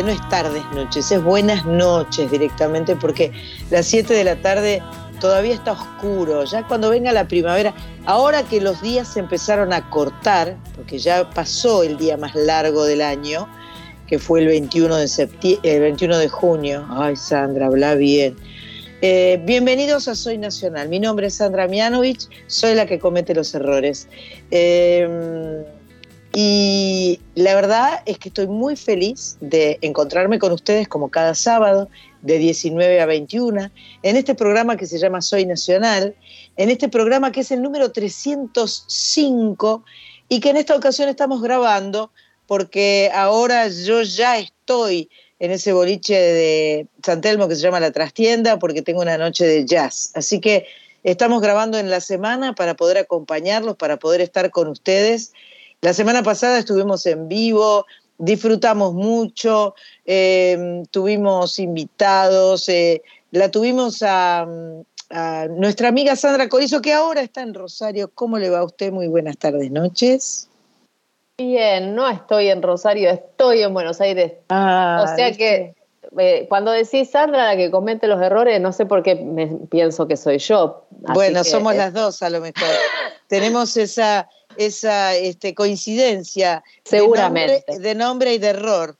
[0.00, 3.32] no es tardes, noches, es buenas noches directamente, porque
[3.70, 4.80] las 7 de la tarde
[5.20, 6.44] todavía está oscuro.
[6.44, 7.74] Ya cuando venga la primavera,
[8.06, 12.84] ahora que los días se empezaron a cortar, porque ya pasó el día más largo
[12.84, 13.48] del año,
[14.06, 16.86] que fue el 21 de, el 21 de junio.
[16.90, 18.36] Ay, Sandra, habla bien.
[19.02, 20.88] Eh, bienvenidos a Soy Nacional.
[20.88, 24.08] Mi nombre es Sandra Mianovich, soy la que comete los errores.
[24.50, 25.64] Eh,
[26.34, 31.88] y la verdad es que estoy muy feliz de encontrarme con ustedes como cada sábado
[32.22, 33.70] de 19 a 21
[34.02, 36.14] en este programa que se llama Soy Nacional,
[36.56, 39.84] en este programa que es el número 305
[40.28, 42.10] y que en esta ocasión estamos grabando
[42.46, 47.90] porque ahora yo ya estoy en ese boliche de San Telmo que se llama La
[47.90, 50.12] Trastienda porque tengo una noche de jazz.
[50.14, 50.66] Así que
[51.02, 55.32] estamos grabando en la semana para poder acompañarlos, para poder estar con ustedes.
[55.82, 59.74] La semana pasada estuvimos en vivo, disfrutamos mucho,
[60.06, 64.46] eh, tuvimos invitados, eh, la tuvimos a,
[65.10, 68.12] a, nuestra amiga Sandra Corizo, que ahora está en Rosario.
[68.14, 68.92] ¿Cómo le va a usted?
[68.92, 70.48] Muy buenas tardes, noches.
[71.36, 74.34] Bien, no estoy en Rosario, estoy en Buenos Aires.
[74.50, 75.38] Ah, o sea ¿viste?
[75.38, 75.74] que
[76.18, 80.06] eh, cuando decís Sandra la que comete los errores, no sé por qué me pienso
[80.06, 80.84] que soy yo.
[81.04, 82.68] Así Bueno, que, somos las dos a lo mejor.
[83.28, 87.64] Tenemos esa, esa este, coincidencia Seguramente.
[87.66, 88.96] De, nombre, de nombre y de error.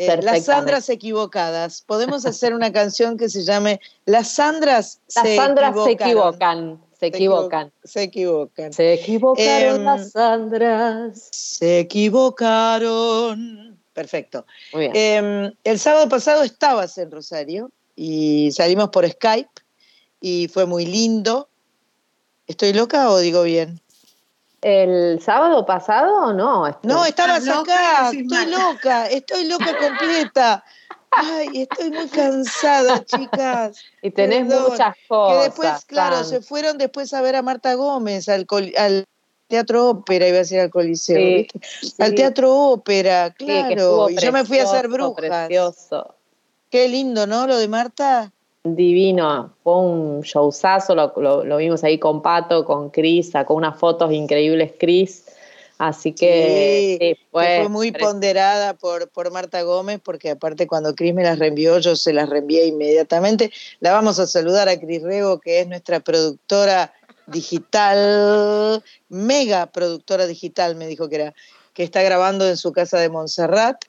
[0.00, 0.44] Eh, las.
[0.46, 1.82] Sandras equivocadas.
[1.82, 7.06] Podemos hacer una canción que se llame Las Sandras Las se Sandras se equivocan, se
[7.06, 7.70] equivocan.
[7.84, 8.72] Se equivocan.
[8.72, 11.28] Se equivocaron Em, las Sandras.
[11.32, 13.78] Se equivocaron.
[13.92, 14.46] Perfecto.
[14.72, 14.92] Muy bien.
[14.94, 19.50] Eh, el sábado pasado estabas en Rosario y salimos por Skype
[20.22, 21.50] y fue muy lindo.
[22.46, 23.82] ¿Estoy loca o digo bien?
[24.62, 26.64] ¿El sábado pasado o no?
[26.82, 28.10] No, estabas loca, acá.
[28.10, 28.50] Estoy mal.
[28.50, 30.64] loca, estoy loca completa.
[31.12, 33.82] Ay, estoy muy cansada, chicas.
[34.02, 35.44] y tenés perdón, muchas Que cosas.
[35.44, 39.04] después, claro, se fueron después a ver a Marta Gómez al, col- al
[39.48, 41.60] Teatro Ópera, iba a decir al Coliseo, Sí, ¿viste?
[41.80, 41.94] sí.
[41.98, 44.10] al Teatro Ópera, Sí, que claro.
[44.10, 45.46] y yo me fui a hacer brujas.
[45.48, 46.14] Precioso.
[46.70, 47.46] Qué lindo, ¿no?
[47.48, 48.30] Lo de Marta.
[48.70, 53.78] Divino, fue un showzazo, lo, lo- lo vimos ahí con Pato, con Cris, sacó unas
[53.78, 55.24] fotos increíbles Cris,
[55.78, 60.94] así que Sí, sí, que fue muy ponderada por, por Marta Gómez, porque aparte cuando
[60.94, 63.50] Cris me las reenvió, yo se las reenvié inmediatamente.
[63.80, 66.92] La vamos a saludar a Cris Rego, que es nuestra productora
[67.28, 71.34] digital, mega productora digital, me dijo que era,
[71.72, 73.84] que está grabando en su casa de Montserrat.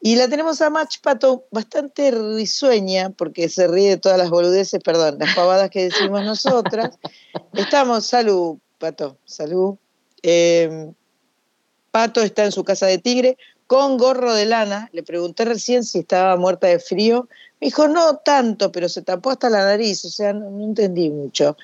[0.00, 4.80] Y la tenemos a Mach Pato bastante risueña, porque se ríe de todas las boludeces,
[4.82, 6.98] perdón, las pavadas que decimos nosotras.
[7.54, 9.74] Estamos, salud, Pato, salud.
[10.22, 10.92] Eh,
[11.90, 14.88] Pato está en su casa de tigre con gorro de lana.
[14.92, 17.28] Le pregunté recién si estaba muerta de frío.
[17.60, 21.10] Me dijo, no tanto, pero se tapó hasta la nariz, o sea, no, no entendí
[21.10, 21.56] mucho.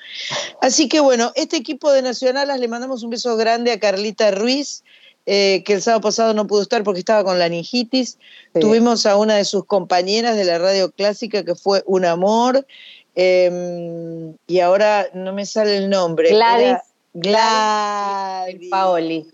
[0.61, 4.83] Así que bueno, este equipo de Nacionalas le mandamos un beso grande a Carlita Ruiz,
[5.25, 8.17] eh, que el sábado pasado no pudo estar porque estaba con laringitis.
[8.53, 8.59] Sí.
[8.59, 12.65] Tuvimos a una de sus compañeras de la radio clásica que fue un amor.
[13.15, 16.29] eh, y ahora no me sale el nombre.
[16.29, 16.77] Gladys,
[17.13, 18.69] Gladys.
[18.69, 19.27] Paoli.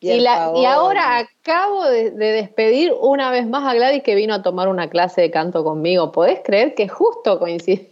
[0.00, 4.34] Y, la- y ahora acabo de, de despedir una vez más a Gladys que vino
[4.34, 6.12] a tomar una clase de canto conmigo.
[6.12, 7.90] ¿Podés creer que justo coincide?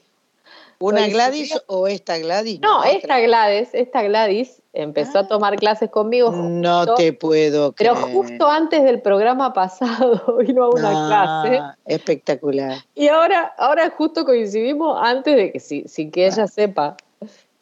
[0.78, 1.08] ¿Una.
[1.08, 2.60] Gladys o esta Gladys?
[2.60, 2.90] No, otra.
[2.92, 5.20] esta Gladys, esta Gladys empezó Ah.
[5.22, 6.30] a tomar clases conmigo.
[6.32, 8.12] No te puedo Pero creer.
[8.14, 12.78] justo antes del programa pasado vino a una No, clase Espectacular.
[12.94, 16.96] y ahora, ahora justo coincidimos antes de que, sin, sin que ella sepa.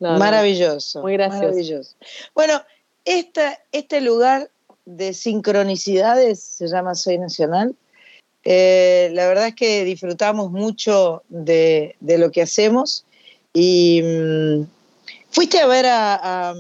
[0.01, 0.19] No, no.
[0.19, 1.01] maravilloso.
[1.03, 1.45] Muy gracioso.
[1.45, 1.95] Maravilloso.
[2.35, 2.61] Bueno,
[3.05, 4.51] esta, este lugar
[4.85, 7.75] de sincronicidades se llama Soy Nacional.
[8.45, 13.05] Eh, la verdad es que disfrutamos mucho de, de lo que hacemos
[13.53, 14.63] y mm,
[15.33, 16.55] fuiste a ver a, a,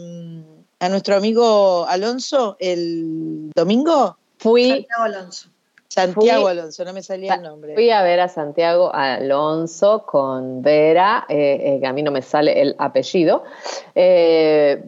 [0.80, 4.16] a nuestro amigo Alonso el domingo.
[4.38, 5.48] Fui, Santiago Alonso.
[5.86, 7.74] Santiago Alonso, no me salía el nombre.
[7.74, 12.22] Fui a ver a Santiago Alonso con Vera, eh, eh, que a mí no me
[12.22, 13.44] sale el apellido.
[13.94, 14.82] Eh,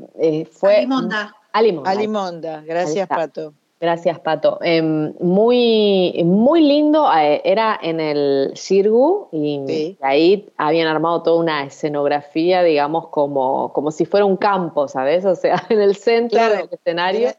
[0.50, 1.36] fue Alimonda.
[1.52, 1.90] Alimonda.
[1.90, 3.52] Alimonda, gracias Pato.
[3.84, 4.58] Gracias, Pato.
[4.62, 12.62] Em, muy, muy lindo, era en el Cirgu y ahí habían armado toda una escenografía,
[12.62, 15.26] digamos, como, como si fuera un campo, ¿sabes?
[15.26, 17.32] O sea, en el centro del escenario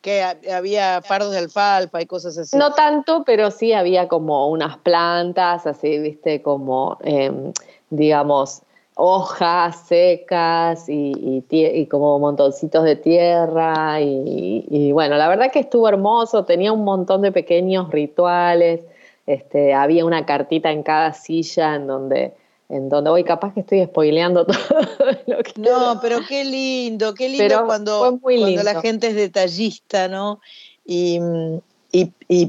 [0.00, 2.56] que había fardos de alfalfa y cosas así.
[2.56, 7.52] No tanto, pero sí había como unas plantas, así, viste, como, em,
[7.90, 8.62] digamos,
[9.02, 14.00] hojas secas y, y, como montoncitos de tierra.
[14.00, 18.82] Y, y, bueno, la verdad que estuvo hermoso, tenía un montón de pequeños rituales.
[19.26, 22.34] Este, había una cartita en cada silla en donde
[22.68, 24.56] en donde voy, capaz que estoy spoileando todo
[25.26, 30.40] lo que No, pero qué lindo, qué lindo cuando, cuando la gente es detallista, ¿no?
[30.86, 31.18] Y,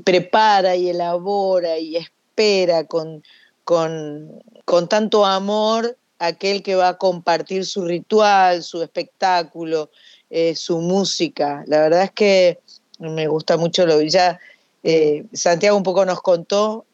[0.03, 3.23] prepara y elabora y espera con,
[3.63, 4.43] con,
[4.87, 9.89] tanto amor aquel que va a compartir su ritual, su espectáculo,
[10.29, 11.63] eh, su música.
[11.67, 12.59] La verdad es que
[12.99, 14.39] me gusta mucho lo ya
[14.83, 16.85] eh, Santiago un poco nos contó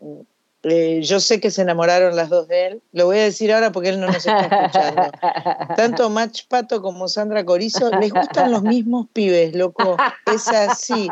[0.70, 2.82] eh, yo sé que se enamoraron las dos de él.
[2.92, 5.12] Lo voy a decir ahora porque él no nos está escuchando.
[5.76, 9.98] Tanto Mach Pato como Sandra Corizo les gustan los mismos pibes, loco.
[10.26, 11.10] Es así.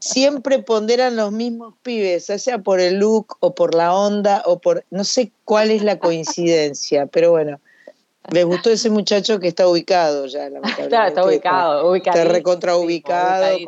[0.00, 4.58] Siempre ponderan los mismos pibes, ya sea por el look o por la onda o
[4.58, 4.84] por.
[4.90, 7.60] No sé cuál es la coincidencia, pero bueno.
[8.30, 10.46] Les gustó ese muchacho que está ubicado ya,
[10.78, 12.18] Está, está ubicado, ubicado.
[12.18, 13.58] Está recontra ubicado.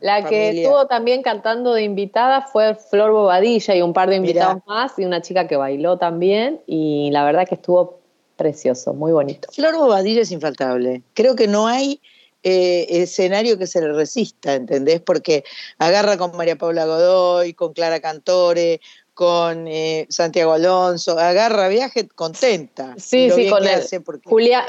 [0.00, 4.62] la que estuvo también cantando de invitada fue Flor Bobadilla y un par de invitados
[4.66, 8.00] más y una chica que bailó también y la verdad que estuvo
[8.36, 9.50] precioso, muy bonito.
[9.52, 11.02] Flor Bobadilla es infaltable.
[11.12, 12.00] Creo que no hay
[12.42, 15.02] eh, escenario que se le resista, ¿entendés?
[15.02, 15.44] Porque
[15.76, 18.80] agarra con María Paula Godoy, con Clara Cantore,
[19.20, 22.94] con eh, Santiago Alonso, agarra viaje contenta.
[22.96, 23.82] Sí, sí, con él.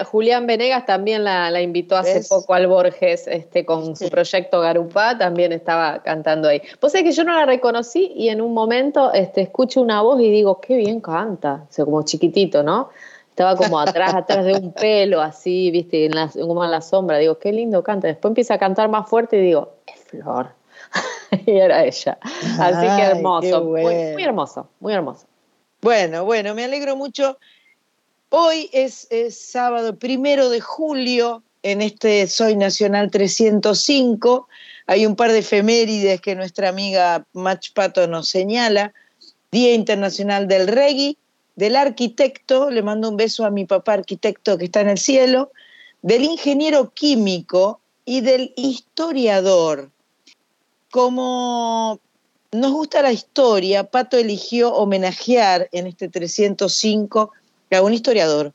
[0.04, 5.54] Julián Venegas también la, invitó hace poco al Borges este, con su proyecto Garupá, también
[5.54, 6.62] estaba cantando ahí.
[6.82, 10.20] Pues es que yo no la reconocí y en un momento este, escucho una voz
[10.20, 12.90] y digo, qué bien canta, o sea, como chiquitito, ¿no?
[13.30, 17.20] Estaba como atrás, atrás de un pelo, así, viste, en la, como en la sombra.
[17.20, 18.10] Digo, qué lindo canta.
[18.10, 20.61] Después empieza a cantar más fuerte y digo, es Flor.
[21.46, 22.18] y era ella.
[22.60, 23.84] Así que hermoso, muy,
[24.24, 25.26] hermoso, muy hermoso.
[25.82, 27.38] Bueno, bueno, me alegro mucho.
[28.30, 34.48] Hoy es, sábado primero de julio, en este Soy Nacional 305.
[34.88, 38.94] Hay un par de efemérides que nuestra amiga Mach Pato nos señala.
[39.52, 41.18] Día Internacional del Reggae,
[41.56, 45.52] del arquitecto, le mando un beso a mi papá arquitecto que está en el cielo,
[46.02, 49.92] del ingeniero químico y del historiador
[50.92, 52.00] como
[52.52, 57.32] nos gusta la historia, Pato eligió homenajear en este 305
[57.72, 58.54] a un historiador,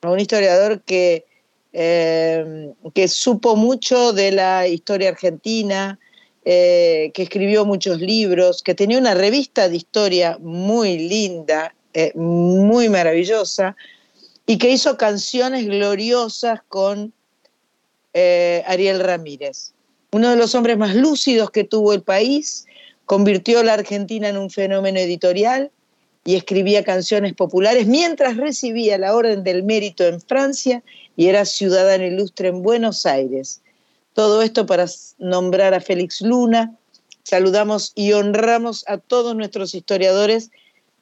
[0.00, 1.26] a un historiador que,
[1.72, 5.98] eh, que supo mucho de la historia argentina,
[6.44, 12.88] eh, que escribió muchos libros, que tenía una revista de historia muy linda, eh, muy
[12.88, 13.76] maravillosa,
[14.46, 17.12] y que hizo canciones gloriosas con
[18.14, 19.72] Ariel Ramírez
[20.12, 22.66] uno de los hombres más lúcidos que tuvo el país,
[23.06, 25.70] convirtió la Argentina en un fenómeno editorial
[26.24, 30.82] y escribía canciones populares mientras recibía la Orden del Mérito en Francia
[31.16, 33.62] y era ciudadano ilustre en Buenos Aires.
[34.12, 34.84] Todo esto para
[35.18, 36.76] nombrar a Félix Luna.
[37.22, 40.50] Saludamos y honramos a todos nuestros historiadores.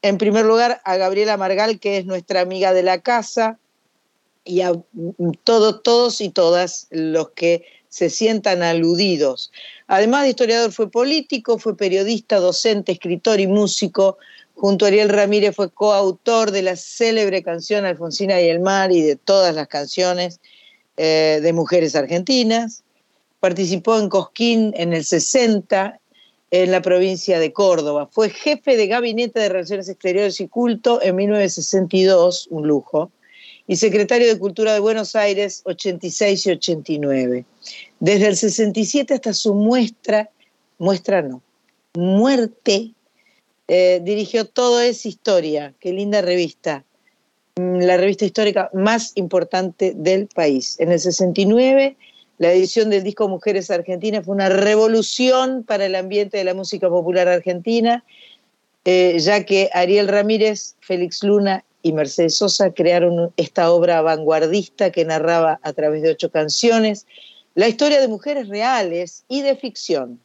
[0.03, 3.59] En primer lugar, a Gabriela Margal, que es nuestra amiga de la casa,
[4.45, 4.73] y a
[5.45, 9.53] todos, todos y todas los que se sientan aludidos.
[9.89, 14.17] Además de historiador, fue político, fue periodista, docente, escritor y músico.
[14.55, 19.03] Junto a Ariel Ramírez fue coautor de la célebre canción Alfonsina y el mar y
[19.03, 20.41] de todas las canciones
[20.97, 22.85] eh, de mujeres argentinas.
[23.41, 25.99] Participó en Cosquín en el 60,
[26.53, 28.09] en la provincia de Córdoba.
[28.13, 33.11] Fue jefe de gabinete de Relaciones Exteriores y Culto en 1962, un lujo
[33.67, 37.45] y secretario de Cultura de Buenos Aires 86 y 89.
[38.01, 40.31] Desde el 67 hasta su muestra,
[40.79, 41.43] muestra no,
[41.95, 42.93] muerte,
[43.69, 46.85] eh, dirigió Todo es Historia, qué linda revista,
[47.57, 50.77] mm, la revista histórica más importante del país.
[50.81, 51.97] En el 69,
[52.39, 56.89] la edición del disco Mujeres Argentinas fue una revolución para el ambiente de la música
[56.89, 58.03] popular argentina,
[58.85, 65.05] eh, ya que Ariel Ramírez, Félix Luna y Mercedes Sosa crearon esta obra vanguardista que
[65.05, 67.07] narraba a través de ocho canciones
[67.55, 70.21] la historia de mujeres reales y de ficción,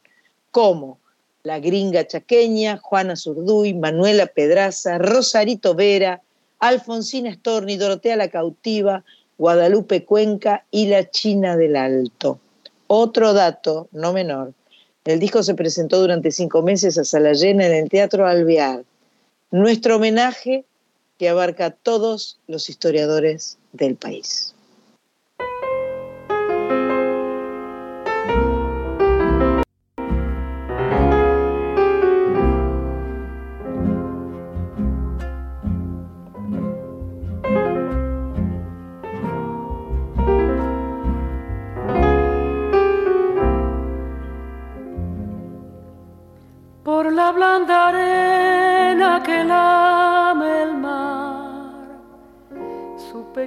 [0.50, 0.98] como
[1.42, 6.22] La Gringa Chaqueña, Juana Zurduy, Manuela Pedraza, Rosarito Vera,
[6.60, 9.04] Alfonsina Storni, Dorotea la Cautiva,
[9.38, 12.38] Guadalupe Cuenca y La China del Alto.
[12.86, 14.54] Otro dato, no menor,
[15.04, 18.82] el disco se presentó durante cinco meses a sala llena en el Teatro Alvear.
[19.52, 20.64] Nuestro homenaje
[21.18, 24.56] que abarca a todos los historiadores del país.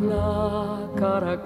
[0.00, 1.38] la caracola.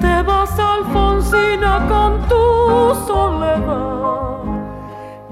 [0.00, 4.38] Te vas, Alfonsina, con tu soledad.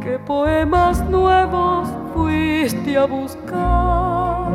[0.00, 4.52] ¿Qué poemas nuevos fuiste a buscar?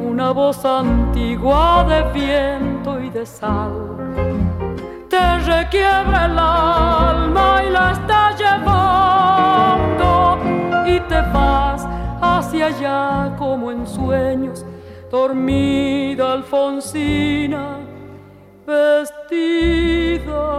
[0.00, 3.72] Una voz antigua de viento y de sal.
[5.08, 8.98] Te requiebra el alma y la está llevando
[10.86, 11.86] y te vas
[12.20, 14.64] hacia allá como en sueños,
[15.10, 17.78] dormida Alfonsina,
[18.66, 20.58] vestida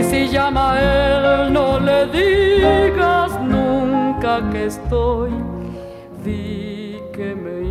[0.00, 5.30] Y si llama a él, no le digas nunca que estoy,
[7.12, 7.68] que me he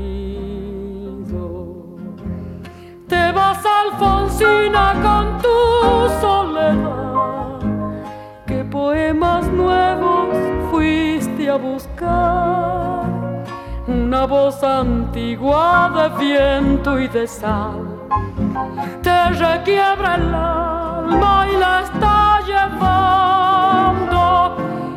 [3.08, 5.58] Te vas, Alfonsina, con tu
[6.22, 7.60] soledad.
[8.46, 10.38] ¿Qué poemas nuevos
[10.70, 13.08] fuiste a buscar?
[13.88, 17.90] Una voz antigua de viento y de sal
[19.02, 20.32] te requiebra el
[21.10, 24.22] alma y la está llevando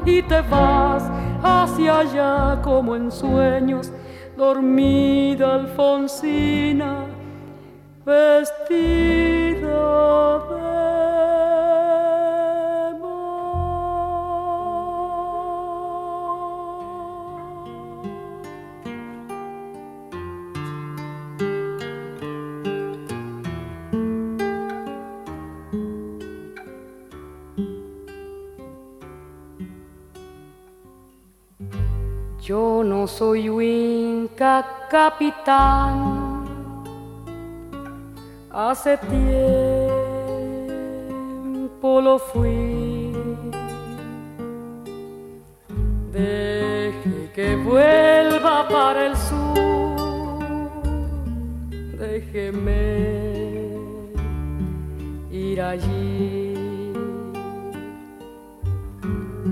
[0.04, 1.11] y te vas
[1.42, 3.92] hacia allá como en sueños
[4.37, 7.07] dormida Alfonsina,
[8.04, 9.73] vestida
[33.22, 34.54] Soy Winca
[34.90, 36.44] capitán,
[38.50, 39.20] hace tiempo
[42.00, 43.12] lo fui.
[46.10, 50.72] Deje que vuelva para el sur,
[52.00, 52.82] déjeme
[55.30, 56.92] ir allí.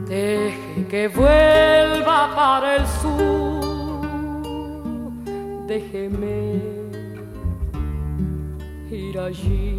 [0.09, 3.50] Deje que vuelva para el sur,
[5.71, 6.61] déjeme
[8.91, 9.77] ir allí.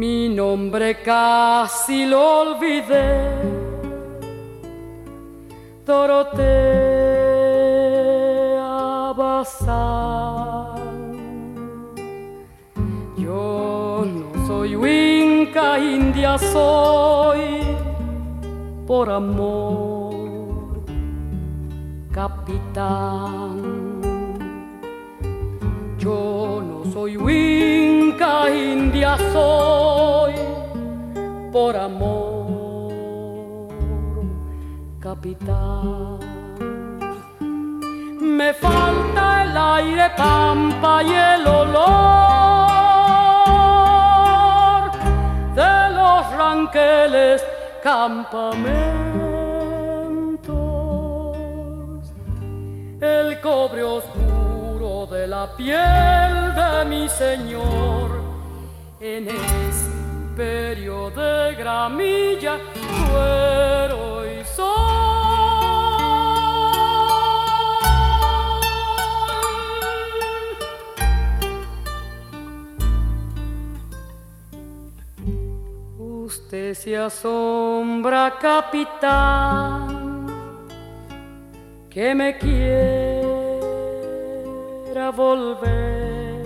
[0.00, 3.30] Mi nombre casi lo olvidé,
[5.86, 6.32] Dorotea
[9.16, 10.74] Bazán.
[13.16, 17.44] Yo no soy Winca, India soy
[18.88, 20.03] por amor,
[22.14, 24.00] capitán.
[25.98, 30.34] Yo no soy Winca, India soy
[31.52, 32.92] por amor,
[35.00, 36.20] capitán.
[38.20, 41.74] Me falta el aire pampa y el olor
[45.56, 47.44] de los ranqueles
[47.82, 49.13] campamentos,
[53.04, 58.22] el cobre oscuro de la piel de mi Señor
[59.00, 59.90] en ese
[60.28, 62.58] imperio de gramilla,
[63.10, 65.04] cuero y sol.
[76.26, 80.03] Usted se asombra, capitán,
[81.94, 83.22] que me quiera
[85.12, 86.42] volver.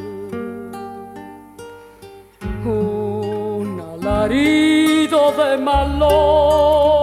[2.63, 6.96] Un alarido de malón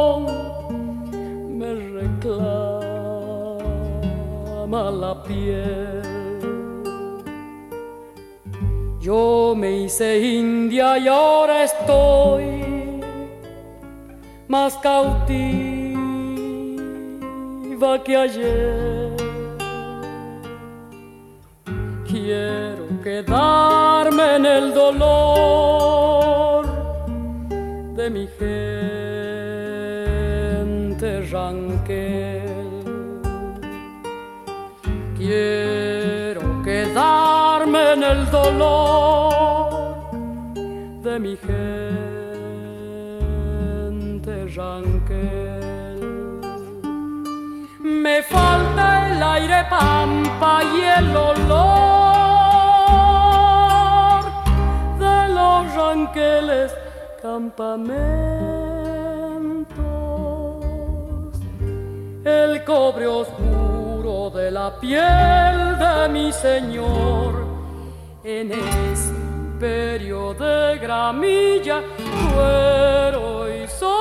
[5.04, 6.02] la piel.
[9.00, 12.44] Yo me hice india y ahora estoy
[14.48, 15.42] más cautiva
[18.04, 19.14] que ayer.
[22.10, 24.03] Quiero quedarme
[38.34, 39.94] dolor
[41.06, 41.54] de mi gente
[44.56, 46.00] ranquel.
[48.02, 51.44] Me falta el aire pampa y el olor
[55.04, 56.70] de los ranqueles
[57.22, 57.94] campamentos,
[62.24, 67.43] el cobre oscuro de la piel de mi Señor
[68.24, 71.82] en ese imperio de gramilla,
[72.32, 74.00] cuero y sol.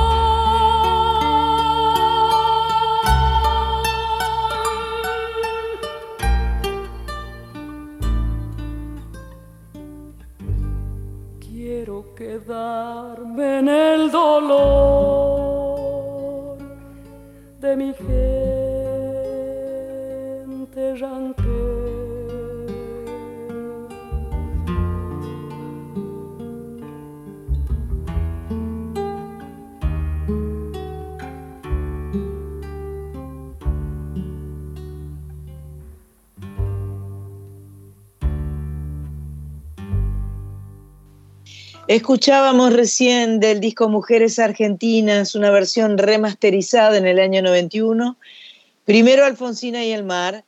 [11.40, 15.04] Quiero quedarme en el dolor
[17.60, 18.33] de mi gente
[41.94, 48.18] Escuchábamos recién del disco Mujeres Argentinas, una versión remasterizada en el año 91.
[48.84, 50.44] Primero Alfonsina y el mar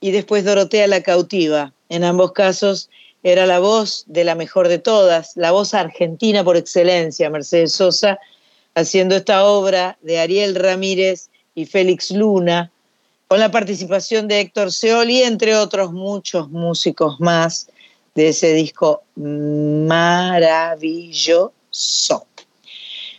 [0.00, 1.72] y después Dorotea la cautiva.
[1.88, 2.90] En ambos casos
[3.22, 8.18] era la voz de la mejor de todas, la voz argentina por excelencia, Mercedes Sosa,
[8.74, 12.72] haciendo esta obra de Ariel Ramírez y Félix Luna,
[13.28, 17.68] con la participación de Héctor Seoli, entre otros muchos músicos más
[18.16, 20.26] de ese disco maravilloso.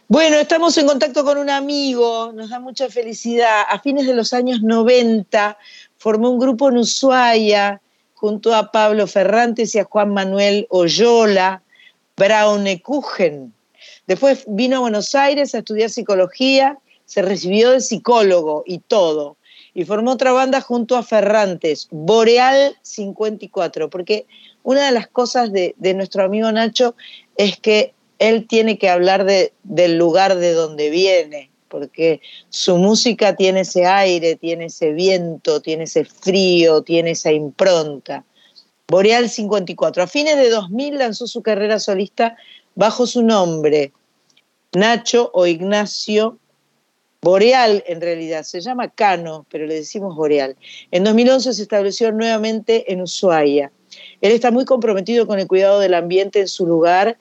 [0.08, 3.63] Bueno, estamos en contacto con un amigo, nos da mucha felicidad.
[3.67, 5.58] A fines de los años 90
[5.97, 7.82] formó un grupo en Ushuaia
[8.13, 11.63] junto a Pablo Ferrantes y a Juan Manuel Oyola,
[12.15, 13.53] Braunekuchen.
[14.06, 19.38] Después vino a Buenos Aires a estudiar psicología, se recibió de psicólogo y todo.
[19.73, 24.27] Y formó otra banda junto a Ferrantes, Boreal 54, porque
[24.63, 26.95] una de las cosas de, nuestro amigo Nacho
[27.38, 33.62] es que él tiene que hablar del lugar de donde viene, porque su música tiene
[33.62, 38.23] ese aire, tiene ese viento, tiene ese frío, tiene esa impronta.
[38.88, 40.04] Boreal 54.
[40.04, 42.38] A fines de 2000 lanzó su carrera solista
[42.76, 43.91] bajo su nombre,
[44.73, 46.39] Nacho o Ignacio
[47.23, 50.58] Boreal en realidad, se llama Cano, pero le decimos Boreal.
[50.91, 53.71] En 2011 se estableció nuevamente en Ushuaia.
[54.23, 57.17] Él está muy comprometido con el cuidado del ambiente en su lugar,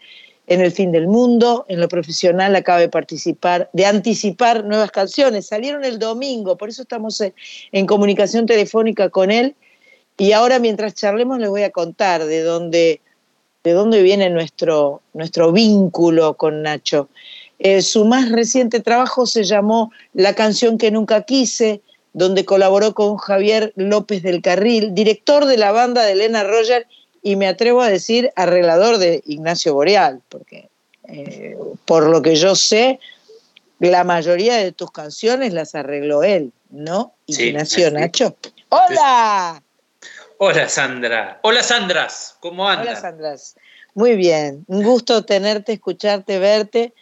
[0.46, 5.46] en el fin del mundo, en lo profesional acaba de participar, de anticipar nuevas canciones.
[5.46, 9.56] Salieron el domingo, por eso estamos en, comunicación telefónica con él.
[10.16, 13.00] Y ahora mientras charlemos les voy a contar de dónde,
[13.64, 17.08] de dónde viene nuestro, nuestro vínculo con Nacho.
[17.58, 21.80] Eh, su más reciente trabajo se llamó La canción que nunca quise,
[22.12, 26.86] donde colaboró con Javier López del Carril, director de la banda de Elena Roger
[27.22, 30.68] y me atrevo a decir arreglador de Ignacio Boreal, porque
[31.08, 33.00] eh, por lo que yo sé,
[33.78, 37.14] la mayoría de tus canciones las arregló él, ¿no?
[37.26, 38.36] Ignacio Nacho.
[38.68, 39.62] ¡Hola!
[40.38, 41.38] Hola Sandra.
[41.42, 42.88] Hola Sandras, ¿cómo andas?
[42.88, 43.56] Hola Sandras.
[43.94, 46.94] Muy bien, un gusto tenerte, escucharte, verte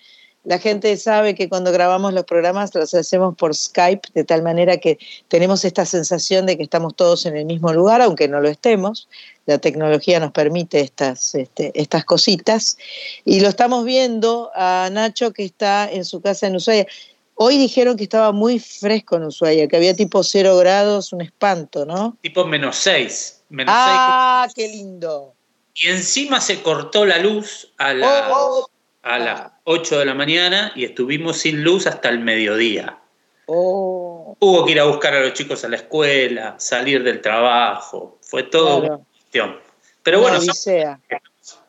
[0.45, 4.79] la gente sabe que cuando grabamos los programas los hacemos por Skype, de tal manera
[4.79, 4.99] que
[5.29, 9.09] tenemos esta sensación de que estamos todos en el mismo lugar, aunque no lo estemos.
[9.45, 12.79] La tecnología nos permite estas, este, estas cositas.
[13.27, 16.87] Y lo estamos viendo a Nacho que está en su casa en Ushuaia.
[17.35, 21.85] Hoy dijeron que estaba muy fresco en Ushuaia, que había tipo cero grados, un espanto,
[21.85, 22.17] ¿no?
[22.23, 23.43] Tipo menos seis.
[23.67, 25.35] ah, qué lindo.
[25.75, 28.31] Y encima se cortó la luz a la...
[28.31, 28.71] Oh, oh
[29.03, 32.99] a las 8 de la mañana y estuvimos sin luz hasta el mediodía.
[33.47, 34.37] Oh.
[34.39, 38.45] Hubo que ir a buscar a los chicos a la escuela, salir del trabajo, fue
[38.45, 39.59] todo una cuestión.
[40.03, 40.39] Pero bueno,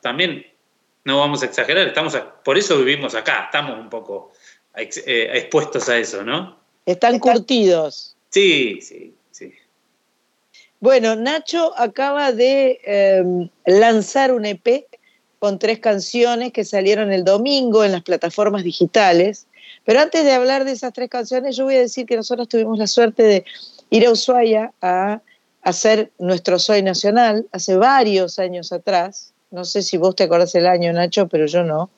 [0.01, 0.45] también
[1.03, 4.31] no vamos a exagerar, estamos por eso vivimos acá, estamos un poco
[4.75, 6.57] eh, expuestos a eso, ¿no?
[6.85, 8.15] Están curtidos.
[8.29, 9.53] Sí, sí, sí.
[10.79, 14.85] Bueno, Nacho acaba de em, lanzar un EP
[15.41, 19.47] con tres canciones que salieron el domingo en las plataformas digitales.
[19.83, 22.77] Pero antes de hablar de esas tres canciones, yo voy a decir que nosotros tuvimos
[22.77, 23.45] la suerte de
[23.89, 25.19] ir a Ushuaia a
[25.63, 29.33] hacer nuestro Soy Nacional hace varios años atrás.
[29.49, 31.89] No sé si vos te acordás el año, Nacho, pero yo no.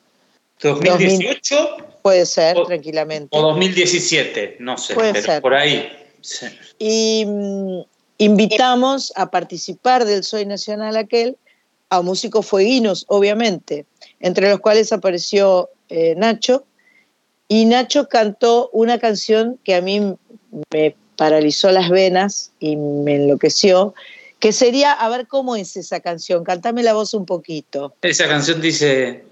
[0.62, 2.00] ¿2018?
[2.00, 3.28] Puede ser, tranquilamente.
[3.30, 5.42] O 2017, no sé, Puede ser.
[5.42, 5.86] por ahí.
[6.78, 7.80] Y mm,
[8.16, 11.36] invitamos a participar del Soy Nacional aquel
[11.96, 13.86] a músicos fueguinos, obviamente,
[14.20, 16.64] entre los cuales apareció eh, Nacho,
[17.48, 20.16] y Nacho cantó una canción que a mí
[20.72, 23.94] me paralizó las venas y me enloqueció,
[24.38, 27.94] que sería, a ver cómo es esa canción, cantame la voz un poquito.
[28.02, 29.24] Esa canción dice,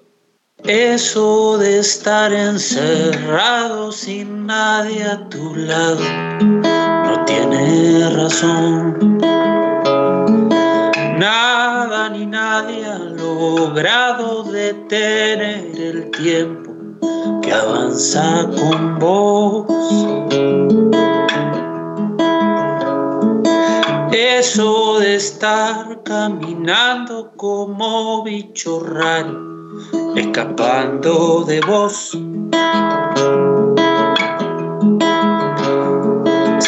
[0.65, 6.01] eso de estar encerrado sin nadie a tu lado,
[6.41, 9.19] no tiene razón.
[11.19, 11.62] Nada
[12.13, 16.71] ni nadie ha logrado detener el tiempo
[17.41, 19.67] que avanza con vos.
[24.13, 29.39] Eso de estar caminando como bicho raro,
[30.15, 32.19] escapando de vos.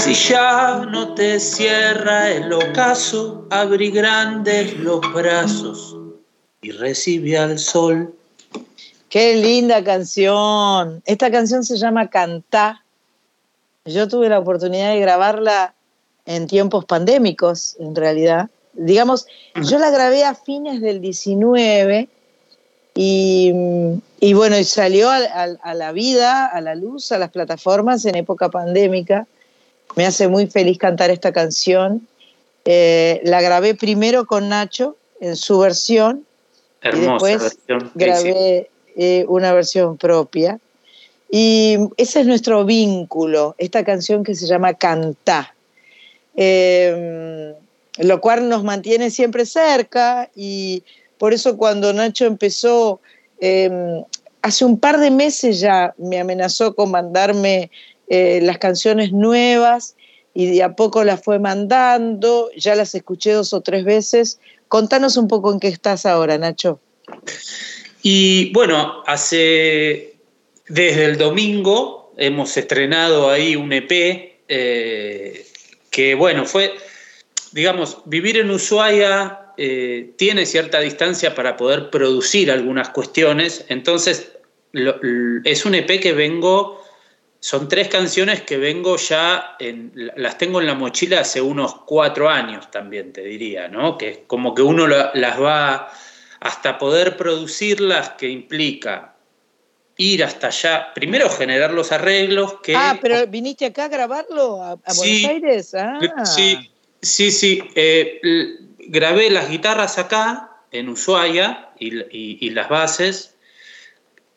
[0.04, 5.96] Si ya no te cierra el ocaso, abrí grandes los brazos
[6.60, 8.14] y recibe al sol.
[9.08, 11.02] Qué linda canción.
[11.06, 12.84] Esta canción se llama Cantá.
[13.86, 15.72] Yo tuve la oportunidad de grabarla
[16.26, 18.50] en tiempos pandémicos, en realidad.
[18.74, 22.10] Digamos, yo la grabé a fines del 19
[22.94, 23.52] y,
[24.34, 29.26] bueno, y salió a la vida, a la luz, a las plataformas en época pandémica.
[29.96, 32.07] Me hace muy feliz cantar esta canción.
[32.64, 36.24] Eh, la grabé primero con Nacho en su versión
[36.83, 37.59] y después
[37.94, 40.59] grabé eh, una versión propia.
[41.30, 45.54] Y ese es nuestro vínculo, esta canción que se llama Cantá,
[46.37, 47.54] em,
[47.98, 50.85] lo cual nos mantiene siempre cerca y
[51.18, 53.00] por eso cuando Nacho empezó
[53.40, 54.04] em,
[54.42, 57.70] hace un par de meses ya me amenazó con mandarme
[58.08, 59.96] eh, las canciones nuevas
[60.34, 64.40] y de a poco las fue mandando, ya las escuché dos o tres veces.
[64.68, 66.80] Contanos un poco en qué estás ahora, Nacho.
[68.02, 70.14] Y bueno, hace
[70.68, 73.90] desde el domingo hemos estrenado ahí un EP
[74.48, 75.46] eh,
[75.90, 76.74] que bueno, fue,
[77.52, 84.32] digamos, vivir en Ushuaia eh, tiene cierta distancia para poder producir algunas cuestiones, entonces
[85.44, 86.83] es un EP que vengo,
[87.44, 89.59] son tres canciones que vengo ya,
[90.16, 93.98] las tengo en la mochila hace unos cuatro años también, te diría, ¿no?
[93.98, 95.92] Que como que uno las va
[96.40, 99.16] hasta poder producirlas, que implica
[99.98, 102.74] ir hasta allá, primero generar los arreglos que...
[102.74, 105.74] Ah, pero viniste acá a grabarlo, a, Buenos Aires.
[105.74, 106.00] Ah.
[106.24, 106.70] Sí,
[107.02, 107.62] sí, sí.
[107.74, 108.22] Eh,
[108.88, 113.35] grabé las guitarras acá, en Ushuaia, y, las bases.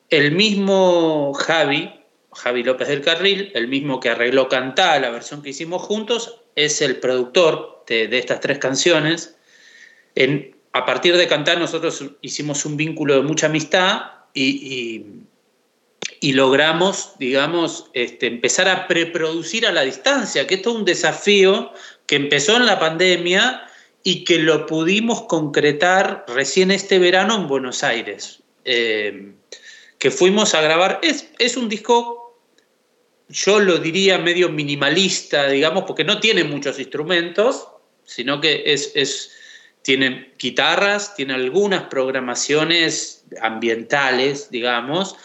[0.10, 1.97] El mismo Javi,
[2.38, 6.82] Javi López del Carril, el mismo que arregló Cantá, la versión que hicimos juntos, es
[6.82, 9.36] el productor de, estas tres canciones.
[10.16, 14.02] En, a partir de Cantá nosotros hicimos un vínculo de mucha amistad
[14.34, 15.06] y,
[16.22, 21.72] logramos, digamos, este, empezar a preproducir a la distancia, que esto es un desafío
[22.06, 23.68] que empezó en la pandemia
[24.04, 29.34] y que lo pudimos concretar recién este verano en Buenos Aires, eh,
[29.98, 31.00] que fuimos a grabar.
[31.04, 32.27] Es, es un disco,
[33.30, 37.68] yo lo diría medio minimalista, digamos, porque no tiene muchos instrumentos,
[38.06, 39.32] sino que es, es
[39.82, 45.16] tiene guitarras, tiene algunas programaciones ambientales, digamos,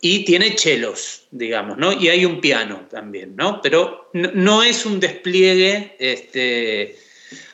[0.00, 1.92] y tiene chelos, digamos, ¿no?
[1.92, 3.60] Y hay un piano también, ¿no?
[3.62, 6.96] Pero no, es un despliegue este,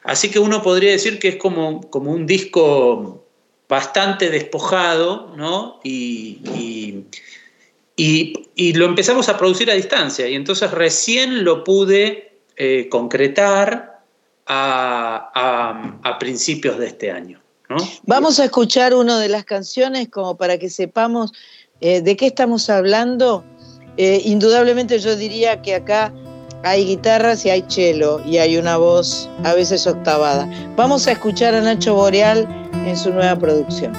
[0.05, 3.27] Así que uno podría decir que es como, como un disco
[3.69, 5.81] bastante despojado, ¿no?
[5.83, 7.05] Y,
[7.97, 14.01] lo empezamos a producir a distancia, y entonces recién lo pude eh, concretar
[14.47, 17.41] a, principios de este año.
[18.05, 21.33] Vamos a escuchar una de las canciones como para que sepamos
[21.81, 23.45] eh, de qué estamos hablando.
[23.97, 26.13] Eh, indudablemente yo diría que acá
[26.63, 30.49] hay guitarras y hay cello y hay una voz a veces octavada.
[30.77, 32.49] Vamos a escuchar a Nacho Boreal
[32.87, 33.93] en su nueva producción.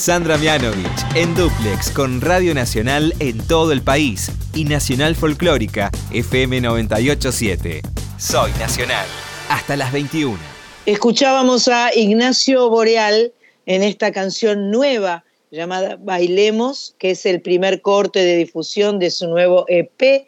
[0.00, 6.62] Sandra Mianovich en Duplex con Radio Nacional en todo el país y Nacional Folclórica FM
[6.62, 7.82] 987.
[8.16, 9.06] Soy Nacional.
[9.50, 10.38] Hasta las 21.
[10.86, 13.34] Escuchábamos a Ignacio Boreal
[13.66, 19.28] en esta canción nueva llamada Bailemos, que es el primer corte de difusión de su
[19.28, 20.24] nuevo EP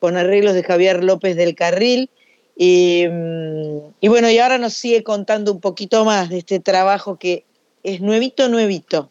[0.00, 2.10] con arreglos de Javier López del Carril.
[2.58, 7.18] Y, mm, y, bueno, y ahora nos sigue contando un poquito más de este trabajo
[7.18, 7.46] que
[7.94, 9.10] es nuevito, nuevito.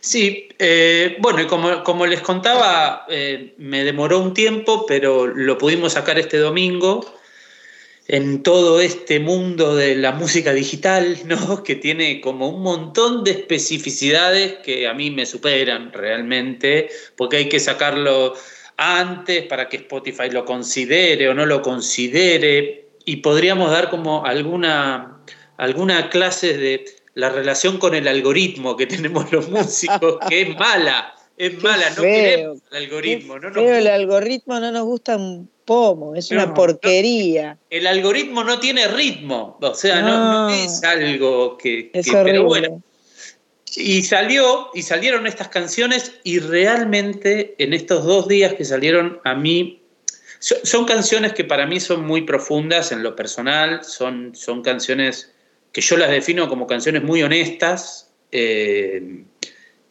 [0.00, 5.92] Sí, eh, bueno, y como, les contaba, eh, me demoró un tiempo, pero lo pudimos
[5.92, 7.14] sacar este domingo
[8.08, 11.62] en todo este mundo de la música digital, ¿no?
[11.62, 17.48] que tiene como un montón de especificidades que a mí me superan realmente, porque hay
[17.48, 18.34] que sacarlo
[18.76, 25.20] antes para que Spotify lo considere o no lo considere, y podríamos dar como alguna,
[25.56, 31.16] alguna clase de la relación con el algoritmo que tenemos los músicos, que es mala,
[31.36, 33.38] es mala, no queremos el algoritmo.
[33.40, 37.58] no el algoritmo no nos gusta un pomo, es una porquería.
[37.70, 41.90] el algoritmo no tiene ritmo, o sea, no, es algo que...
[42.22, 42.84] pero bueno.
[43.74, 49.34] Y salió, y salieron estas canciones, y realmente en estos dos días que salieron a
[49.34, 49.82] mí
[50.38, 55.32] son, canciones que para mí son muy profundas en lo personal, son, son canciones
[55.72, 58.10] que yo las defino como canciones muy honestas.
[58.32, 59.24] Eh,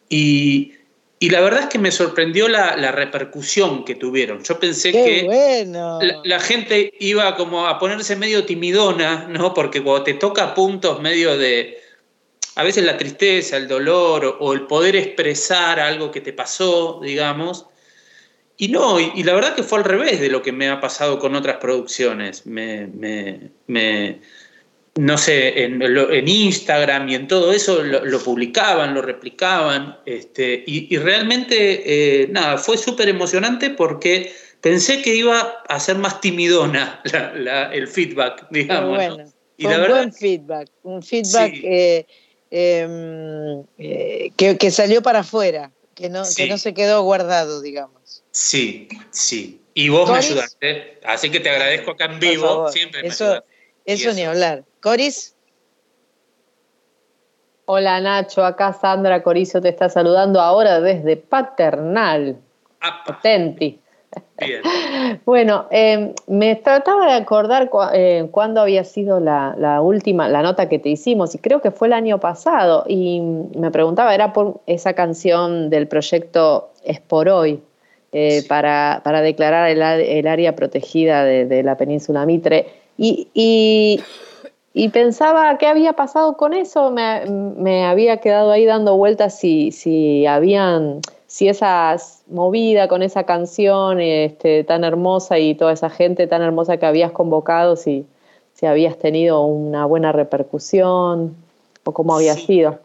[0.09, 0.73] y,
[1.19, 4.43] la verdad es que me sorprendió la, repercusión que tuvieron.
[4.43, 5.65] Yo pensé que
[6.23, 9.53] la, gente iba como a ponerse medio timidona, ¿no?
[9.53, 11.79] Porque cuando te toca puntos medio de,
[12.55, 17.65] a veces la tristeza, el dolor o, el poder expresar algo que te pasó, digamos.
[18.57, 21.17] Y no, y, la verdad que fue al revés de lo que me ha pasado
[21.19, 22.45] con otras producciones.
[22.45, 22.87] me,
[23.67, 24.19] me
[24.97, 32.23] no sé, en, Instagram y en todo eso lo, publicaban, lo replicaban, este, y, realmente,
[32.23, 37.01] eh, nada, fue súper emocionante porque pensé que iba a ser más timidona
[37.73, 38.95] el feedback, digamos.
[38.95, 42.05] Bueno, y un buen feedback, un feedback eh,
[42.51, 48.23] em, eh, que, salió para afuera, que no, que no se quedó guardado, digamos.
[48.31, 49.61] Sí, sí.
[49.73, 53.43] Y vos me ayudaste, así que te agradezco acá en vivo, siempre me eso,
[53.87, 54.63] eso ni hablar.
[54.81, 55.33] Coris.
[57.65, 62.37] Hola Nacho, acá Sandra Corizo te está saludando ahora desde Paternal.
[62.79, 63.81] Atenti.
[64.39, 64.61] Bien.
[65.25, 70.79] bueno, em, me trataba de acordar eh, cuándo había sido la, última, la nota que
[70.79, 74.93] te hicimos, y creo que fue el año pasado, y me preguntaba, era por esa
[74.93, 77.61] canción del proyecto Es por hoy,
[78.13, 82.86] eh, para, declarar el, área protegida de, la península Mitre.
[82.97, 84.01] Y,
[84.77, 90.27] y pensaba qué había pasado con eso, me, había quedado ahí dando vueltas si, si
[90.27, 96.43] habían, si esa movida con esa canción este, tan hermosa y toda esa gente tan
[96.43, 98.05] hermosa que habías convocado, si,
[98.53, 101.35] si habías tenido una buena repercusión
[101.83, 102.79] o cómo había sido.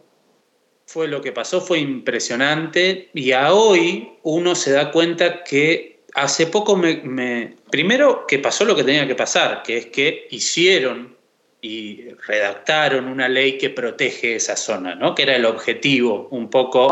[0.86, 3.10] Fue lo que pasó, fue impresionante.
[3.12, 8.76] Y a hoy uno se da cuenta que hace poco me, primero que pasó lo
[8.76, 11.16] que tenía que pasar, que es que hicieron
[11.60, 15.14] y redactaron una ley que protege esa zona, ¿no?
[15.14, 16.88] Que era el objetivo un poco.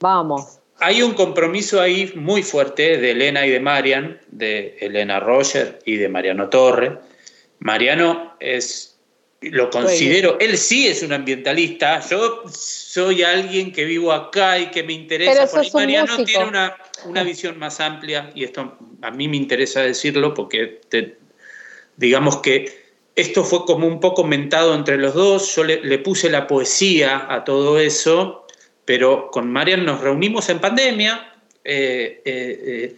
[0.00, 0.58] Vamos.
[0.80, 5.96] Hay un compromiso ahí muy fuerte de Elena y de Marian, de Elena Roger y
[5.96, 6.98] de Mariano Torre.
[7.58, 8.89] Mariano es,
[9.40, 14.82] lo considero, él sí es un ambientalista, yo soy alguien que vivo acá y que
[14.82, 16.76] me interesa, porque Mariano tiene una,
[17.06, 20.80] una, visión más amplia, y esto a mí me interesa decirlo porque
[21.96, 22.80] digamos que
[23.16, 27.44] esto fue como un poco mentado entre los dos, yo le, puse la poesía a
[27.44, 28.46] todo eso,
[28.84, 31.34] pero con Marian nos reunimos en pandemia
[31.64, 32.96] eh, eh, eh,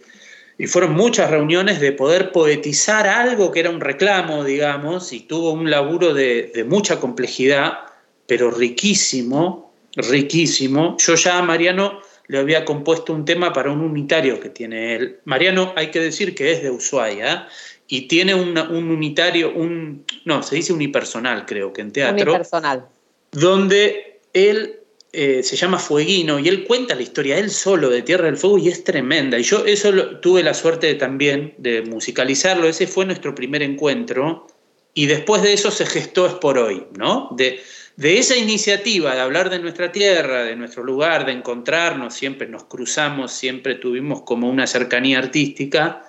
[0.63, 5.51] y fueron muchas reuniones de poder poetizar algo que era un reclamo, digamos, y tuvo
[5.51, 7.79] un laburo de, mucha complejidad,
[8.27, 10.95] pero riquísimo, riquísimo.
[10.99, 15.19] Yo ya a Mariano le había compuesto un tema para un unitario que tiene él.
[15.25, 17.49] Mariano, hay que decir que es de Ushuaia,
[17.89, 22.31] y tiene un unitario, un, no, se dice unipersonal creo que en teatro.
[22.31, 22.85] Unipersonal.
[23.33, 24.79] Donde él
[25.13, 28.57] eh, se llama Fueguino y él cuenta la historia él solo de Tierra del Fuego
[28.57, 29.39] y es tremenda.
[29.39, 34.47] Y yo eso tuve la suerte también de musicalizarlo, ese fue nuestro primer encuentro
[34.93, 37.29] y después de eso se gestó Es por hoy, ¿no?
[37.37, 37.61] De,
[37.95, 42.65] de esa iniciativa de hablar de nuestra tierra, de nuestro lugar, de encontrarnos, siempre nos
[42.65, 46.03] cruzamos, siempre tuvimos como una cercanía artística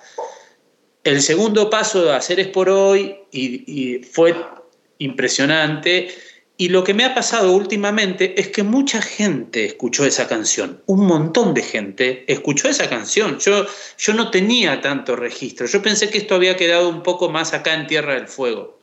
[1.05, 4.35] el segundo paso de hacer es por hoy y, fue
[4.97, 6.09] impresionante
[6.57, 11.05] y lo que me ha pasado últimamente es que mucha gente escuchó esa canción, un
[11.05, 13.39] montón de gente escuchó esa canción.
[13.39, 13.65] Yo,
[13.97, 17.73] yo no tenía tanto registro, yo pensé que esto había quedado un poco más acá
[17.73, 18.79] en Tierra del Fuego.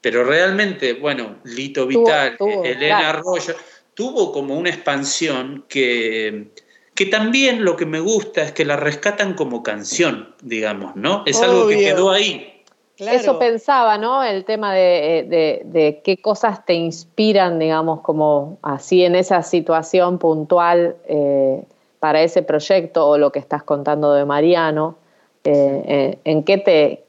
[0.00, 3.56] Pero realmente, bueno, Lito Vital, Elena Arroyo,
[3.94, 6.48] tuvo como una expansión que,
[6.94, 11.24] que también lo que me gusta es que la rescatan como canción, digamos, ¿no?
[11.26, 12.57] Es algo que quedó ahí.
[12.98, 14.24] Eso pensaba, ¿no?
[14.24, 21.62] El tema de, qué cosas te inspiran, digamos, como así en esa situación puntual eh,
[22.00, 24.96] para ese proyecto o lo que estás contando de Mariano.
[25.44, 27.04] Eh, eh, ¿en, qué te,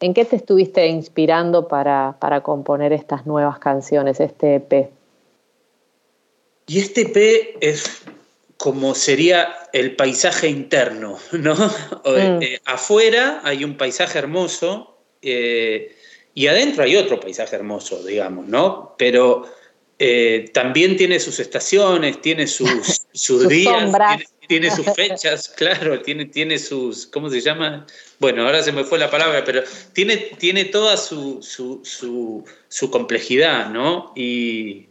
[0.00, 4.90] ¿En qué te estuviste inspirando para, para componer estas nuevas canciones, este EP?
[6.66, 8.02] Y este EP es
[8.56, 11.54] como sería el paisaje interno, ¿no?
[12.06, 12.40] Mm.
[12.66, 14.93] afuera hay un paisaje hermoso,
[15.24, 15.94] eh,
[16.34, 18.94] y adentro hay otro paisaje hermoso, digamos, ¿no?
[18.98, 19.46] Pero
[19.98, 23.92] eh, también tiene sus estaciones, tiene sus, sus días,
[24.48, 27.86] tiene, sus fechas, claro, tiene, tiene sus, ¿cómo se llama?
[28.18, 29.62] Bueno, ahora se me fue la palabra, pero
[29.92, 34.12] tiene, tiene toda su, su, complejidad, ¿no?
[34.16, 34.88] Y,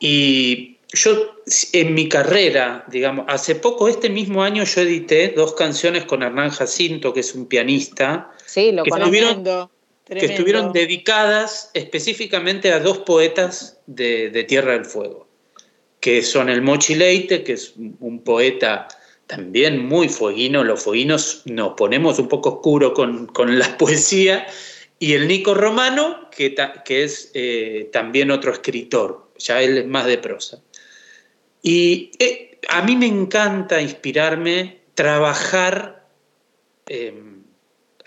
[0.00, 1.36] y yo
[1.72, 6.50] en mi carrera, digamos, hace poco, este mismo año yo edité dos canciones con Hernán
[6.50, 9.44] Jacinto, que es un pianista, sí, lo que, estuvieron,
[10.06, 15.26] que estuvieron dedicadas específicamente a dos poetas de, Tierra del Fuego,
[16.00, 18.88] que son el Mochi Leite, que es un poeta
[19.26, 24.46] también muy fueguino, los fueguinos nos ponemos un poco oscuro con, la poesía,
[24.98, 30.06] y el Nico Romano, que, que es eh, también otro escritor, ya él es más
[30.06, 30.60] de prosa.
[31.62, 36.06] Y eh, a mí me encanta inspirarme, trabajar.
[36.86, 37.31] Em,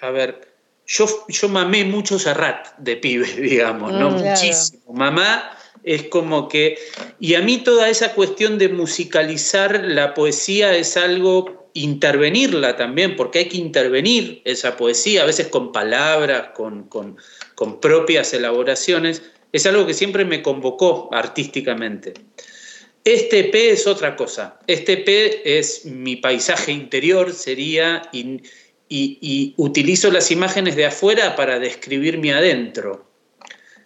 [0.07, 0.55] a ver,
[0.87, 4.11] yo, yo mamé mucho Serrat de pibe, digamos, ¿no?
[4.11, 4.93] Mm, Muchísimo.
[4.93, 6.77] Mamá es como que.
[7.19, 13.39] Y a mí toda esa cuestión de musicalizar la poesía es algo intervenirla también, porque
[13.39, 17.17] hay que intervenir esa poesía, a veces con palabras, con, con,
[17.53, 22.13] con propias elaboraciones, es algo que siempre me convocó artísticamente.
[23.03, 24.59] Este P es otra cosa.
[24.67, 28.01] Este P es mi paisaje interior, sería,
[28.95, 33.05] y, utilizo las imágenes de afuera para describir mi adentro.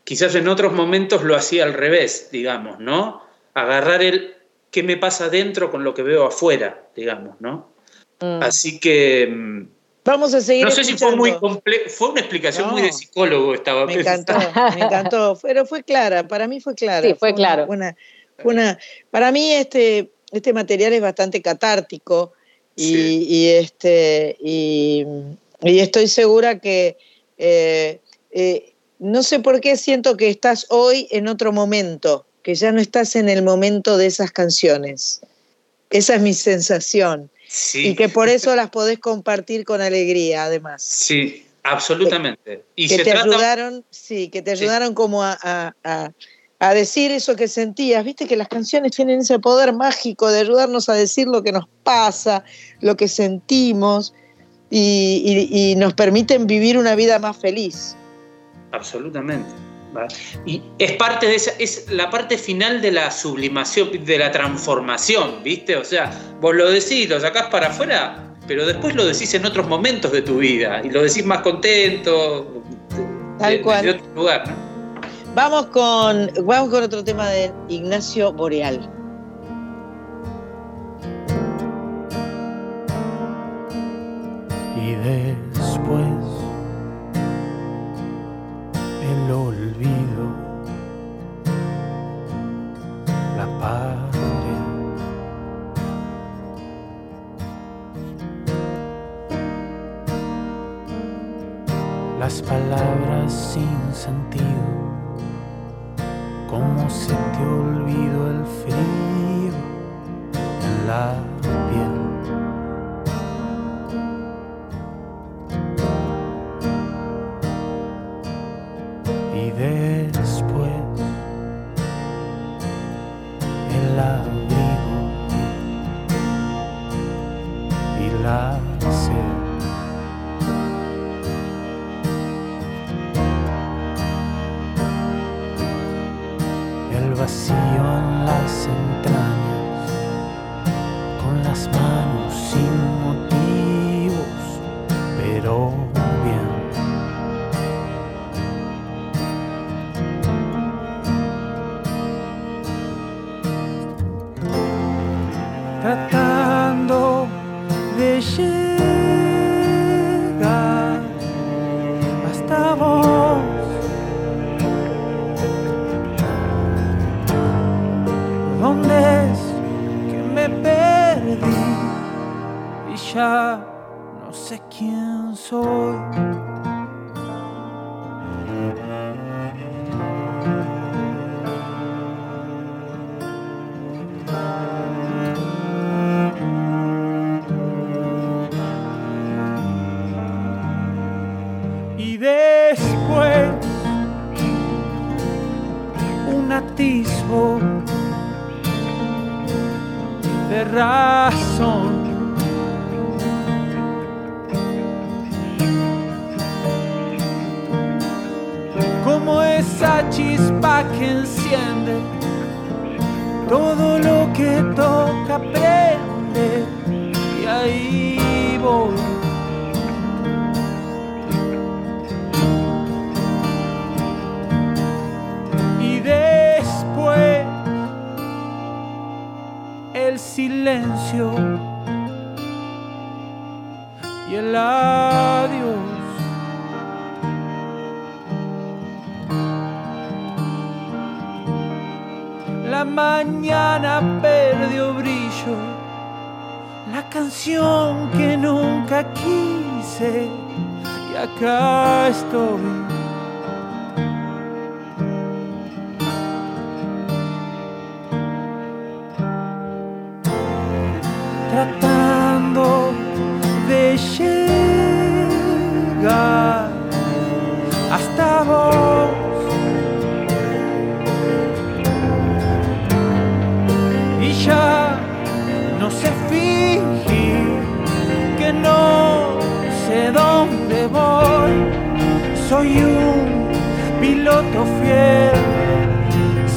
[0.04, 3.22] Quizás en otros momentos lo hacía al revés, digamos, ¿no?
[3.54, 4.36] Agarrar el
[4.72, 7.72] qué me pasa adentro con lo que veo afuera, digamos, ¿no?
[8.20, 8.44] Mm.
[8.44, 9.28] Así que...
[9.28, 9.68] Mm,
[10.06, 10.66] Vamos a seguir.
[10.66, 14.34] No sé si fue muy complejo, fue una explicación muy de psicólogo, estaba Me encantó,
[14.76, 17.08] me encantó, pero fue clara, para mí fue clara.
[17.08, 17.68] Sí, fue, claro.
[19.12, 22.34] para mí este, este material es bastante catártico
[22.80, 25.06] y, este, y,
[25.62, 26.98] estoy segura que
[27.38, 28.00] eh,
[28.32, 32.80] eh, no sé por qué siento que estás hoy en otro momento, que ya no
[32.80, 35.22] estás en el momento de esas canciones.
[35.90, 37.30] Esa es mi sensación.
[37.74, 40.84] Y que por eso las podés compartir con alegría, además.
[40.84, 42.64] Sí, absolutamente.
[42.76, 45.38] Y que te ayudaron, sí, que te ayudaron como a,
[45.84, 46.12] a
[46.68, 48.04] decir eso que sentías.
[48.04, 51.68] Viste que las canciones tienen ese poder mágico de ayudarnos a decir lo que nos
[51.84, 52.44] pasa,
[52.82, 54.14] lo que sentimos
[54.70, 57.96] y, nos permiten vivir una vida más feliz.
[58.72, 59.50] Absolutamente.
[60.46, 65.42] Y es parte de esa, es la parte final de la sublimación, de la transformación,
[65.44, 65.76] ¿viste?
[65.78, 69.68] O sea, vos lo decís, lo sacás para afuera, pero después lo decís en otros
[69.68, 72.64] momentos de tu vida y lo decís más contento,
[73.40, 73.84] Tal cual.
[73.84, 74.69] de otro lugar, ¿no?
[75.36, 78.80] Vamos con, vamos con otro tema de Ignacio Boreal.
[84.76, 86.08] Y después
[89.04, 90.26] el olvido,
[93.38, 94.10] la pared.
[102.20, 104.89] Las palabras sin sentido
[106.50, 109.54] cómo se te olvidó el frío
[110.64, 111.14] en la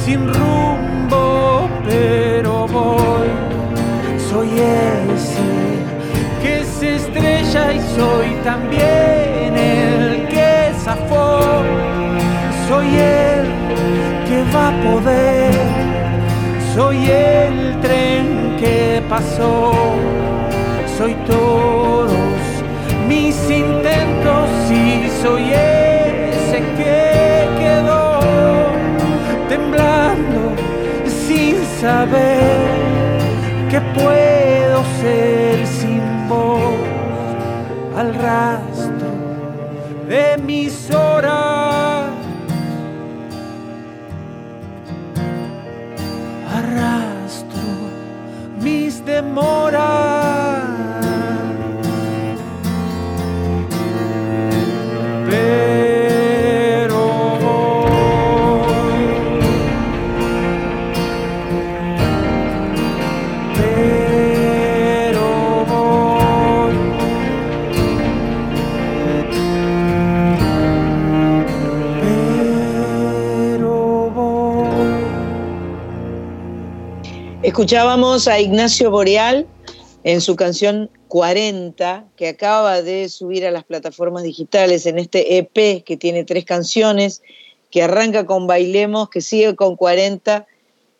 [0.03, 3.53] sin rumbo, pero voy
[4.33, 5.51] soy ese
[6.41, 11.39] que se estrella y soy también el que zafó.
[12.67, 13.45] Soy el
[14.27, 15.53] que va a poder,
[16.73, 19.73] soy el tren que pasó.
[20.97, 22.11] Soy todos
[23.07, 25.72] mis intentos y soy ese
[31.83, 32.47] saber
[33.69, 36.73] que puedo ser sin vos
[37.97, 38.62] al rastro
[77.53, 79.45] Escuchábamos a Ignacio Boreal
[80.03, 85.83] en su canción 40, que acaba de subir a las plataformas digitales en este EP
[85.83, 87.21] que tiene tres canciones,
[87.69, 90.47] que arranca con Bailemos, que sigue con 40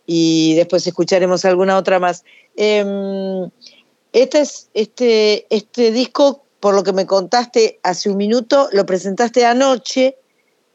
[0.06, 2.24] y después escucharemos alguna otra más.
[2.56, 9.44] Este, es, este, este disco, por lo que me contaste hace un minuto, lo presentaste
[9.44, 10.18] anoche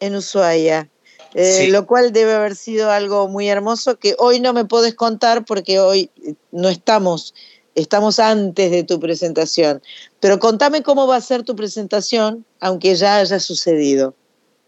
[0.00, 0.90] en Ushuaia.
[1.34, 1.70] Eh, Sí.
[1.70, 5.78] Lo cual debe haber sido algo muy hermoso que hoy no me podés contar porque
[5.78, 6.10] hoy
[6.52, 7.34] no estamos,
[7.74, 9.82] estamos antes de tu presentación.
[10.20, 14.14] Pero contame cómo va a ser tu presentación, aunque ya haya sucedido.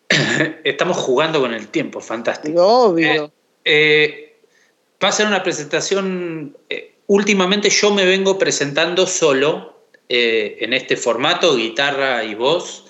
[0.65, 2.63] Estamos jugando con el tiempo, fantástico.
[2.63, 3.25] Obvio.
[3.25, 3.31] Eh,
[3.65, 4.37] eh,
[5.03, 6.57] va a ser una presentación.
[6.69, 12.85] eh, últimamente yo me vengo presentando solo eh, en este formato, guitarra y voz.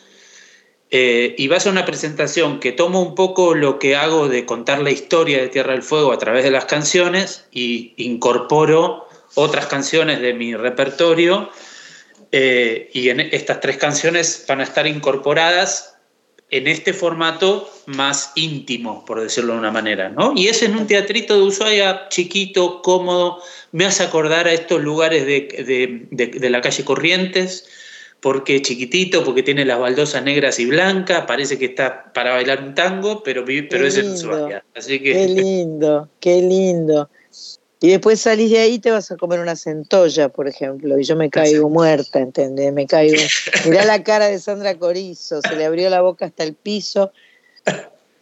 [0.91, 4.45] Eh, y va a ser una presentación que tomo un poco lo que hago de
[4.45, 9.67] contar la historia de Tierra del Fuego a través de las canciones y incorporo otras
[9.67, 11.51] canciones de mi repertorio.
[12.33, 15.97] eh, y en estas tres canciones van a estar incorporadas
[16.53, 20.33] en este formato más íntimo, por decirlo de una manera, ¿no?
[20.37, 23.41] Y es en un teatrito de Ushuaia chiquito, cómodo,
[23.73, 27.69] me hace acordar a estos lugares de, de- de- de la calle Corrientes,
[28.21, 32.63] porque es chiquitito, porque tiene las baldosas negras y blancas, parece que está para bailar
[32.63, 34.65] un tango, pero, pero Qué es en lindo, Ushuaia.
[34.75, 37.09] Así Qué que lindo, qué lindo.
[37.83, 41.05] Y después salís de ahí y te vas a comer una centolla, por ejemplo, y
[41.05, 42.75] yo me caigo muerta, ¿entendés?
[42.75, 43.17] Me caigo.
[43.65, 47.11] Mirá la cara de Sandra Corizo, se le abrió la boca hasta el piso.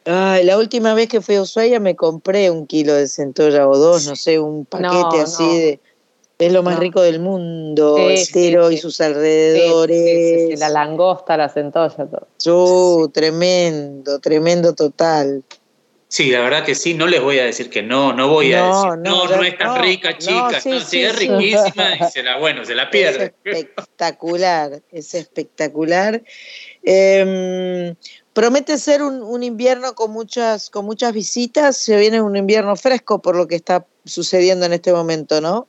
[0.05, 3.77] Ay, la última vez que fui a Ushuaia me compré un kilo de centolla o
[3.77, 5.53] dos, no sé, un paquete No, así no.
[5.53, 5.81] de.
[6.39, 10.59] Es lo más rico del mundo, Estero y sus alrededores.
[10.61, 12.09] la langosta, la centolla,
[12.39, 13.09] todo.
[13.09, 15.43] Tremendo, tremendo total.
[16.07, 18.67] Sí, la verdad que sí, no les voy a decir que no, no voy a
[18.67, 22.65] decir, no, no, es tan rica, chica, sí, sí, es riquísima y se la, bueno,
[22.65, 23.35] se la pierde.
[23.45, 26.23] Es espectacular, es espectacular.
[26.83, 27.95] Em,
[28.33, 33.37] promete ser un, invierno con muchas, con muchas visitas, se viene un invierno fresco por
[33.37, 35.69] lo que está sucediendo en este momento, ¿no?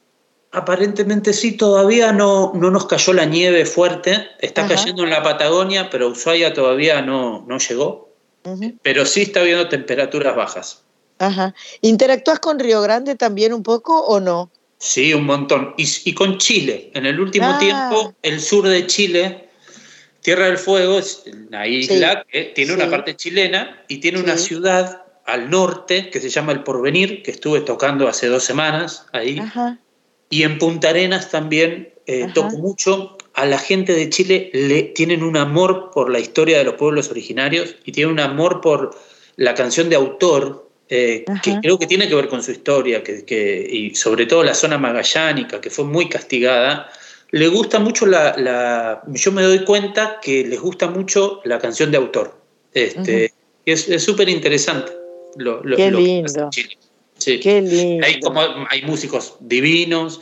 [0.52, 5.90] Aparentemente sí, todavía no, no nos cayó la nieve fuerte, está cayendo en la Patagonia,
[5.92, 8.10] pero Ushuaia todavía no, no llegó.
[8.82, 10.84] Pero sí está habiendo temperaturas bajas.
[11.20, 11.54] Ajá.
[11.82, 14.50] ¿Interactúas con Río Grande también un poco o no?
[14.80, 15.76] Sí, un montón.
[15.78, 16.90] Y, con Chile.
[16.94, 17.60] En el último ah.
[17.60, 19.50] tiempo, el sur de Chile,
[20.22, 25.04] Tierra del Fuego, es una isla que tiene una parte chilena y tiene una ciudad
[25.26, 29.42] al norte que se llama El Porvenir, que estuve tocando hace dos semanas ahí.
[30.30, 35.24] Y en Punta Arenas también eh, toco mucho a la gente de Chile le tienen
[35.24, 38.96] un amor por la historia de los pueblos originarios y tienen un amor por
[39.38, 43.68] la canción de autor, eh, que creo que tiene que ver con su historia, que,
[43.72, 46.90] y sobre todo la zona magallánica, que fue muy castigada.
[47.32, 51.98] Le gusta mucho la, Yo me doy cuenta que les gusta mucho la canción de
[51.98, 52.36] autor.
[52.74, 53.32] Este,
[53.66, 54.92] Es súper interesante
[55.38, 56.50] lo, Qué lindo.
[57.20, 58.06] Qué lindo.
[58.06, 60.20] Hay, como, hay músicos divinos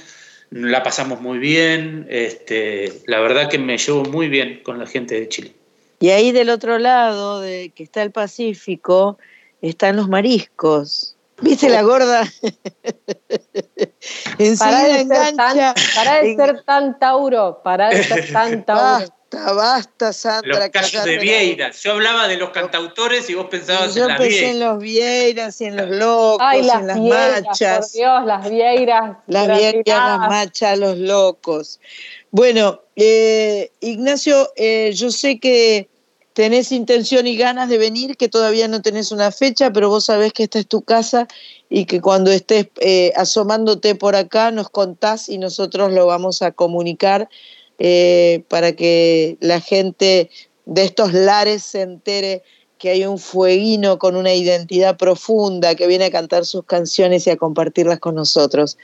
[0.49, 5.19] la pasamos muy bien, este, la verdad que me llevo muy bien con la gente
[5.19, 5.53] de Chile.
[5.99, 9.17] Y ahí del otro lado, de que está el Pacífico,
[9.61, 11.15] están los mariscos.
[11.41, 12.23] ¿Viste la gorda?
[14.59, 15.75] para de engancha.
[15.95, 19.05] para de ser tan Tauro, para de ser tan Tauro.
[19.29, 20.59] Basta, basta, Sandra.
[20.59, 21.83] Los callos de Vieiras.
[21.83, 25.59] Yo hablaba de los cantautores y vos pensabas en las Yo pensé en los Vieiras
[25.59, 27.91] y en los locos, en las machas.
[27.91, 29.17] Por Dios, las Vieiras.
[29.27, 31.79] Las Vieiras, las machas, los locos.
[32.31, 35.89] Bueno, eh, Ignacio, eh, yo sé que
[36.31, 40.31] tenés intención y ganas de venir, que todavía no tenés una fecha, pero vos sabés
[40.31, 41.27] que esta es tu casa
[41.67, 46.51] y que cuando estés eh, asomándote por acá nos contás y nosotros lo vamos a
[46.51, 47.27] comunicar
[47.79, 50.29] eh, para que la gente
[50.65, 52.43] de estos lares se entere
[52.77, 57.31] que hay un fueguino con una identidad profunda que viene a cantar sus canciones y
[57.31, 58.77] a compartirlas con nosotros.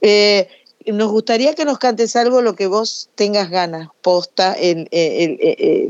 [0.00, 0.48] Eh,
[0.86, 4.88] nos gustaría que nos cantes algo lo que vos tengas ganas, posta, en,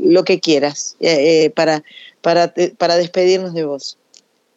[0.03, 1.83] lo que quieras, eh, para,
[2.21, 3.97] para, para despedirnos de vos.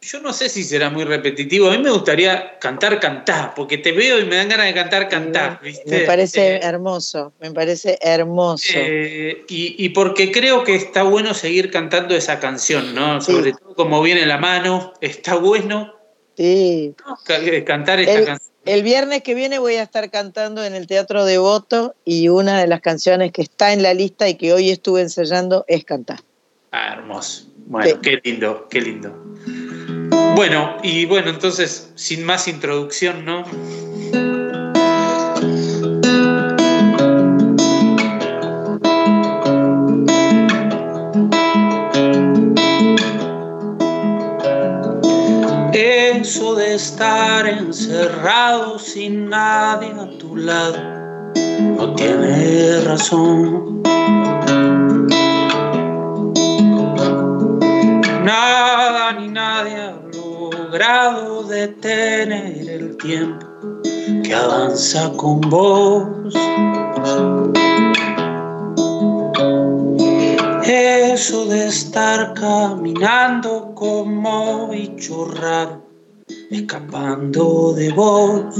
[0.01, 1.69] Yo no sé si será muy repetitivo.
[1.69, 5.09] A mí me gustaría cantar, cantar, porque te veo y me dan ganas de cantar,
[5.09, 5.61] cantar.
[5.87, 8.75] Me parece eh, hermoso, me parece hermoso.
[8.77, 13.21] Eh, y, porque creo que está bueno seguir cantando esa canción, ¿no?
[13.21, 15.95] Sobre todo como viene la mano, está bueno
[16.37, 16.95] sí.
[17.29, 18.49] Eh, cantar esta canción.
[18.65, 22.67] El viernes que viene voy a estar cantando en el Teatro Devoto y una de
[22.67, 26.21] las canciones que está en la lista y que hoy estuve ensayando es cantar.
[26.71, 27.47] Ah, hermoso.
[27.67, 29.15] Bueno, qué lindo, qué lindo.
[30.39, 33.43] Bueno, y bueno, entonces, sin más introducción, ¿no?
[45.73, 50.79] Eso de estar encerrado sin nadie a tu lado
[51.77, 53.83] no tiene razón.
[58.23, 59.98] Nada ni nadie
[60.71, 63.47] logrado detener el tiempo
[64.23, 66.35] que avanza con vos.
[70.65, 75.33] Eso de estar caminando como bicho
[76.51, 78.55] escapando de vos.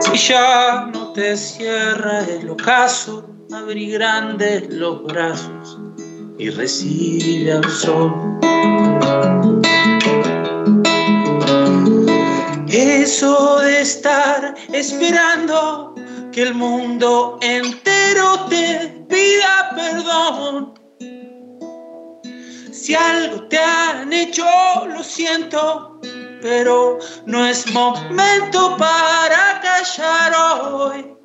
[0.00, 5.81] Si ya no te cierra el ocaso, abrí grandes los brazos
[6.42, 8.12] y recibe al sol.
[12.68, 15.94] Eso de estar esperando
[16.32, 20.74] que el mundo entero te pida perdón.
[22.72, 24.44] Si algo te han hecho,
[24.88, 26.00] lo siento,
[26.40, 31.21] pero no es momento para callar hoy.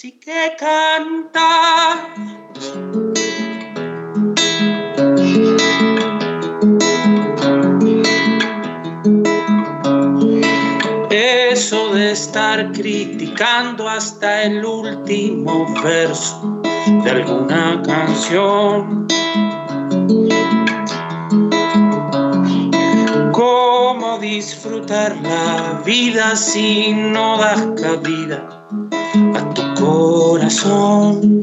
[0.00, 2.08] Así que canta.
[11.10, 16.62] Eso de estar criticando hasta el último verso
[17.04, 19.06] de alguna canción.
[24.20, 28.60] disfrutar la vida si no das cabida
[29.90, 31.40] corazón.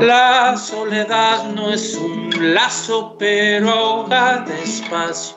[0.00, 5.36] La soledad no es un lazo, pero ahoga despacio,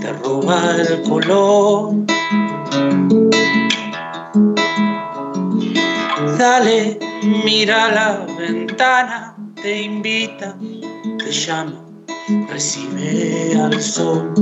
[0.00, 1.94] te roba el color.
[6.38, 6.98] Dale,
[7.44, 10.56] mira la ventana, te invita,
[11.18, 11.80] te llama,
[12.48, 14.32] recibe al sol.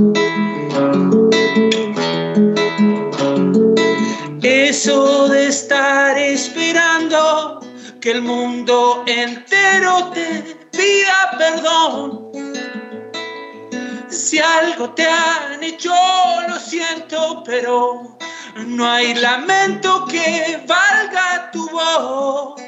[4.49, 7.59] Eso de estar esperando
[7.99, 12.31] que el mundo entero te pida perdón.
[14.07, 15.93] Si algo te han hecho,
[16.47, 18.17] lo siento, pero
[18.67, 22.61] no hay lamento que valga tu voz.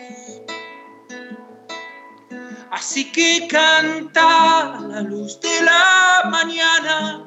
[2.71, 7.23] Así que canta la luz de la mañana,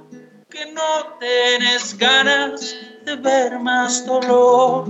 [0.50, 4.86] que no tienes ganas de ver más dolor.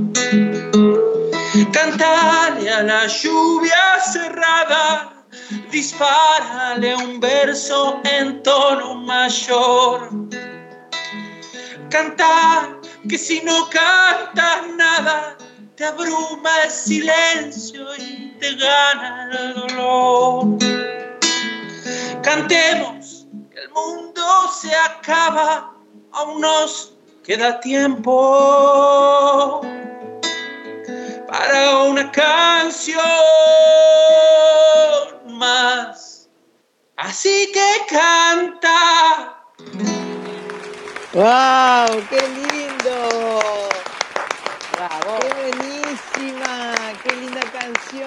[1.73, 5.25] Cantale a la lluvia cerrada,
[5.71, 10.11] dispárale un verso en tono mayor.
[11.91, 15.37] Canta que si no cantas nada,
[15.77, 20.59] te abruma el silencio y te gana el dolor.
[22.23, 24.23] Cantemos que el mundo
[24.61, 25.75] se acaba,
[26.13, 26.92] aún nos
[27.25, 28.11] queda tiempo
[31.29, 33.01] para una canción
[35.27, 36.29] más.
[36.97, 39.39] Así que canta.
[41.15, 42.03] ¡Wow!
[42.09, 43.41] ¡Qué lindo!
[44.77, 45.19] ¡Bravo!
[45.21, 46.75] ¡Qué buenísima!
[47.03, 48.07] ¡Qué linda canción!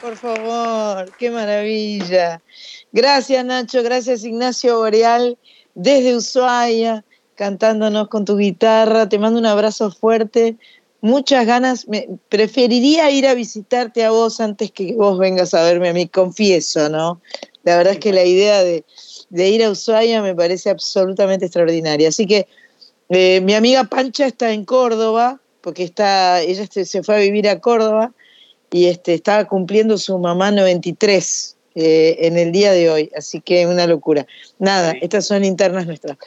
[0.00, 2.40] Por favor, qué maravilla.
[2.92, 5.38] Gracias Nacho, gracias Ignacio Boreal
[5.74, 7.04] desde Ushuaia,
[7.40, 9.08] cantándonos con tu guitarra.
[9.08, 10.58] Te mando un abrazo fuerte
[11.00, 15.88] muchas ganas, me, preferiría ir a visitarte a vos antes que vos vengas a verme
[15.88, 17.22] a mí, confieso, ¿no?
[17.64, 18.84] La verdad es que la idea de,
[19.30, 22.08] ir a Ushuaia me parece absolutamente extraordinaria.
[22.08, 22.46] Así que
[23.08, 27.60] eh, mi amiga Pancha está en Córdoba, porque está, ella se fue a vivir a
[27.60, 28.12] Córdoba
[28.70, 33.66] y este, estaba cumpliendo su mamá 93 eh, en el día de hoy, así que
[33.66, 34.26] una locura.
[34.58, 36.18] Nada, estas son internas nuestras.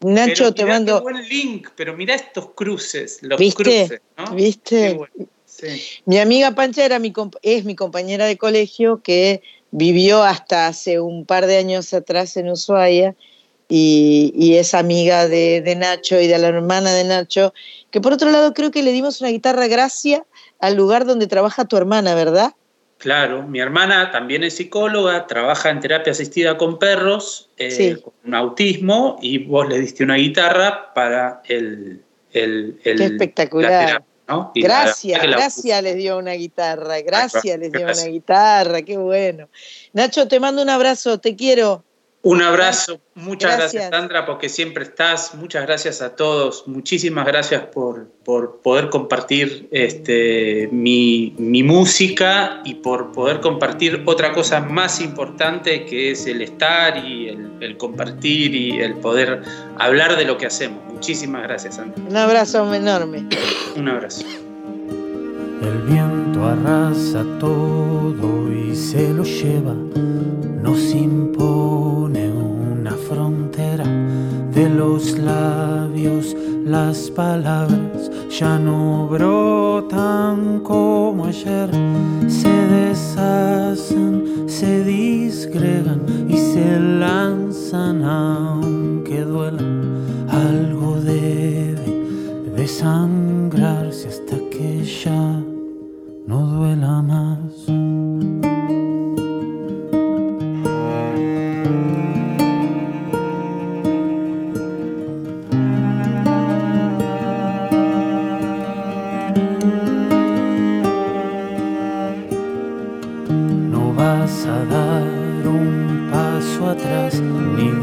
[0.00, 0.98] Nacho, te mando.
[0.98, 3.62] Qué buen link, pero mira estos cruces, los ¿Viste?
[3.62, 4.34] cruces, ¿no?
[4.34, 4.98] ¿Viste?
[6.04, 7.12] Mi amiga Pancha era mi,
[7.42, 12.50] es mi compañera de colegio que vivió hasta hace un par de años atrás en
[12.50, 13.14] Ushuaia
[13.68, 17.54] y, es amiga de, de, Nacho y de la hermana de Nacho,
[17.90, 20.24] que por otro lado creo que le dimos una guitarra gracia
[20.60, 22.54] al lugar donde trabaja tu hermana, ¿verdad?
[23.04, 28.34] Claro, mi hermana también es psicóloga, trabaja en terapia asistida con perros, eh, con un
[28.34, 32.02] autismo, y vos le diste una guitarra para el...
[32.32, 34.02] el, Qué espectacular.
[34.54, 39.50] Gracias, gracias les dio una guitarra, gracias les dio una guitarra, qué bueno.
[39.92, 41.84] Nacho, te mando un abrazo, te quiero.
[42.24, 43.90] Un abrazo, muchas gracias.
[43.90, 45.34] Sandra, porque siempre estás.
[45.34, 46.66] Muchas gracias a todos.
[46.66, 54.60] Muchísimas gracias por, por poder compartir este, mi, música y por poder compartir otra cosa
[54.60, 57.28] más importante que es el estar y
[57.60, 59.42] el, compartir y el poder
[59.78, 60.82] hablar de lo que hacemos.
[60.90, 62.02] Muchísimas gracias, Sandra.
[62.08, 63.28] Un abrazo enorme.
[63.76, 64.24] Un abrazo.
[65.60, 69.74] El viento arrasa todo y se lo lleva,
[70.62, 71.83] nos frontera
[74.54, 81.70] de los labios, las palabras ya no brotan como ayer,
[82.28, 89.62] se deshacen, se disgregan y se lanzan aunque duela,
[90.28, 92.06] algo debe
[92.56, 95.42] desangrarse hasta que ya
[96.26, 97.83] no duela más.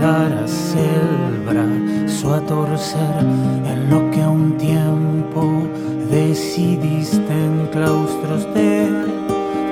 [0.02, 3.24] Ni darás el brazo a torcer
[3.66, 5.64] en lo que un tiempo
[6.10, 8.90] decidiste en claustros de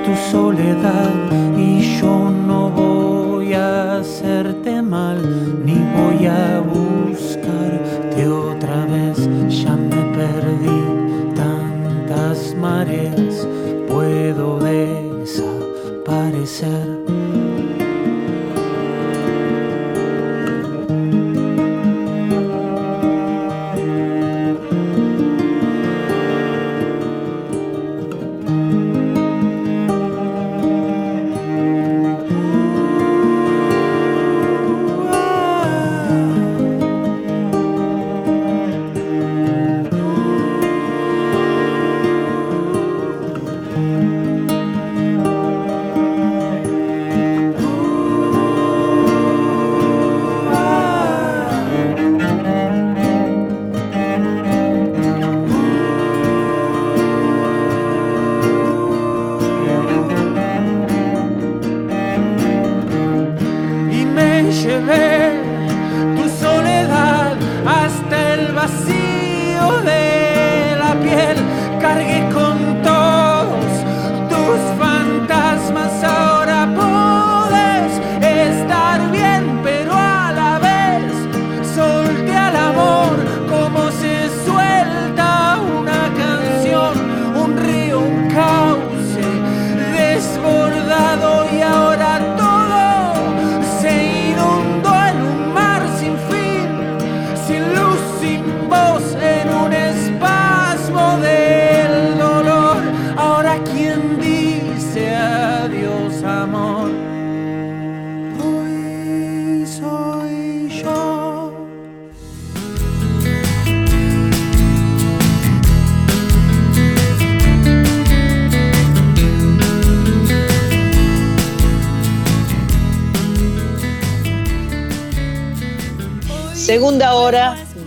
[0.04, 1.10] tu soledad.
[1.56, 5.18] Y yo no voy a hacerte mal
[5.64, 9.28] ni voy a buscarte otra vez.
[9.48, 10.84] Ya me perdí
[11.34, 13.46] tantas mareas
[13.88, 17.19] puedo desaparecer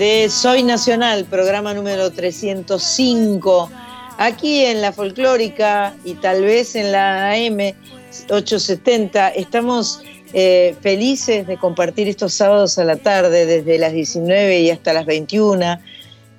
[0.04, 3.70] de Soy Nacional, programa número 305,
[4.18, 7.74] aquí en la folclórica y tal vez en la AM
[8.30, 9.30] 870.
[9.30, 10.02] Estamos
[10.34, 15.06] eh, felices de compartir estos sábados a la tarde, desde las 19 y hasta las
[15.06, 15.80] 21.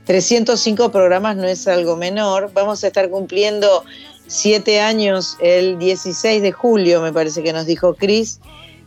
[0.04, 2.50] 305 programas no es algo menor.
[2.52, 3.82] Vamos a estar cumpliendo
[4.26, 8.40] siete años el 16 de julio, me parece que nos dijo Cris,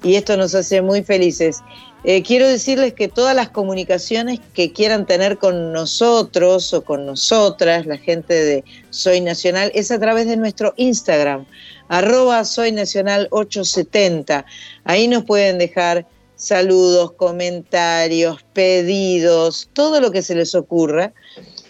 [0.03, 1.63] y esto nos hace muy felices.
[2.03, 7.85] Eh, quiero decirles que todas las comunicaciones que quieran tener con nosotros o con nosotras,
[7.85, 11.45] la gente de Soy Nacional, es a través de nuestro Instagram,
[11.89, 14.45] arroba Soy Nacional 870.
[14.83, 21.13] Ahí nos pueden dejar saludos, comentarios, pedidos, todo lo que se les ocurra.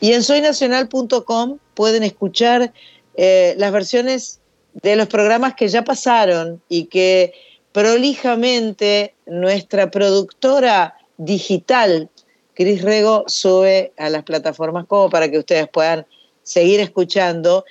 [0.01, 2.73] Y en soynacional.com pueden escuchar
[3.15, 4.41] eh, las versiones
[4.73, 7.33] de los programas que ya pasaron y que
[7.77, 12.09] prolijamente nuestra productora digital,
[12.55, 16.03] Cris Rego, sube a las plataformas como para que ustedes puedan
[16.41, 17.65] seguir escuchando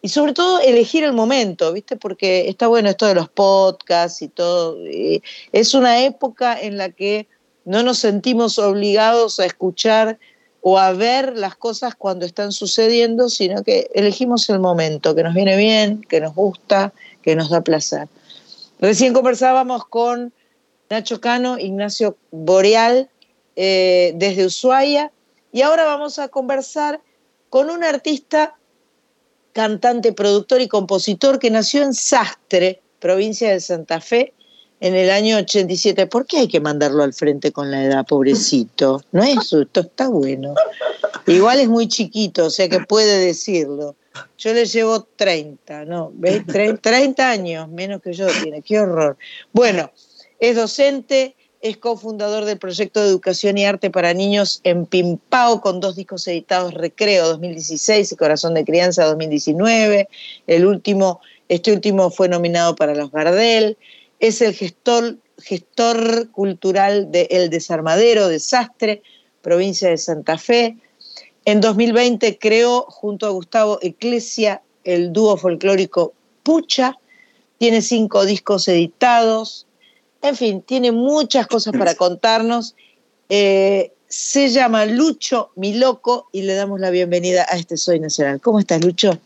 [0.00, 1.94] y sobre todo elegir el momento, ¿viste?
[1.94, 4.78] Porque está bueno esto de los podcasts y todo.
[5.52, 7.28] es una época en la que
[7.64, 10.18] no nos sentimos obligados a escuchar
[10.60, 15.34] o a ver las cosas cuando están sucediendo, sino que elegimos el momento que nos
[15.34, 16.92] viene bien, que nos gusta,
[17.22, 18.08] que nos da placer.
[18.82, 20.34] Recién conversábamos con
[20.90, 23.08] Nacho Cano, Ignacio Boreal,
[23.54, 25.12] eh, desde Ushuaia,
[25.52, 27.00] y ahora vamos a conversar
[27.48, 28.56] con un artista,
[29.52, 34.34] cantante, productor y compositor que nació en Sastre, provincia de Santa Fe,
[34.80, 36.08] en el año 87.
[36.08, 39.00] ¿Por qué hay que mandarlo al frente con la edad, pobrecito?
[39.12, 40.54] No es esto está bueno.
[41.28, 43.94] Igual es muy chiquito, o sea que puede decirlo.
[44.38, 46.10] Yo le llevo 30, ¿no?
[46.14, 46.42] ¿Ves?
[46.82, 49.16] 30 años menos que yo tiene, qué horror.
[49.52, 49.90] Bueno,
[50.40, 55.80] es docente, es cofundador del proyecto de educación y arte para niños en Pimpao, con
[55.80, 60.08] dos discos editados, Recreo 2016 y Corazón de Crianza 2019.
[60.48, 63.78] El último, este último fue nominado para los Gardel.
[64.18, 69.02] Es el gestor, gestor cultural de El Desarmadero, Desastre,
[69.40, 70.76] provincia de Santa Fe
[71.44, 76.12] en 2020 creó junto a Gustavo Eclesia el dúo folclórico
[76.42, 76.98] Pucha,
[77.58, 79.66] tiene cinco discos editados,
[80.22, 82.76] en fin, tiene muchas cosas para contarnos.
[83.28, 88.40] Eh, se llama Lucho Mi Loco y le damos la bienvenida a este Soy Nacional.
[88.40, 89.18] ¿Cómo estás, Lucho?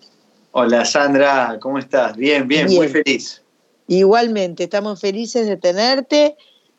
[0.53, 2.17] Hola, Sandra, ¿cómo estás?
[2.17, 2.79] Bien, bien, bien.
[2.79, 3.43] muy feliz.
[3.89, 6.37] Igualmente, estamos felices de tenerte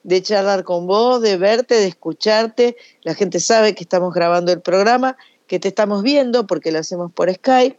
[0.08, 2.78] de charlar con vos, de verte, de escucharte.
[3.04, 7.12] La gente sabe que estamos grabando el programa, que te estamos viendo porque lo hacemos
[7.12, 7.78] por Skype.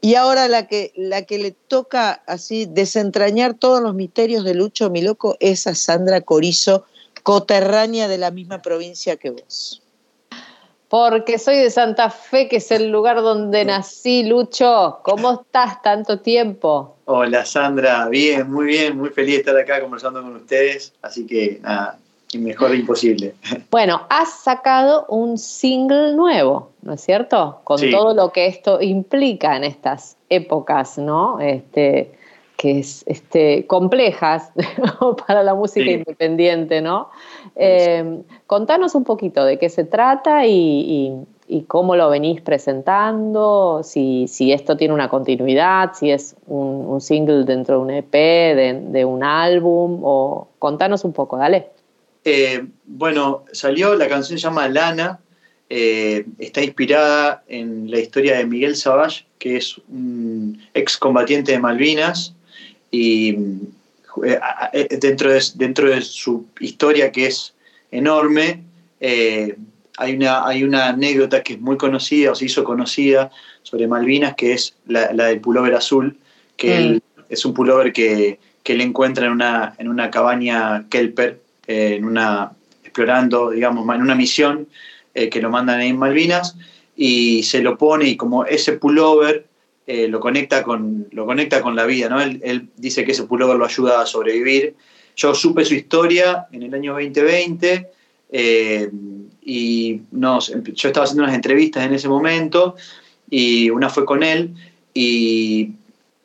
[0.00, 4.88] Y ahora la que, la que le toca así desentrañar todos los misterios de Lucho
[4.88, 6.86] Mi Loco es a Sandra Corizo,
[7.22, 9.82] coterránea de la misma provincia que vos.
[10.98, 15.00] Porque soy de Santa Fe, que es el lugar donde nací, Lucho.
[15.02, 16.96] ¿Cómo estás tanto tiempo?
[17.04, 21.60] Hola Sandra, bien, muy bien, muy feliz de estar acá conversando con ustedes, así que
[21.60, 21.98] nada,
[22.38, 23.34] mejor imposible.
[23.70, 27.60] Bueno, has sacado un single nuevo, ¿no es cierto?
[27.64, 31.40] Con todo lo que esto implica en estas épocas, ¿no?
[31.40, 32.14] Este,
[32.66, 34.50] que es este, complejas
[35.28, 37.10] para la música independiente, ¿no?
[37.54, 41.14] Eh, contanos un poquito de qué se trata y,
[41.48, 47.44] y cómo lo venís presentando, si, si, esto tiene una continuidad, si es un, single
[47.44, 51.68] dentro de un EP, de, un álbum, o contanos un poco, dale.
[52.24, 55.20] Eh, bueno, salió, la canción se llama Lana,
[55.70, 62.35] eh, está inspirada en la historia de Miguel Savage, que es un excombatiente de Malvinas,
[62.96, 63.38] y
[64.24, 67.54] eh, dentro, de, dentro de su historia que es
[67.90, 68.62] enorme,
[69.98, 73.30] hay, una, hay una anécdota que es muy conocida o se hizo conocida
[73.62, 76.16] sobre Malvinas, que es la, del pullover azul,
[76.56, 77.22] que mm.
[77.28, 82.04] es un pullover que, que él encuentra en una, en una cabaña Kelper, eh, en
[82.04, 84.66] una, explorando, digamos, en una misión
[85.14, 86.56] eh, que lo mandan ahí en Malvinas,
[86.96, 89.46] y se lo pone y como ese pullover
[89.86, 92.20] eh, lo, conecta con, lo conecta con la vida, ¿no?
[92.20, 94.74] Él, dice que ese pullover lo ayuda a sobrevivir.
[95.16, 97.90] Yo supe su historia en el año 2020
[99.42, 102.74] y nos, yo estaba haciendo unas entrevistas en ese momento
[103.30, 104.54] y una fue con él
[104.92, 105.70] y,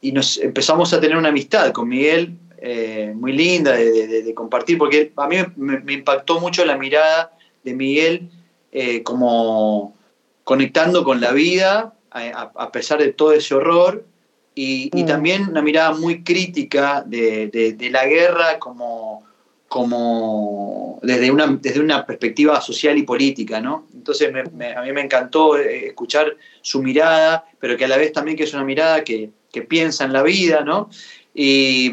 [0.02, 5.12] y nos empezamos a tener una amistad con Miguel eh, muy linda de, compartir, porque
[5.16, 7.32] a mí me, impactó mucho la mirada
[7.64, 8.30] de Miguel
[8.72, 9.96] eh, como
[10.44, 14.06] conectando con la vida a, pesar de todo ese horror
[14.54, 15.08] y, y, mm.
[15.08, 19.24] también una mirada muy crítica de, la guerra como
[19.72, 23.88] como desde una, desde una perspectiva social y política, ¿no?
[23.94, 28.36] Entonces a mí me encantó eh, escuchar su mirada, pero que a la vez también
[28.36, 29.32] que es una mirada que,
[29.70, 30.90] piensa en la vida, ¿no?
[31.34, 31.90] Y,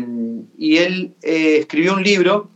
[0.58, 2.50] él eh, escribió un libro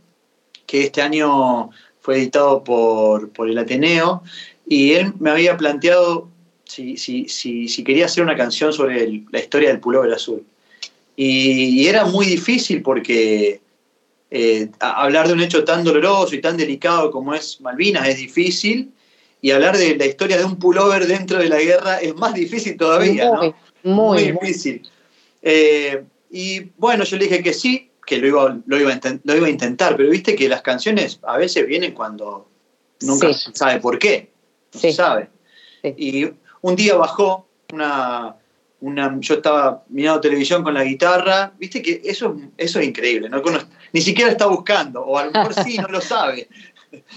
[0.65, 1.69] que este año
[2.01, 4.23] fue editado por, el Ateneo,
[4.67, 6.27] y él me había planteado
[6.73, 10.43] si, si, si, quería hacer una canción sobre la historia del pullover azul.
[11.15, 13.61] y era muy difícil porque
[14.35, 18.91] eh, hablar de un hecho tan doloroso y tan delicado como es Malvinas es difícil,
[19.41, 22.75] y hablar de la historia de un pullover dentro de la guerra es más difícil
[22.75, 23.53] todavía, muy,
[23.83, 23.93] ¿no?
[23.93, 24.89] Muy, difícil.
[25.43, 29.95] Eh, y bueno, yo le dije que sí, que lo iba, lo, iba a intentar,
[29.95, 32.49] pero viste que las canciones a veces vienen cuando
[33.01, 34.31] nunca se sabe por qué,
[34.73, 35.29] no se sabe.
[35.83, 36.31] Y
[36.63, 38.35] un día bajó una,
[39.19, 43.41] yo estaba mirando televisión con la guitarra, viste que eso, eso es increíble, ¿no?
[43.91, 46.47] ni siquiera está buscando, o a lo mejor sí, no lo sabe.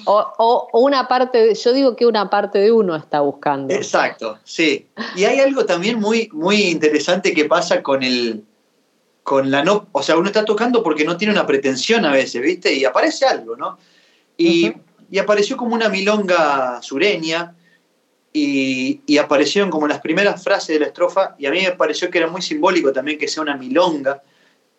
[0.06, 3.74] O, una parte, yo digo que una parte de uno está buscando.
[3.74, 4.86] Exacto, sí.
[5.14, 8.42] Y hay algo también muy, muy interesante que pasa con el,
[9.22, 12.40] con la no, o sea, uno está tocando porque no tiene una pretensión a veces,
[12.40, 12.72] ¿viste?
[12.72, 13.76] Y aparece algo, ¿no?
[14.38, 14.72] Y,
[15.10, 17.54] y apareció como una milonga sureña,
[18.38, 22.18] y, aparecieron como las primeras frases de la estrofa y a mí me pareció que
[22.18, 24.22] era muy simbólico también que sea una milonga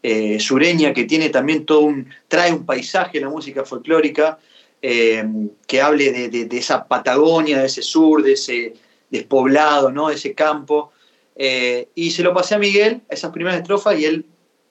[0.03, 4.37] eh, sureña que tiene también todo un, trae un paisaje la música folclórica
[4.79, 5.25] eh,
[5.65, 8.73] que hable de, esa Patagonia, de ese sur, de ese
[9.09, 10.09] despoblado, ¿no?
[10.09, 10.91] de ese campo.
[11.35, 14.25] Eh, y se lo pasé a Miguel, esas primeras estrofas, y él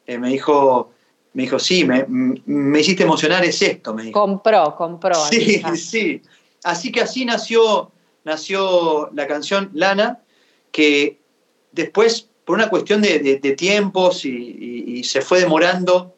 [0.07, 0.93] me dijo,
[1.33, 4.21] me dijo, sí, me, me, hiciste emocionar, es esto, me dijo.
[4.21, 5.17] Compró, compró.
[5.29, 6.23] Sí, sí.
[6.63, 7.91] Así que así nació
[8.27, 10.19] nació la canción Lana,
[10.73, 11.21] que
[11.71, 16.17] después, por una cuestión de, tiempos y, se fue demorando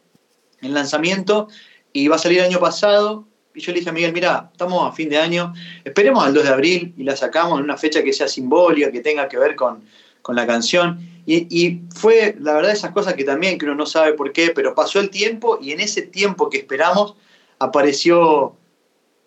[0.63, 1.49] el lanzamiento,
[1.93, 3.27] y va a salir el año pasado.
[3.55, 5.53] Y yo le dije a Miguel, mira, estamos a fin de año,
[5.85, 9.01] esperemos al 2 de abril y la sacamos en una fecha que sea simbólica, que
[9.01, 9.85] tenga que ver con,
[10.29, 10.99] la canción.
[11.27, 14.75] Y, fue, la verdad, esas cosas que también que uno no sabe por qué, pero
[14.75, 17.17] pasó el tiempo y en ese tiempo que esperamos
[17.59, 18.55] apareció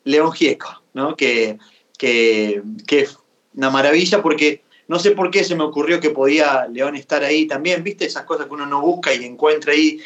[0.03, 1.15] León Gieco, ¿no?
[1.15, 1.57] que
[2.01, 3.17] que, es
[3.53, 7.45] una maravilla porque no sé por qué se me ocurrió que podía León estar ahí
[7.45, 8.05] también, ¿viste?
[8.05, 9.99] Esas cosas que uno no busca y encuentra ahí.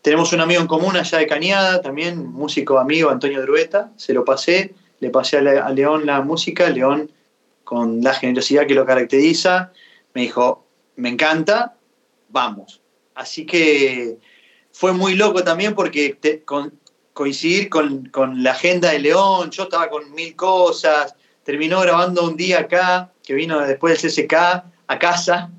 [0.00, 4.24] Tenemos un amigo en común allá de Cañada, también músico amigo, Antonio Drueta, se lo
[4.24, 7.12] pasé, le pasé a, León la música, León
[7.62, 9.70] con la generosidad que lo caracteriza,
[10.14, 10.66] me dijo,
[10.96, 11.76] me encanta,
[12.30, 12.80] vamos.
[13.14, 14.16] Así que
[14.72, 16.18] fue muy loco también porque
[17.12, 21.14] coincidir con, con, la agenda de León, yo estaba con mil cosas,
[21.44, 24.34] terminó grabando un día acá, que vino después del CSK
[24.86, 25.50] a casa.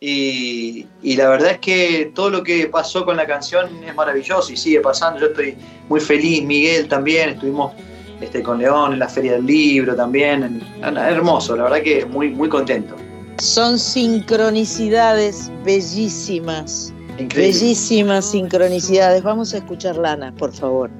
[0.00, 4.56] Y, la verdad es que todo lo que pasó con la canción es maravilloso y
[4.56, 5.20] sigue pasando.
[5.20, 5.56] Yo estoy
[5.88, 7.72] muy feliz, Miguel también, estuvimos
[8.20, 10.62] este, con León en la Feria del Libro también.
[10.82, 12.96] hermoso, la verdad que muy, muy contento.
[13.38, 16.92] Son sincronicidades bellísimas.
[17.34, 19.22] Bellísimas sincronicidades.
[19.22, 20.90] Vamos a escuchar Lana, por favor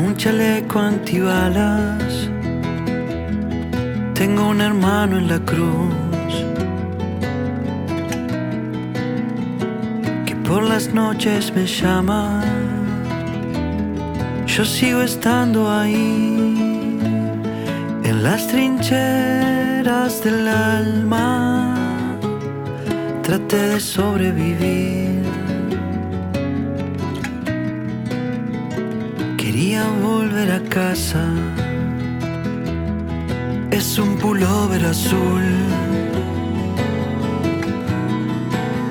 [0.00, 2.28] un chaleco antibalas.
[4.14, 6.34] Tengo un hermano en la cruz
[10.26, 12.42] que por las noches me llama.
[14.46, 16.98] Yo sigo estando ahí
[18.04, 21.74] en las trincheras del alma.
[23.22, 25.13] Traté de sobrevivir
[29.54, 31.24] querían volver a casa.
[33.70, 35.44] Es un pullover azul,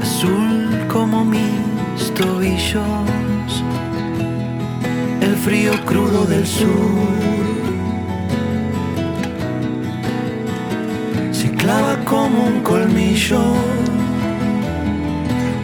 [0.01, 3.51] azul como mis tobillos,
[5.19, 6.95] el frío crudo del sur.
[11.33, 13.43] Se clava como un colmillo,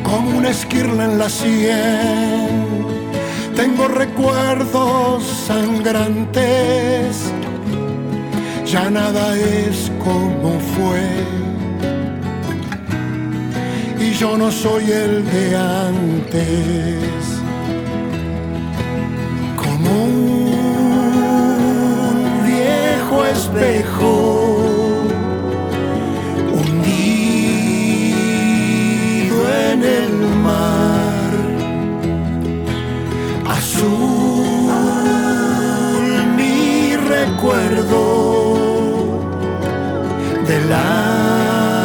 [0.03, 2.68] como una esquirla en la sien
[3.59, 7.29] tengo recuerdos sangrantes,
[8.65, 11.09] ya nada es como fue.
[13.99, 17.03] Y yo no soy el de antes.
[19.57, 21.25] Como un
[22.45, 24.39] viejo espejo
[29.73, 30.08] en el
[40.47, 41.75] de lana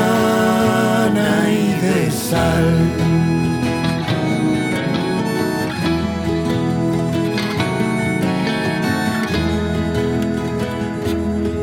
[1.50, 2.64] y de sal.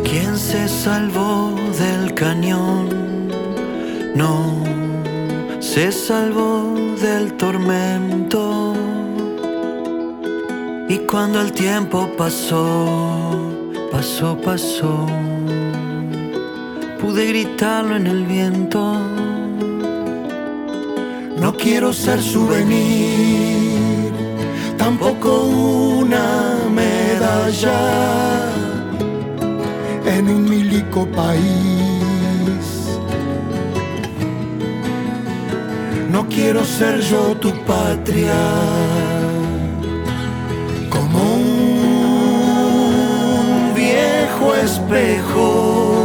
[0.04, 2.90] ¿Quién se salvó del cañón?
[4.14, 4.62] No
[5.60, 8.74] se salvó del tormento.
[10.90, 13.21] Y cuando el tiempo pasó,
[14.02, 15.06] pasó, pasó,
[17.00, 18.98] pude gritarlo en el viento.
[21.38, 24.12] No quiero ser souvenir,
[24.76, 28.50] tampoco una medalla
[30.08, 31.92] en un milico país
[36.12, 39.21] No quiero ser yo tu patria.
[44.64, 46.01] Espejo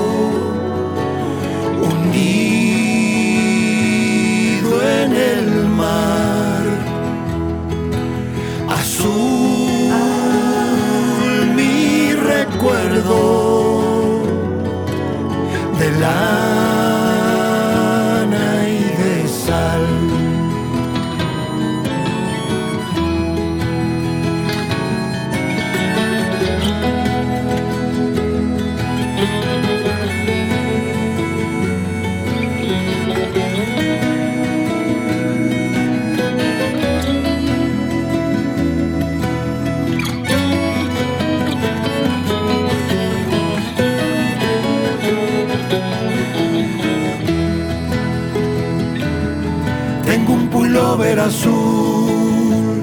[51.15, 52.83] azul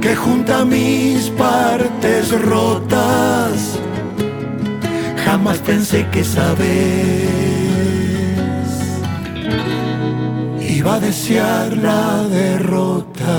[0.00, 3.78] que junta mis partes rotas.
[5.24, 7.52] Jamás pensé que sabes
[10.82, 13.36] iba a desear la derrota.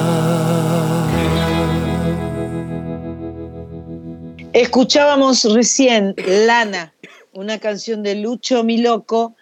[4.53, 6.15] Escuchábamos recién
[6.47, 6.93] Lana,
[7.33, 9.35] una canción de Lucho Mi Loco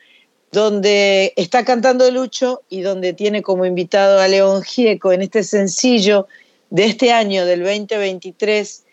[0.52, 6.28] donde está cantando Lucho y donde tiene como invitado a León Gieco en este sencillo
[6.70, 8.84] de este año, del 2023,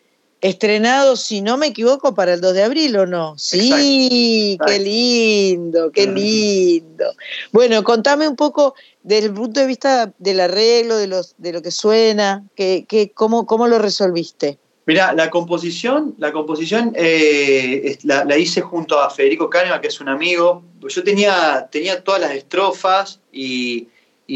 [0.41, 3.37] estrenado, si no me equivoco, para el 2 de abril o no.
[3.39, 7.07] Sí, qué lindo, qué lindo.
[7.53, 11.63] Bueno, contame un poco desde el punto de vista del arreglo, de, los, de lo
[11.63, 14.59] que suena, que, cómo, ¿cómo lo resolviste?
[14.89, 20.09] Mira, la composición, la composición eh, la, hice junto a Federico Kahneman, que es un
[20.09, 20.63] amigo.
[20.81, 23.89] Yo tenía, tenía todas las estrofas y,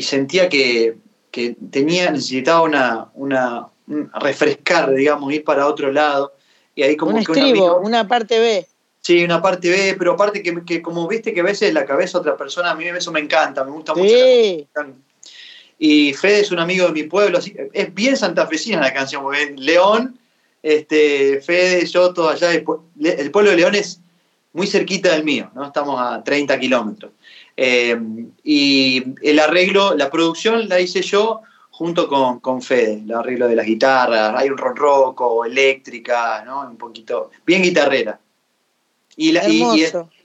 [0.02, 0.98] sentía que,
[1.70, 3.68] tenía, necesitaba una, una
[4.20, 6.34] refrescar, digamos, ir para otro lado.
[6.74, 8.66] Y ahí como un estribo, una parte B.
[9.00, 12.20] Sí, una parte B, pero aparte que, como viste que a veces la cabeza de
[12.20, 14.14] otra persona, a mí eso me encanta, me gusta mucho.
[15.78, 19.54] y Fede es un amigo de mi pueblo, así es bien santafesina la canción, porque
[19.56, 20.18] León
[20.62, 22.52] este, Fede, yo, todo allá.
[22.52, 24.00] El, pueblo de León es
[24.52, 25.66] muy cerquita del mío, ¿no?
[25.66, 27.12] Estamos a 30 kilómetros.
[27.56, 27.96] Eh,
[28.44, 31.40] y el arreglo, la producción la hice yo
[31.70, 36.60] junto con, con Fede, el arreglo de las guitarras, hay un ronroco, eléctrica, ¿no?
[36.60, 38.20] Un poquito, bien guitarrera.
[39.16, 39.36] Y,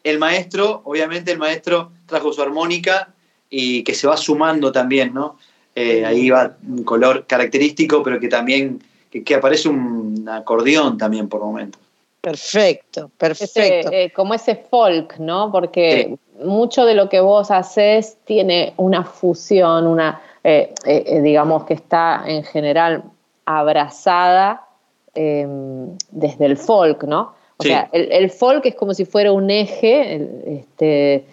[0.03, 3.13] el, maestro, obviamente el maestro trajo su armónica
[3.49, 5.37] y que se va sumando también, ¿no?
[5.75, 8.81] Eh, ahí va un color característico, pero que también
[9.23, 11.81] que, aparece un acordeón también por momentos.
[12.21, 13.91] Perfecto, perfecto.
[13.91, 15.51] Eh, como ese folk, ¿no?
[15.51, 21.75] Porque mucho de lo que vos haces tiene una fusión, una, eh, eh, digamos que
[21.75, 23.03] está en general
[23.45, 24.67] abrazada
[25.15, 27.33] em, desde el folk, ¿no?
[27.59, 31.25] O sea, el, folk es como si fuera un eje este,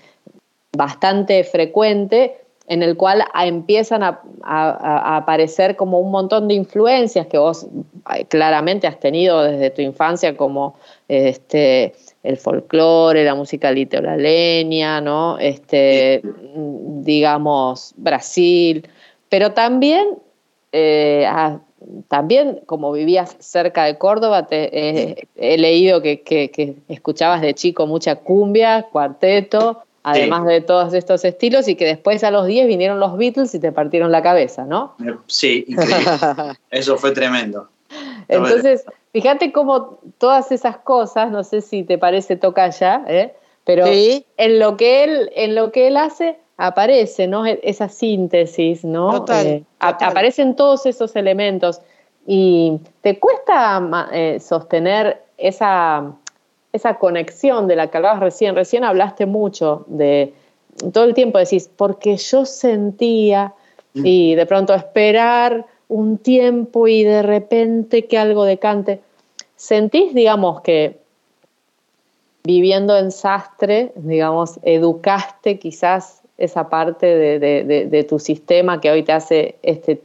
[0.73, 4.21] bastante frecuente en el cual empiezan a,
[5.17, 7.67] aparecer como un montón de influencias que vos
[8.29, 10.77] claramente has tenido desde tu infancia, como
[11.09, 15.39] este, el folclore, la música litoraleña, ¿no?
[15.39, 16.23] Este,
[16.55, 18.87] digamos, Brasil,
[19.29, 20.19] pero también,
[20.73, 21.27] eh,
[22.09, 28.87] también como vivías cerca de Córdoba, te, he leído que escuchabas de chico mucha cumbia,
[28.91, 33.55] cuarteto, además de todos estos estilos, y que después a los 10 vinieron los Beatles
[33.55, 34.95] y te partieron la cabeza, ¿no?
[35.27, 36.05] Sí, increíble.
[36.71, 37.69] Eso fue tremendo.
[38.29, 43.35] Entonces, fíjate cómo todas esas cosas, no sé si te parece toca ya, ¿eh?
[43.65, 47.47] pero en lo que él, en lo que él hace, aparece, ¿no?
[47.47, 49.11] E-, esa síntesis, ¿no?
[49.11, 51.81] Total, eh, Aparecen todos esos elementos.
[52.27, 56.13] Y te cuesta eh, sostener esa
[56.75, 60.35] esa conexión de la que hablabas recién, recién hablaste mucho de,
[60.93, 63.55] todo el tiempo decís, porque yo sentía
[63.95, 69.01] y de pronto esperar un tiempo y de repente que algo decante.
[69.55, 70.99] ¿Sentís, digamos, que
[72.43, 77.07] viviendo en sastre, digamos, educaste quizás esa parte
[77.39, 80.03] de, tu sistema que hoy te hace este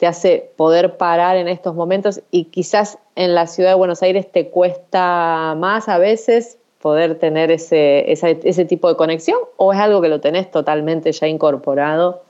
[0.00, 4.32] te hace poder parar en estos momentos y quizás en la ciudad de Buenos Aires
[4.32, 10.00] te cuesta más a veces poder tener ese, ese, tipo de conexión o es algo
[10.00, 12.24] que lo tenés totalmente ya incorporado?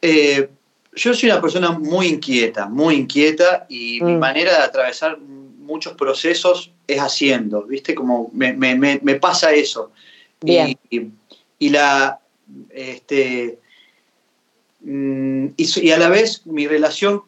[0.00, 0.48] Eh,
[0.94, 4.18] yo soy una persona muy inquieta, muy inquieta y mi mm.
[4.20, 7.96] manera de atravesar muchos procesos es haciendo, ¿viste?
[7.96, 9.90] Como me, pasa eso.
[10.44, 10.78] Y,
[11.58, 12.20] y, la,
[12.70, 13.58] este,
[14.80, 17.22] Mm, y, a la vez mi relación,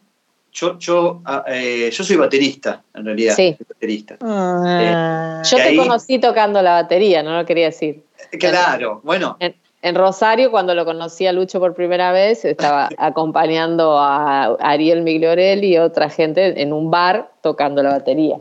[0.53, 3.35] yo, yo, ah, eh, yo soy baterista, en realidad.
[3.35, 3.57] Sí.
[3.69, 4.17] Baterista.
[4.21, 5.43] Ah.
[5.43, 8.03] Eh, yo te conocí tocando la batería, no lo quería decir.
[8.39, 9.37] Claro, bueno.
[9.41, 15.75] En, Rosario, cuando lo conocí a Lucho por primera vez, estaba acompañando a Ariel Migliorelli
[15.75, 18.37] y otra gente en un bar tocando la batería.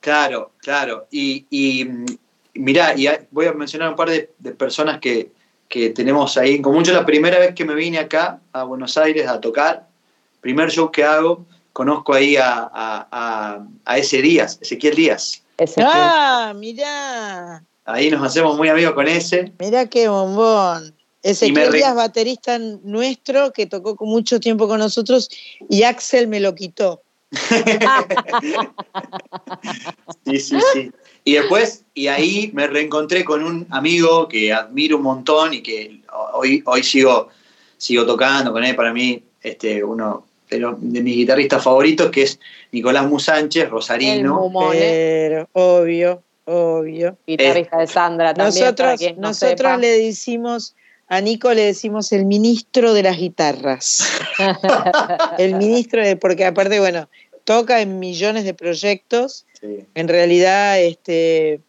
[0.00, 1.06] Claro, claro.
[1.10, 2.06] Y, y mm,
[2.54, 5.30] mirá, y voy a mencionar un par de personas que,
[5.72, 6.84] que tenemos ahí en común.
[6.84, 9.88] Yo la primera vez que me vine acá a Buenos Aires a tocar,
[10.42, 15.42] primer show que hago, conozco ahí a, a, ese Díaz, Ezequiel Díaz.
[15.78, 17.64] Ah, mirá.
[17.86, 19.50] Ahí nos hacemos muy amigos con ese.
[19.58, 20.94] Mirá qué bombón.
[21.22, 25.30] Ezequiel Díaz, baterista nuestro, que tocó con mucho tiempo con nosotros,
[25.70, 27.00] y Axel me lo quitó.
[30.26, 30.92] sí, sí, sí.
[31.24, 36.00] Y después, y ahí me reencontré con un amigo que admiro un montón y que
[36.32, 37.28] hoy, hoy sigo,
[37.78, 42.40] sigo tocando con él, para mí, este, uno de, mis guitarristas favoritos, que es
[42.72, 44.50] Nicolás Musánchez, rosarino.
[44.72, 47.16] Pero, obvio, obvio.
[47.26, 48.64] Guitarrista de Sandra también.
[48.64, 50.74] Nosotros, nosotros le decimos,
[51.08, 54.08] a Nico le decimos el ministro de las guitarras.
[55.38, 57.08] el ministro de, porque aparte, bueno,
[57.44, 59.46] toca en millones de proyectos
[59.94, 61.60] en realidad, este,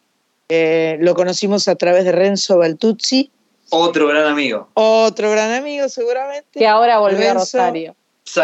[0.48, 3.30] eh, lo conocimos a través de Renzo Baltuzzi.
[3.70, 4.68] Otro gran amigo.
[4.74, 6.58] Otro gran amigo, seguramente.
[6.58, 7.94] Que ahora volvió a Rosario.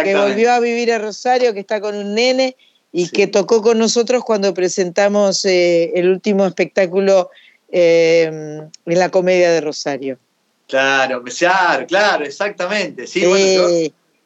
[0.04, 2.56] Que volvió a vivir a Rosario, que está con un nene
[2.92, 7.30] y que tocó con nosotros cuando presentamos eh, el último espectáculo
[7.70, 10.18] eh, en la comedia de Rosario.
[10.68, 13.06] Claro, claro, claro, exactamente.
[13.06, 13.68] Sí, Bueno,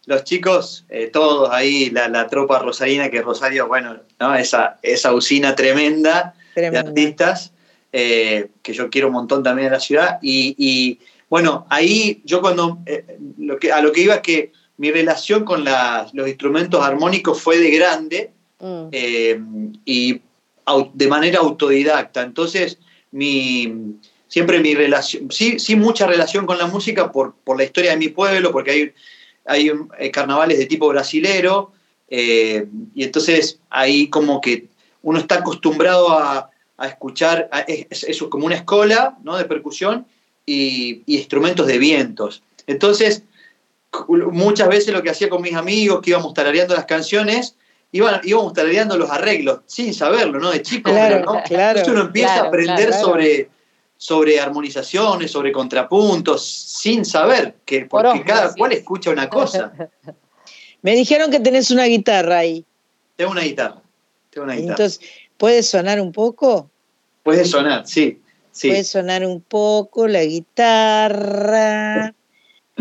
[0.06, 4.34] los chicos, eh, todos ahí, la, tropa rosarina, que Rosario, bueno, ¿no?
[4.34, 7.52] esa, esa usina tremenda, de artistas,
[7.92, 10.18] eh, que yo quiero un montón también en la ciudad.
[10.22, 10.98] Y,
[11.28, 15.44] bueno, ahí yo cuando, eh, lo que, a lo que iba es que mi relación
[15.44, 18.88] con los instrumentos armónicos fue de grande mm.
[19.84, 20.20] y
[20.92, 22.22] de manera autodidacta.
[22.22, 22.78] Entonces,
[23.10, 23.96] mi,
[24.28, 27.96] siempre mi relación, sí, sí mucha relación con la música por, por la historia de
[27.96, 28.92] mi pueblo, porque hay
[29.46, 31.72] hay eh, carnavales de tipo brasilero,
[32.08, 34.68] eh, y entonces ahí como que
[35.02, 36.50] uno está acostumbrado a,
[36.82, 39.36] escuchar, es, como una escola ¿no?
[39.36, 40.06] de percusión
[40.44, 42.42] y, instrumentos de vientos.
[42.66, 43.22] Entonces,
[44.08, 47.54] muchas veces lo que hacía con mis amigos, que íbamos tarareando las canciones,
[47.92, 50.50] íbamos tarareando los arreglos, sin saberlo, ¿no?
[50.50, 51.42] De chico, ¿no?
[51.48, 53.48] Entonces uno empieza a aprender sobre
[54.04, 59.72] sobre armonizaciones, sobre contrapuntos, sin saber, que, porque cada cual escucha una cosa.
[60.82, 62.66] Me dijeron que tenés una guitarra ahí.
[63.16, 63.80] Tengo una guitarra.
[64.28, 64.72] Tengo una guitarra.
[64.72, 65.00] Entonces,
[65.38, 66.68] ¿puede sonar un poco?
[67.22, 68.20] Puede sonar, sí.
[68.52, 68.68] sí.
[68.68, 72.14] Puede sonar un poco la guitarra.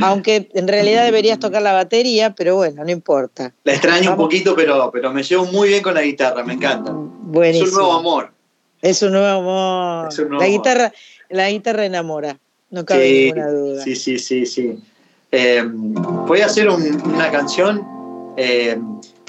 [0.02, 3.54] Aunque en realidad deberías tocar la batería, pero bueno, no importa.
[3.64, 6.92] La extraño un poquito, pero, pero me llevo muy bien con la guitarra, me encanta.
[6.94, 7.66] Buenísimo.
[7.66, 8.34] Es un nuevo amor.
[8.84, 10.42] Es un nuevo amor.
[10.42, 10.94] la guitarra,
[11.34, 12.38] la guitarra enamora,
[12.70, 13.84] no cabe ninguna duda.
[13.84, 14.78] Sí, sí, sí, sí.
[15.32, 17.84] Eh, voy a hacer una canción
[18.38, 18.78] eh,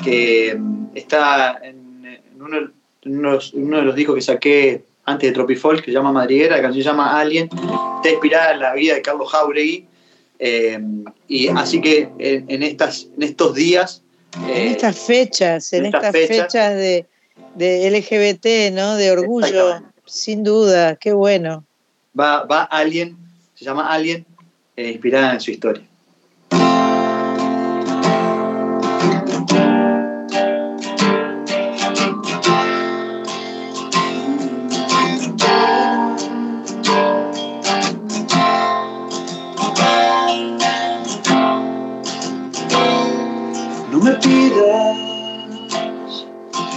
[0.02, 0.58] que
[0.94, 6.56] está en, uno, de los discos que saqué antes de Tropifolk, que se llama Madriguera,
[6.56, 7.48] la canción se llama Alien,
[7.96, 9.86] está inspirada en la vida de Carlos Jauregui,
[10.38, 10.78] eh,
[11.26, 14.02] y así que en, estas, en estos días...
[14.46, 17.06] en estas fechas, en, estas, fechas, de,
[17.54, 18.96] de, LGBT, ¿no?
[18.96, 21.64] De orgullo, sin duda, qué bueno.
[22.18, 23.16] Va, va Alien,
[23.54, 24.24] se llama Alien,
[24.76, 25.84] inspirada en su historia.
[43.90, 44.96] No me pidas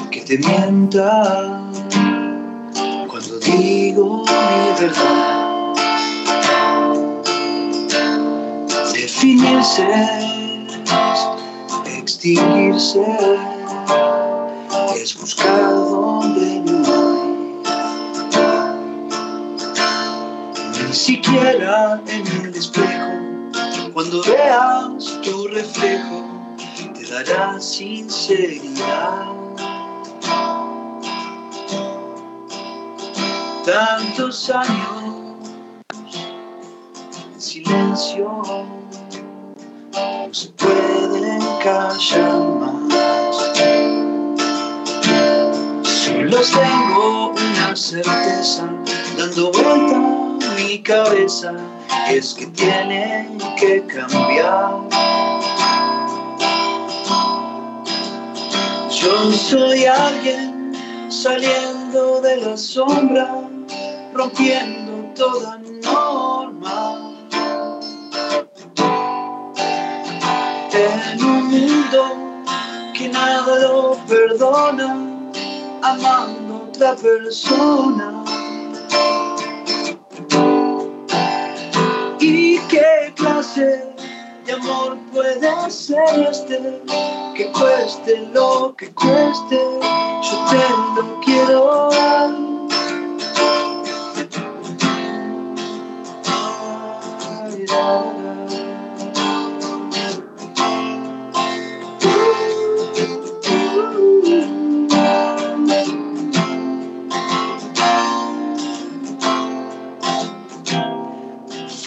[0.09, 1.66] que te mienta
[3.48, 5.74] cuando digo mi verdad.
[8.94, 9.88] Definirse,
[11.98, 13.06] extinguirse,
[14.95, 17.28] es buscar donde no hay.
[20.88, 23.11] Ni siquiera en el espejo,
[23.94, 26.26] cuando veas tu reflejo,
[26.94, 29.47] te dará sinceridad.
[33.68, 35.35] Tantos años
[35.91, 38.41] en silencio
[39.91, 43.35] no se pueden callar más.
[45.84, 48.69] Solo tengo una certeza
[49.18, 51.52] dando vuelta a mi cabeza,
[52.10, 54.76] y es que tienen que cambiar.
[58.89, 60.72] Yo soy alguien
[61.10, 63.35] saliendo de la sombra,
[64.18, 67.14] rompiendo toda norma.
[70.73, 72.02] en un mundo
[72.94, 74.95] que nada lo perdona,
[75.84, 78.23] amando otra persona.
[82.19, 83.94] ¿Y qué clase
[84.45, 86.81] de amor puede ser este?
[87.35, 89.60] Que cueste lo que cueste,
[90.23, 92.56] yo te lo quiero dar.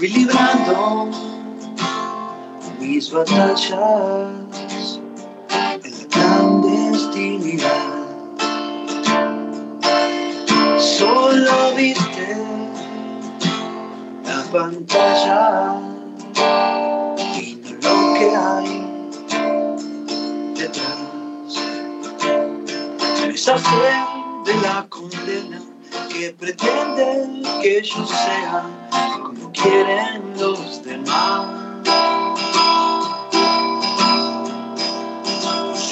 [0.00, 1.10] Fui librando
[2.78, 4.19] mis batallas
[27.96, 28.62] yo sea
[29.20, 31.46] como quieren los demás.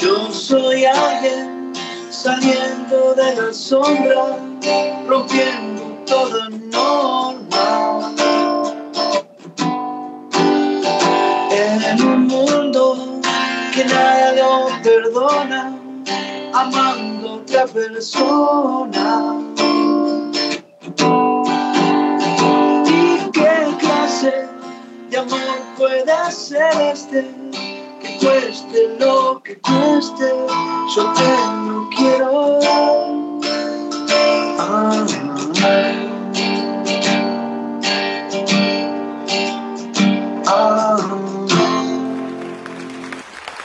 [0.00, 1.72] Yo soy alguien
[2.10, 4.38] saliendo de la sombra,
[5.08, 8.14] rompiendo toda norma.
[11.50, 13.20] En un mundo
[13.74, 15.76] que nada lo perdona,
[16.54, 19.47] amando otra persona.
[25.76, 27.24] Puede ser este,
[28.00, 30.32] que cueste lo que cueste,
[30.94, 31.28] yo te
[31.66, 32.58] lo quiero.
[40.50, 40.96] Ah,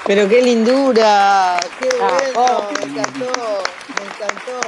[0.05, 2.71] Pero qué lindura, qué ah, bueno, oh.
[2.73, 3.31] me encantó,
[3.95, 4.59] me encantó.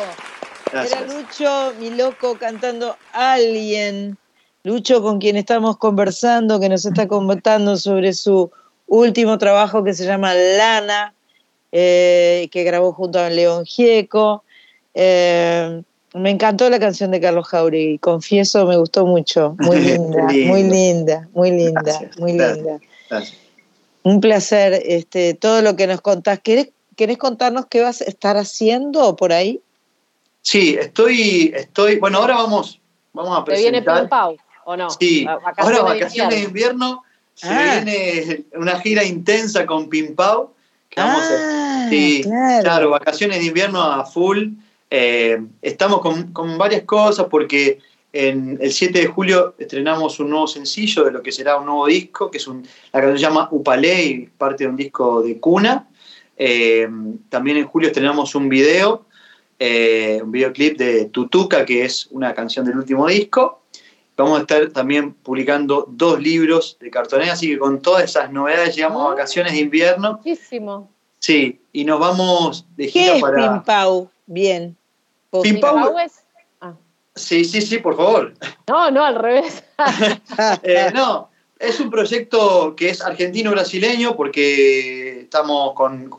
[0.72, 4.18] Era Lucho, mi loco, cantando Alien.
[4.66, 8.50] Lucho, con quien estamos conversando, que nos está contando sobre su
[8.88, 11.14] último trabajo que se llama Lana,
[11.72, 14.44] eh, que grabó junto a León Gieco.
[14.96, 15.84] Eh,
[16.16, 19.56] me encantó la canción de Carlos Jauregui, confieso, me gustó mucho.
[19.60, 22.80] Muy linda, muy linda, muy linda, muy linda.
[24.02, 26.40] Un placer, este, todo lo que nos contás.
[26.40, 29.62] ¿Querés, ¿Querés contarnos qué vas a estar haciendo por ahí?
[30.42, 32.82] Sí, estoy, estoy, bueno, ahora vamos,
[33.14, 33.84] vamos a presentar.
[33.84, 34.38] Te viene Pau.
[34.66, 34.90] ¿O no?
[34.90, 35.26] Sí,
[35.58, 37.82] ahora vacaciones de invierno, se ah.
[37.84, 40.54] viene una gira intensa con Pimpau.
[40.90, 42.24] Que vamos a, ah, sí,
[42.62, 42.90] claro.
[42.90, 44.50] vacaciones de invierno a full.
[44.90, 47.80] Eh, estamos con, varias cosas porque
[48.14, 51.86] En el 7 de julio estrenamos un nuevo sencillo de lo que será un nuevo
[51.88, 52.64] disco, que es un,
[52.94, 55.90] la canción se llama Upale y parte de un disco de cuna.
[56.38, 56.88] Eh,
[57.28, 59.06] también en julio estrenamos un video,
[59.60, 63.65] eh, un videoclip de Tutuca, que es una canción del último disco.
[64.18, 68.76] Vamos a estar también publicando dos libros de cartonera, así que con todas esas novedades
[68.76, 70.14] llegamos a vacaciones de invierno.
[70.14, 70.90] Muchísimo.
[71.20, 73.54] Sí, y nos vamos de gira ¿Qué es para.
[73.54, 74.10] Pimpau?
[74.26, 74.78] Bien.
[75.44, 76.26] Pimpau es
[77.16, 78.34] Sí, sí, sí, por favor.
[78.68, 79.64] No, no, al revés.
[80.64, 81.30] Eh, no,
[81.60, 86.12] es un proyecto que es argentino-brasileño porque estamos con,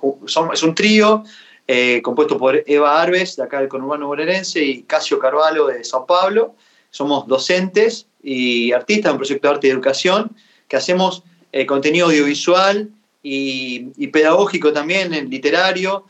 [0.53, 1.23] es un trío
[1.67, 6.07] eh, compuesto por Eva Arves, de acá del conurbano bonaerense, y Casio Carvalho, de Sao
[6.07, 6.55] Paulo.
[6.97, 10.35] Somos docentes y artistas en un proyecto de arte y educación
[10.67, 12.89] que hacemos eh, contenido audiovisual
[13.23, 16.07] y, pedagógico también, literario,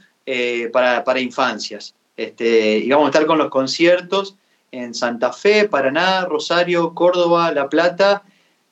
[0.72, 1.94] para, para, infancias.
[2.16, 4.36] Este, y vamos a estar con los conciertos
[4.70, 8.22] en Santa Fe, Paraná, Rosario, Córdoba, La Plata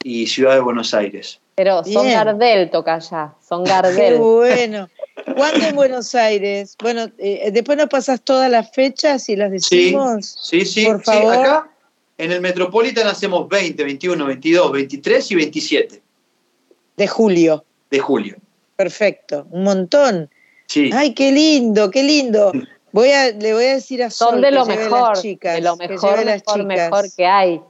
[0.03, 1.41] y Ciudad de Buenos Aires.
[1.57, 4.15] Pero son Gardel toca allá, son Gardel.
[4.15, 4.89] Qué bueno.
[5.36, 6.77] ¿Cuándo en Buenos Aires?
[6.82, 10.36] Bueno, eh, después nos pasas todas las fechas y las decimos.
[10.43, 11.35] Sí, sí, Por favor.
[11.35, 11.70] acá
[12.19, 16.03] en el Metropolitan hacemos 20, 21, 22, 23 y 27.
[16.97, 17.65] De julio.
[17.91, 18.36] De julio.
[18.77, 20.31] Perfecto, un montón.
[20.66, 20.91] Sí.
[20.93, 22.53] Ay, qué lindo, qué lindo.
[22.93, 26.24] Voy a, le voy a decir a Son de lo mejor, de lo mejor, que
[26.24, 27.61] mejor, mejor que hay.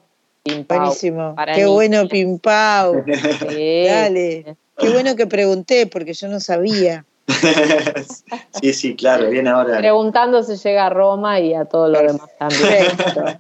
[0.69, 1.35] Buenísimo.
[1.55, 3.03] Qué bueno, Pimpau.
[3.41, 4.57] Dale.
[4.77, 7.07] Qué bueno que pregunté, porque yo no sabía.
[8.61, 9.79] sí, sí, claro, viene ahora.
[9.79, 13.39] Preguntando si llega a Roma y a todo lo demás también.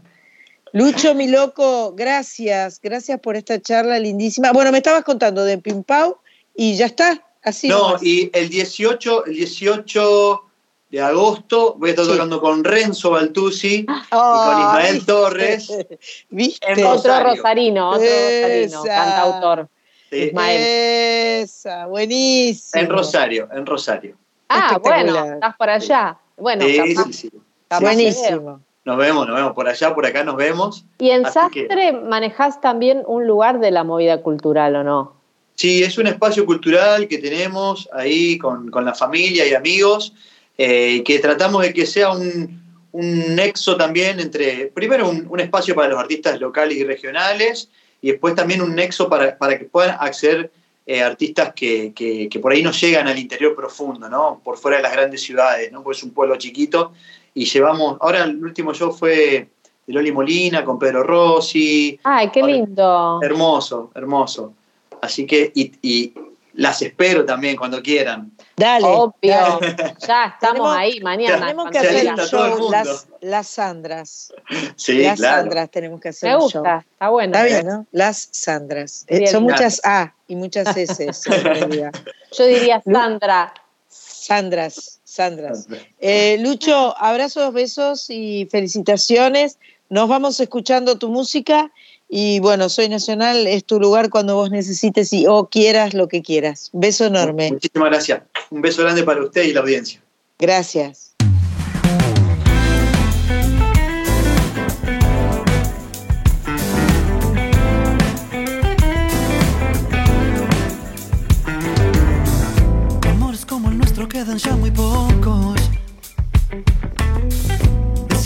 [0.74, 2.80] Lucho, mi loco, gracias.
[2.82, 4.50] Gracias por esta charla lindísima.
[4.50, 6.18] Bueno, me estabas contando de Pimpau
[6.52, 7.24] y ya está.
[7.44, 10.42] Así no, y el 18, el 18
[10.90, 11.76] de agosto.
[11.78, 15.68] Voy a estar tocando con Renzo Baltusi y con Ismael Torres.
[16.30, 16.84] ¿Viste?
[16.84, 19.68] otro rosarino, otro rosarino, cantautor.
[20.10, 20.60] Ismael.
[21.44, 22.82] Esa, buenísimo.
[22.82, 24.16] En Rosario, en Rosario.
[24.48, 26.18] Ah, bueno, estás por allá.
[26.36, 27.30] Bueno, sí, sí, sí.
[27.80, 28.60] buenísimo.
[28.84, 30.84] Nos vemos, nos vemos por allá, por acá nos vemos.
[30.98, 35.14] ¿Y en Sastre manejás también un lugar de la movida cultural o no?
[35.54, 40.12] Sí, es un espacio cultural que tenemos ahí con, con la familia y amigos
[40.56, 42.62] eh, que tratamos de que sea un,
[42.92, 47.68] nexo también entre, primero un, espacio para los artistas locales y regionales,
[48.00, 50.52] y después también un nexo para, que puedan acceder
[50.86, 54.40] eh, artistas que, por ahí no llegan al interior profundo, ¿no?
[54.44, 55.82] por fuera de las grandes ciudades, ¿no?
[55.82, 56.92] porque es un pueblo chiquito,
[57.34, 59.48] y llevamos, ahora el último show fue
[59.86, 61.98] de Loli Molina con Pedro Rossi.
[62.04, 63.20] ¡Ay, qué lindo!
[63.22, 64.54] hermoso, hermoso.
[65.00, 66.14] Así que, y
[66.54, 68.30] las espero también cuando quieran.
[68.56, 68.86] Dale.
[68.86, 69.60] Obvio.
[70.06, 71.40] Ya estamos ahí mañana.
[71.46, 74.32] Tenemos que hacer el show, las, las Sandras.
[74.76, 76.82] Sí, las Sandras tenemos que hacer Me gusta, show.
[76.92, 77.32] está bueno.
[77.34, 77.86] Está bien, ¿no?
[77.90, 79.04] Las Sandras.
[79.08, 81.10] Eh, son muchas A y muchas S
[82.32, 83.52] Yo diría Sandra.
[83.88, 85.68] Sandras, Sandras.
[86.00, 89.58] Eh, Lucho, abrazos, besos y felicitaciones.
[89.88, 91.70] Nos vamos escuchando tu música
[92.08, 96.20] y bueno, Soy Nacional es tu lugar cuando vos necesites y o quieras lo que
[96.20, 96.70] quieras.
[96.72, 97.52] Beso enorme.
[97.52, 98.22] Muchísimas gracias.
[98.50, 100.02] Un beso grande para usted y la audiencia.
[100.36, 101.13] Gracias.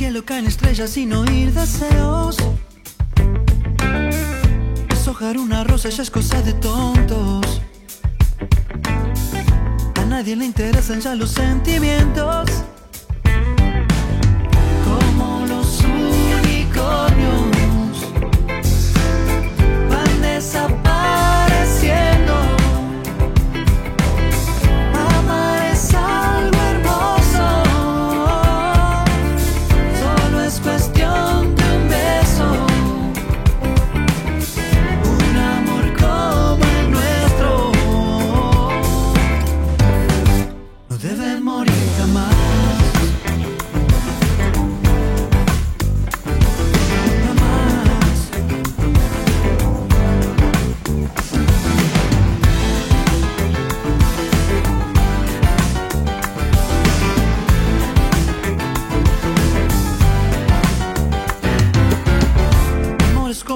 [0.08, 2.38] Cielo caen estrellas sin oír deseos
[4.88, 7.60] Deshojar una rosa ya es cosa de tontos.
[10.00, 12.48] A nadie le interesan ya los sentimientos.
[14.86, 17.37] Como los unicornios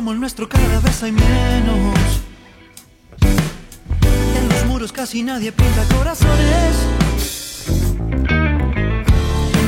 [0.02, 1.96] como el nuestro cada vez hay menos.
[3.20, 6.74] En los muros casi nadie pinta corazones.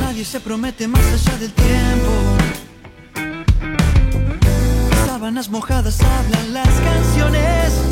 [0.00, 2.12] Nadie se promete más allá del tiempo.
[5.06, 7.83] sábanas mojadas hablan las canciones.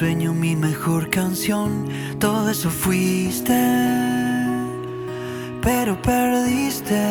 [0.00, 1.86] Sueño, mi mejor canción.
[2.18, 3.60] Todo eso fuiste,
[5.60, 7.02] pero perdiste.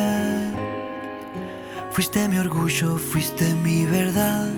[1.91, 4.49] Fuiste mi orgullo, fuiste mi verdad.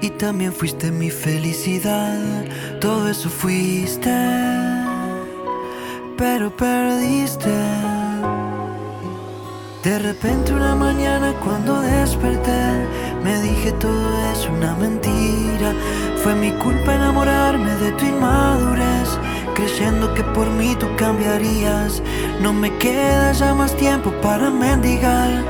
[0.00, 2.18] Y también fuiste mi felicidad.
[2.80, 4.16] Todo eso fuiste,
[6.16, 7.54] pero perdiste.
[9.84, 12.88] De repente una mañana cuando desperté,
[13.22, 15.72] me dije todo es una mentira.
[16.22, 19.18] Fue mi culpa enamorarme de tu inmadurez,
[19.54, 22.02] creyendo que por mí tú cambiarías.
[22.40, 25.44] No me queda ya más tiempo para mendigar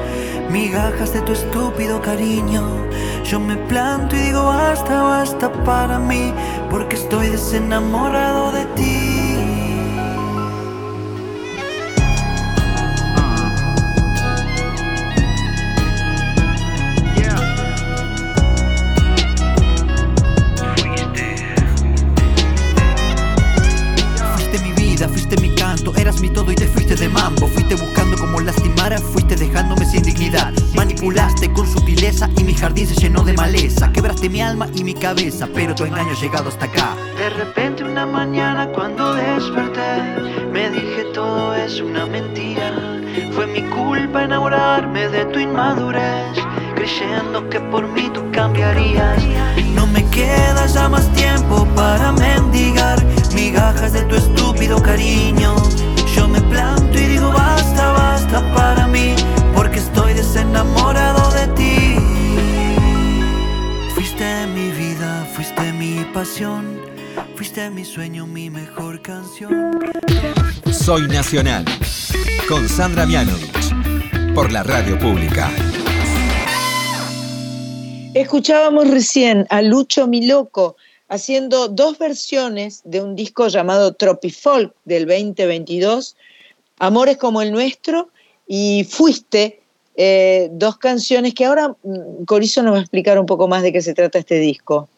[0.51, 2.62] migajas de tu estúpido cariño.
[3.24, 6.32] Yo me planto y digo basta, basta para mí,
[6.70, 8.98] porque estoy desenamorado de ti.
[34.99, 36.97] Cabeza, pero tu engaño ha llegado hasta acá.
[37.16, 40.03] De repente una mañana cuando desperté,
[40.53, 42.73] me dije todo es una mentira.
[43.33, 46.39] Fue mi culpa enamorarme de tu inmadurez,
[46.75, 49.23] creyendo que por mí tú cambiarías.
[49.75, 52.99] No me queda ya más tiempo para mendigar
[53.35, 55.55] migajas de tu estúpido cariño.
[56.15, 59.15] Yo me planto y digo basta, basta para mí,
[59.55, 61.77] porque estoy desenamorado de ti.
[65.78, 66.80] Mi pasión,
[67.36, 69.78] fuiste mi sueño, mi mejor canción.
[70.72, 71.64] Soy Nacional,
[72.48, 75.48] con Sandra Mianovich, por la radio pública.
[78.12, 80.76] Escuchábamos recién a Lucho Miloco
[81.09, 86.16] haciendo dos versiones de un disco llamado Tropifolk del 2022,
[86.80, 88.09] Amores como el nuestro
[88.48, 89.60] y Fuiste,
[89.96, 93.72] eh, dos canciones que ahora mm, Corizo nos va a explicar un poco más de
[93.72, 94.88] qué se trata este disco.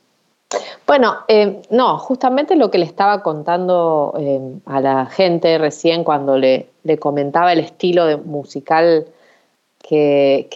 [0.87, 6.37] Bueno, eh, no, justamente lo que le estaba contando eh, a la gente recién cuando
[6.37, 6.69] le,
[6.99, 9.07] comentaba el estilo de musical
[9.79, 10.49] que,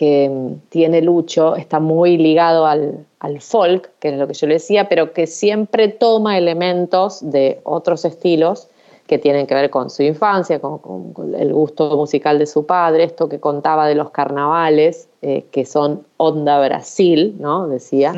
[0.68, 3.06] tiene Lucho está muy ligado al,
[3.40, 8.04] folk, que es lo que yo le decía, pero que siempre toma elementos de otros
[8.04, 8.68] estilos
[9.06, 13.28] que tienen que ver con su infancia, con, el gusto musical de su padre, esto
[13.28, 17.68] que contaba de los carnavales, eh, que son onda Brasil, ¿no?
[17.68, 18.14] Decía,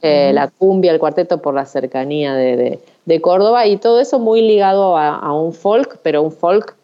[0.00, 2.80] eh, la cumbia, el cuarteto por la cercanía de,
[3.20, 6.76] Córdoba, y todo eso muy ligado a, a, un folk, pero un folk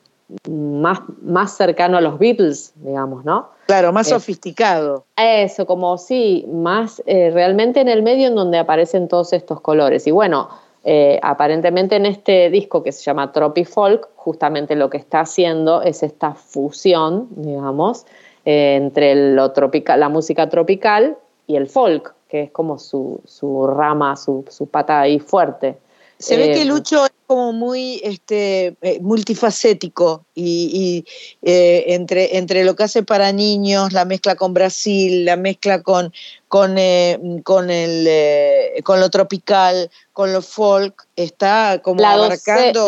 [0.49, 3.51] más, más cercano a los Beatles, digamos, ¿no?
[3.67, 5.05] Claro, más sofisticado.
[5.17, 10.07] Eso, como sí, más eh, realmente en el medio en donde aparecen todos estos colores.
[10.07, 10.49] Y bueno,
[10.85, 15.81] eh, aparentemente en este disco que se llama Tropi Folk, justamente lo que está haciendo
[15.81, 18.05] es esta fusión, digamos,
[18.45, 21.17] eh, entre lo tropical, la música tropical
[21.47, 25.79] y el folk, que es como su, su rama, su, su pata ahí fuerte.
[26.19, 31.05] Se ve que Lucho como muy este, eh, multifacético y,
[31.43, 36.13] eh, entre, entre lo que hace para niños, la mezcla con Brasil, la mezcla con,
[36.49, 38.09] con, eh, con, el,
[38.85, 42.17] con lo tropical, con lo folk, está como la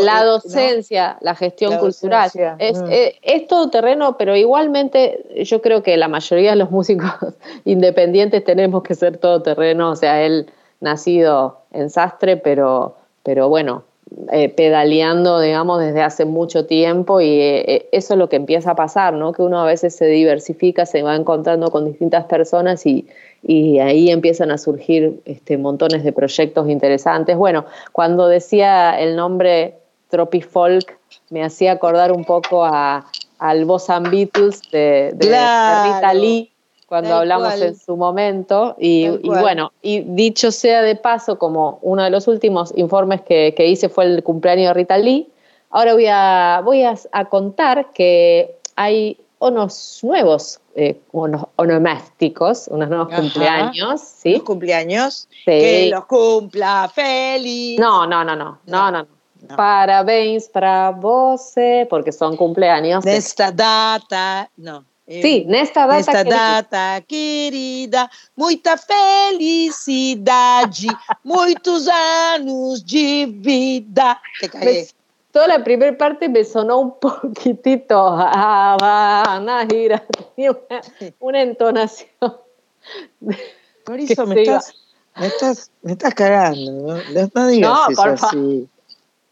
[0.02, 2.30] La docencia, la gestión cultural.
[2.58, 2.86] Es, mm.
[3.22, 7.10] es, todo terreno, pero igualmente yo creo que la mayoría de los músicos
[7.64, 10.50] independientes tenemos que ser todo terreno, o sea, él
[10.80, 12.96] nacido en Sastre, pero,
[13.26, 13.82] pero bueno,
[14.30, 18.70] eh, pedaleando, digamos, desde hace mucho tiempo y eh, eh, eso es lo que empieza
[18.70, 19.32] a pasar, ¿no?
[19.32, 23.08] Que uno a veces se diversifica, se va encontrando con distintas personas y,
[23.80, 27.36] ahí empiezan a surgir este, montones de proyectos interesantes.
[27.36, 29.74] Bueno, cuando decía el nombre
[30.08, 30.96] Tropifolk,
[31.30, 33.06] me hacía acordar un poco a,
[33.40, 36.52] al Boss and Beatles de, Rita Lee,
[36.86, 38.76] cuando hablamos en su momento.
[38.78, 43.88] Y, bueno, y dicho sea de paso, como uno de los últimos informes que, hice
[43.88, 45.28] fue el cumpleaños de Rita Lee,
[45.70, 53.08] ahora voy a, voy a, contar que hay unos nuevos eh, unos onomásticos, unos nuevos
[53.14, 54.34] cumpleaños, ¿sí?
[54.34, 55.28] ¿Los cumpleaños?
[55.44, 57.78] Que los cumpla feliz.
[57.78, 59.06] No, no, no, no, no, no.
[59.48, 59.56] no.
[59.56, 61.54] Parabéns para vos,
[61.88, 63.04] porque son cumpleaños.
[63.06, 64.84] esta data, no.
[65.08, 66.36] Sí, nesta data, nesta querida.
[66.36, 70.88] data querida, muita felicidade,
[71.22, 74.20] muitos anos de vida.
[74.40, 74.88] Te.
[75.30, 80.04] Toda la primera parte me sonó un poquitito Habana, gira,
[80.34, 80.80] tenía una,
[81.20, 82.08] una entonación.
[83.84, 84.74] Por eso me estás,
[85.14, 86.96] me estás, me estás cagando, no,
[87.34, 88.68] no digas no, eso por así.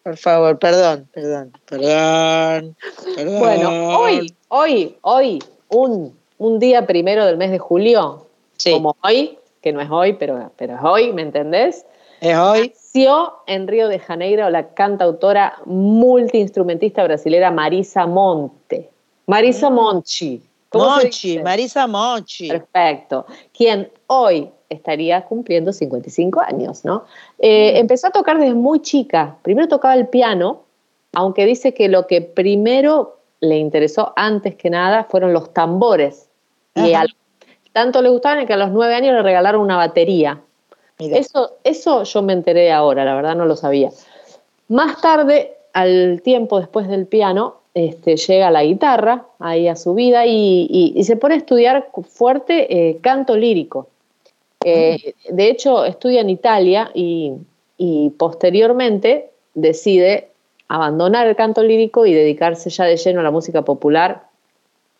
[0.05, 2.77] Por favor, perdón, perdón, perdón,
[3.17, 3.41] perdón.
[3.41, 5.43] Bueno, hoy, hoy, hoy,
[5.75, 8.27] un, un día primero del mes de julio,
[8.71, 11.85] como hoy, que no es hoy, pero, pero es hoy, ¿me entendés?
[12.21, 12.73] Es hoy.
[12.75, 18.91] Nació en Río de Janeiro la cantautora multiinstrumentista brasilera Marisa Monte.
[19.27, 19.75] Marisa mm.
[19.75, 20.43] Monchi.
[20.73, 22.49] Monchi, Marisa Monchi.
[22.49, 23.27] Perfecto.
[23.57, 27.05] Quien hoy estaría cumpliendo 55 años, ¿no?
[27.39, 27.77] Eh, mm.
[27.79, 29.37] empezó a tocar desde muy chica.
[29.43, 30.63] Primero tocaba el piano,
[31.13, 36.29] aunque dice que lo que primero le interesó antes que nada fueron los tambores.
[36.75, 36.93] Y
[37.73, 40.41] tanto le gustaban que a los nueve años le regalaron una batería.
[40.99, 43.91] Eso, eso yo me enteré ahora, la verdad no lo sabía.
[44.69, 50.25] Más tarde, al tiempo después del piano, este, llega la guitarra ahí a su vida
[50.27, 53.89] y, se pone a estudiar fuerte eh, canto lírico.
[54.65, 57.33] Eh, de hecho, estudia en Italia y,
[57.77, 60.29] y posteriormente decide
[60.69, 64.25] abandonar el canto lírico y dedicarse ya de lleno a la música popular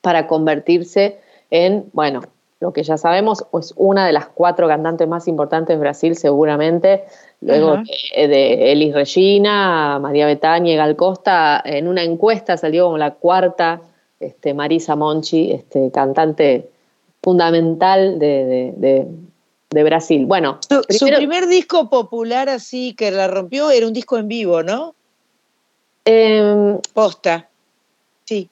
[0.01, 1.19] para convertirse
[1.51, 2.23] en, bueno,
[2.61, 7.05] lo que ya sabemos es una de las cuatro cantantes más importantes de Brasil seguramente,
[7.41, 7.79] luego
[8.15, 13.83] de, Elis Regina, María Betania y Gal Costa, en una encuesta salió como la cuarta
[14.19, 16.71] este, Marisa Monchi, este, cantante
[17.23, 19.07] fundamental de,
[19.71, 20.25] Brasil.
[20.25, 20.59] Bueno,
[20.89, 24.95] su, primer disco popular así que la rompió era un disco en vivo, ¿no?
[26.05, 27.49] Eh, Posta.
[28.25, 28.49] Sí.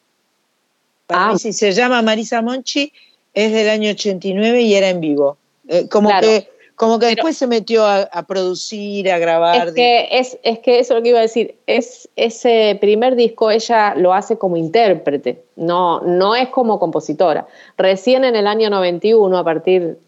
[1.08, 2.92] ah, sí, se llama Marisa Monchi,
[3.34, 5.36] es del año 89 y era en vivo.
[5.68, 6.48] Eh, como que
[6.82, 9.68] como que después se metió a, producir, a grabar.
[9.68, 11.54] Es que, es, es que eso es lo que iba a decir.
[11.68, 17.46] Es, ese primer disco ella lo hace como intérprete, no, no es como compositora.
[17.76, 19.98] Recién en el año 91, a partir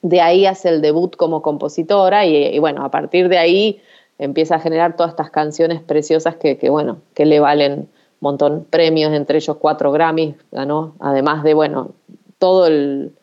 [0.00, 3.82] de ahí hace el debut como compositora y bueno, a partir de ahí
[4.18, 7.88] empieza a generar todas estas canciones preciosas que, bueno, que le valen un
[8.20, 11.90] montón premios, entre ellos cuatro Grammys, ganó, además de, bueno,
[12.38, 13.14] todo el,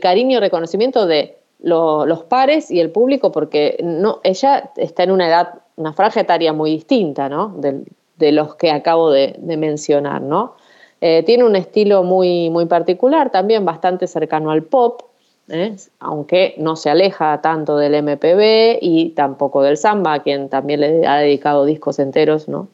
[0.00, 5.28] cariño y reconocimiento de los pares y el público, porque no, ella está en una
[5.28, 7.54] edad, una franja etaria muy distinta, ¿no?
[7.56, 10.54] De, los que acabo de, mencionar, ¿no?
[11.00, 15.09] Eh, tiene un estilo muy, muy particular, también bastante cercano al pop,
[15.50, 15.76] ¿eh?
[15.98, 21.06] aunque no se aleja tanto del MPB y tampoco del samba, a quien también le
[21.06, 22.68] ha dedicado discos enteros, ¿no?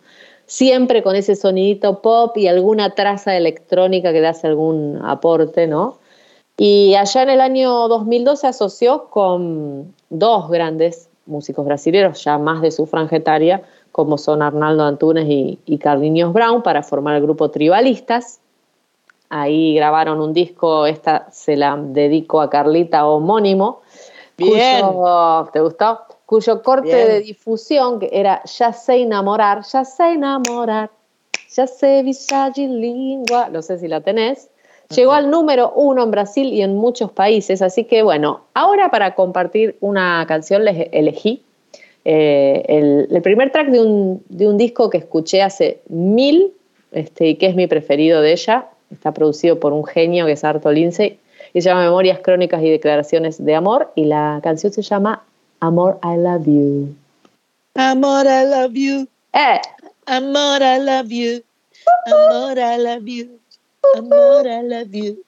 [0.46, 5.98] Siempre con ese sonidito pop y alguna traza electrónica que le hace algún aporte, ¿no?
[6.56, 12.62] Y allá en el año 2002 se asoció con dos grandes músicos brasileños, ya más
[12.62, 17.50] de su frangetaria, como son Arnaldo Antunes y, y Carlinhos Brown, para formar el grupo
[17.50, 18.40] Tribalistas,
[19.28, 23.80] Ahí grabaron un disco, esta se la dedico a Carlita homónimo.
[24.36, 24.84] Bien.
[25.52, 26.00] ¿Te gustó?
[26.26, 30.90] Cuyo corte de difusión que era Ya sé enamorar, ya sé enamorar,
[31.54, 34.48] ya sé visage lingua, no sé si la tenés.
[34.94, 39.14] Llegó al número uno en Brasil y en muchos países, así que bueno, ahora para
[39.16, 41.42] compartir una canción les elegí
[42.04, 46.52] eh, el, primer track de un, de un, disco que escuché hace mil
[46.92, 50.44] este, y que es mi preferido de ella, Está producido por un genio que es
[50.44, 51.18] Arto Lindsay
[51.52, 55.22] y se llama Memorias Crónicas y Declaraciones de Amor y la canción se llama
[55.60, 56.94] Amor I Love You.
[57.74, 59.08] Amor I Love You.
[59.32, 59.60] Eh.
[60.06, 61.42] Amor I Love You.
[62.06, 63.40] Amor I Love You.
[63.96, 65.26] Amor I Love You.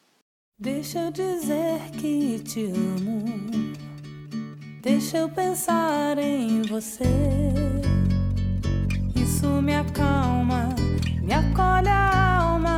[0.58, 3.24] Deixa eu dizer que te amo.
[4.82, 7.04] Deixa eu pensar em você.
[9.14, 10.74] Isso me acalma,
[11.22, 12.77] me acolhe a alma.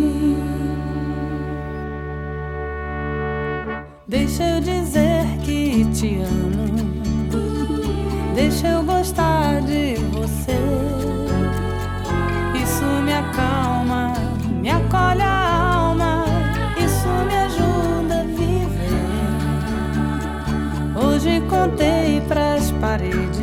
[4.11, 6.65] Deixa eu dizer que te amo.
[8.35, 10.59] Deixa eu gostar de você.
[12.61, 14.13] Isso me acalma,
[14.61, 16.25] me acolhe a alma.
[16.77, 19.07] Isso me ajuda a viver.
[20.93, 23.39] Hoje contei pras paredes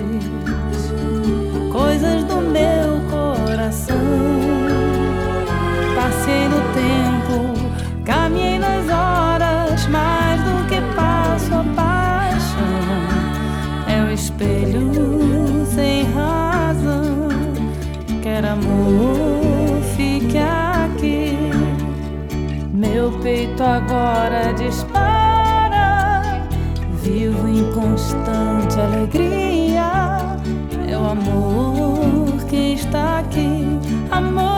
[1.73, 2.88] coisas do meu
[23.29, 26.49] Meu peito agora dispara.
[27.03, 30.39] Vivo em constante alegria.
[30.89, 33.67] É o amor que está aqui.
[34.11, 34.58] Amor,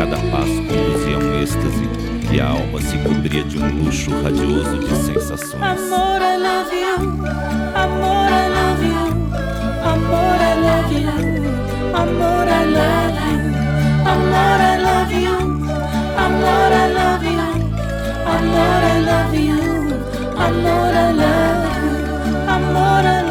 [0.00, 1.86] cada passo conduzia um êxtase
[2.32, 5.62] e a alma se cobria de um luxo radioso de sensações.
[5.62, 6.96] Amor, I love you.
[7.74, 9.12] Amor, I love you.
[9.84, 11.12] Amor, I love you.
[11.92, 13.36] Amor, I love you.
[14.08, 15.36] Amor, I love you.
[16.16, 17.44] Amor, I love you.
[18.24, 19.60] Amor, I love you.
[20.38, 22.00] Amor, I love you.
[22.48, 23.29] Amor, I love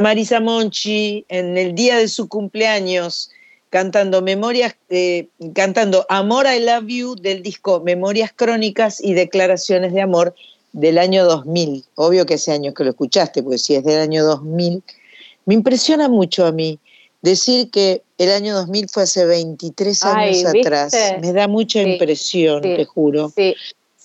[0.00, 3.30] Marisa Monchi en el día de su cumpleaños
[3.70, 10.00] cantando memorias, eh, cantando Amor I Love You del disco Memorias Crónicas y Declaraciones de
[10.00, 10.34] Amor
[10.72, 11.84] del año 2000.
[11.96, 14.82] Obvio que ese año que lo escuchaste, porque si es del año 2000.
[15.46, 16.78] Me impresiona mucho a mí
[17.22, 20.94] decir que el año 2000 fue hace 23 años atrás.
[21.20, 23.32] Me da mucha Sí, impresión, sí, te juro.
[23.34, 23.54] Sí,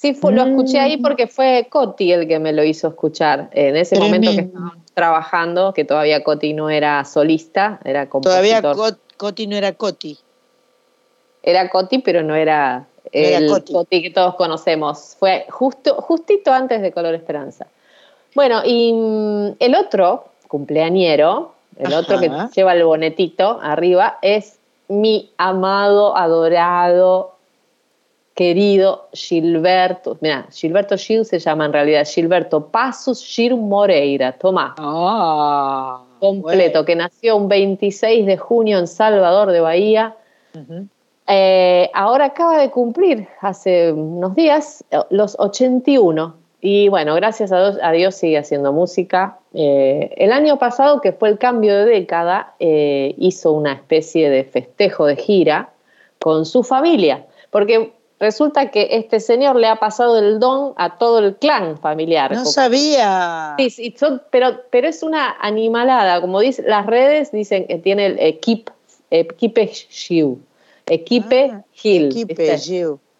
[0.03, 1.01] sí fue- lo escuché ahí Mm.
[1.01, 3.49] porque fue Coti el que me lo hizo escuchar.
[3.53, 8.75] En ese momento que estábamos trabajando, que todavía Coti no era solista, era Todavía compositor.
[8.75, 10.17] Cot- Coti no era Coti.
[11.41, 13.73] Era Coti, pero no era era el Coti.
[13.73, 14.01] Coti.
[14.01, 15.15] que todos conocemos.
[15.19, 17.67] Fue justo, justito antes de Color Esperanza.
[18.35, 24.57] Bueno, y mm, el otro cumpleañero, el otro que lleva el bonetito arriba, es
[24.87, 27.32] mi amado, adorado,
[28.33, 30.17] querido Gilberto.
[30.21, 34.31] Mira, Gilberto Gil se llama en realidad Gilberto Passos Gil Moreira.
[34.33, 40.15] Toma Ah, completo, que nació un 26 de junio en Salvador de Bahía.
[41.27, 46.35] Eh, ahora acaba de cumplir, hace unos días, eh, los 81.
[46.65, 49.37] Y bueno, gracias a Dios, a Dios sigue haciendo música.
[49.53, 54.45] Eh, el año pasado, que fue el cambio de década, eh, hizo una especie de
[54.45, 55.71] festejo de gira
[56.19, 57.91] con su familia, porque
[58.23, 62.31] resulta que este señor le ha pasado el don a todo el clan familiar.
[62.33, 63.55] No sabía.
[63.59, 68.07] Sí, sí, son- pero, pero es una animalada, como dicen las redes dicen que tiene
[68.07, 68.71] el equipe,
[69.11, 70.37] equipe Gil,
[70.87, 72.05] equipe Ah, Gil.
[72.07, 72.57] Equipe.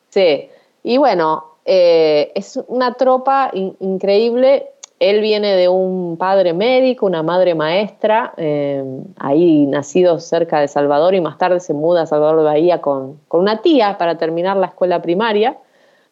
[0.10, 0.50] Sí,
[0.84, 4.68] y bueno, eh, es una tropa in- increíble.
[5.10, 8.84] Él viene de un padre médico, una madre maestra, eh,
[9.18, 13.20] ahí nacido cerca de Salvador y más tarde se muda a Salvador de Bahía con,
[13.28, 15.58] con una tía para terminar la escuela primaria.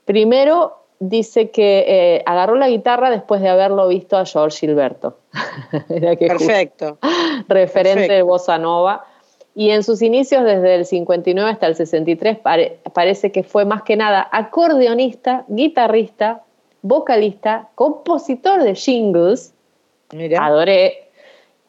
[0.05, 5.18] Primero dice que eh, agarró la guitarra después de haberlo visto a George Gilberto.
[5.89, 6.97] Era que Perfecto.
[7.47, 8.26] referente de Perfecto.
[8.27, 9.05] bossa nova.
[9.53, 13.84] Y en sus inicios, desde el 59 hasta el 63, pare- parece que fue más
[13.84, 16.43] que nada acordeonista, guitarrista,
[16.82, 19.53] vocalista, compositor de jingles,
[20.12, 20.45] Mira.
[20.45, 21.12] adoré,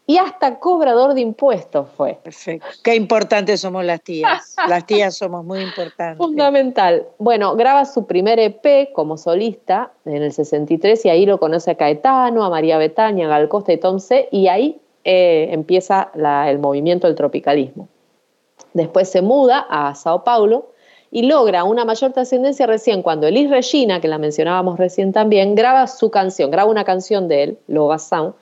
[0.06, 2.18] y hasta cobrador de impuestos fue.
[2.22, 2.66] Perfecto.
[2.82, 4.56] Qué importantes somos las tías.
[4.68, 6.18] Las tías somos muy importantes.
[6.18, 7.06] Fundamental.
[7.18, 11.76] Bueno, graba su primer EP como solista en el 63 y ahí lo conoce a
[11.76, 14.28] Caetano, a María Betania, a Gal Costa y Tom C.
[14.32, 17.88] Y ahí eh, empieza el movimiento del tropicalismo.
[18.74, 20.72] Después se muda a Sao Paulo
[21.14, 25.86] y logra una mayor trascendencia recién cuando Elis Regina, que la mencionábamos recién también, graba
[25.86, 27.58] su canción, graba una canción de él,
[27.98, 28.32] Sound,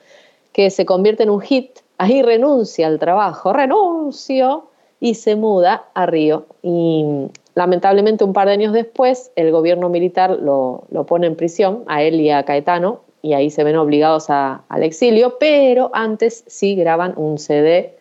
[0.53, 1.79] que se convierte en un hit.
[1.97, 4.69] Ahí renuncia al trabajo, renuncio
[5.01, 6.45] y se muda a Río.
[6.63, 12.03] Y lamentablemente un par de años después el gobierno militar lo, pone en prisión, a
[12.03, 17.15] él y a Caetano, y ahí se ven obligados al exilio, pero antes sí graban
[17.17, 17.97] un CD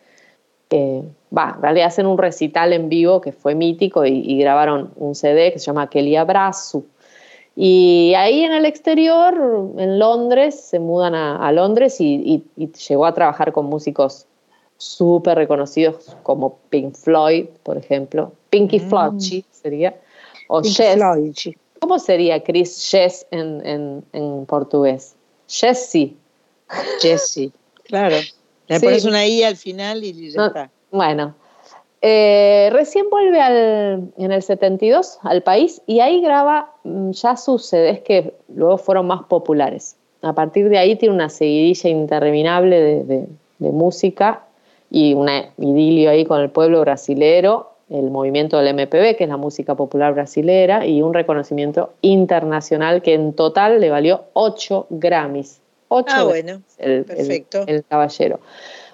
[1.36, 5.52] va, en realidad hacen un recital en vivo que fue mítico y, grabaron un CD
[5.52, 6.84] que se llama Kelly Abrazo.
[7.56, 9.34] Y ahí en el exterior,
[9.76, 12.44] en Londres, se mudan a, Londres y,
[12.88, 14.26] llegó a trabajar con músicos
[14.78, 18.32] súper reconocidos como Pink Floyd, por ejemplo.
[18.48, 19.20] Pinky mm.
[19.50, 19.94] sería.
[20.48, 21.00] O Jess.
[21.80, 25.14] ¿Cómo sería Chris Jess en, en portugués?
[25.48, 26.14] Jesse.
[27.00, 27.50] Jesse,
[27.84, 28.16] claro.
[28.68, 30.70] Le pones una I al final y ya está.
[30.90, 31.34] Bueno,
[32.02, 37.66] eh, recién vuelve al, en el 72 al país y ahí graba mm, ya sus
[37.66, 39.96] CDs que luego fueron más populares.
[40.22, 43.26] A partir de ahí tiene una seguidilla interminable de,
[43.58, 44.46] música
[44.90, 49.36] y un idilio ahí con el pueblo brasilero, el movimiento del MPB, que es la
[49.36, 55.60] música popular brasilera, y un reconocimiento internacional que en total le valió 8 Grammys.
[55.88, 57.64] 8 ah, bueno, perfecto.
[57.66, 58.40] el caballero.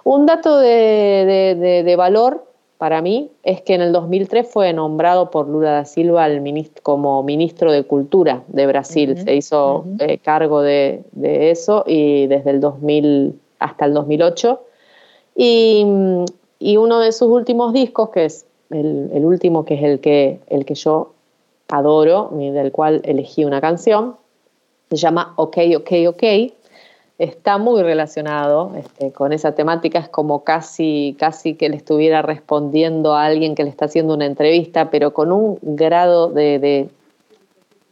[0.07, 2.47] Un dato de, valor
[2.79, 6.29] para mí es que en el 2003 fue nombrado por Lula da Silva
[6.85, 9.21] como ministro de Cultura de Brasil.
[9.21, 14.61] Se hizo eh, cargo de, eso y desde el 2000 hasta el 2008.
[15.35, 20.39] Y, uno de sus últimos discos, que es el, el, último, que es el que,
[20.47, 21.15] el que yo
[21.67, 24.15] adoro y del cual elegí una canción,
[24.89, 26.23] se llama Ok, Ok, Ok
[27.19, 33.15] está muy relacionado este, con esa temática, es como casi, casi que le estuviera respondiendo
[33.15, 36.89] a alguien que le está haciendo una entrevista, pero con un grado de,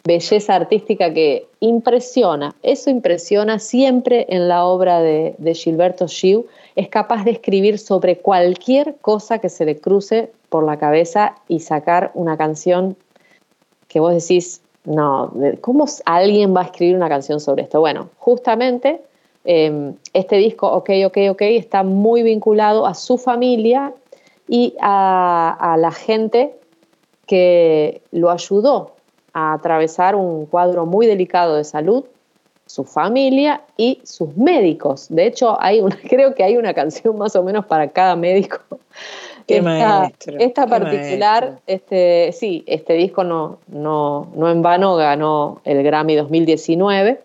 [0.06, 2.54] belleza artística que impresiona.
[2.62, 6.44] Eso impresiona siempre en la obra de, Gilberto Gil.
[6.76, 11.60] Es capaz de escribir sobre cualquier cosa que se le cruce por la cabeza y
[11.60, 12.96] sacar una canción
[13.88, 15.32] que vos decís, no,
[15.62, 17.80] ¿cómo alguien va a escribir una canción sobre esto?
[17.80, 19.00] Bueno, justamente
[19.44, 23.92] Em, este disco, Ok, Ok, Ok, está muy vinculado a su familia
[24.48, 26.54] y a, la gente
[27.26, 28.92] que lo ayudó
[29.32, 32.04] a atravesar un cuadro muy delicado de salud,
[32.66, 35.06] su familia y sus médicos.
[35.10, 38.58] De hecho, hay una, creo que hay una canción más o menos para cada médico.
[39.46, 45.82] Qué maestro, esta particular, este, sí, este disco no, no, no en vano ganó el
[45.82, 47.23] Grammy 2019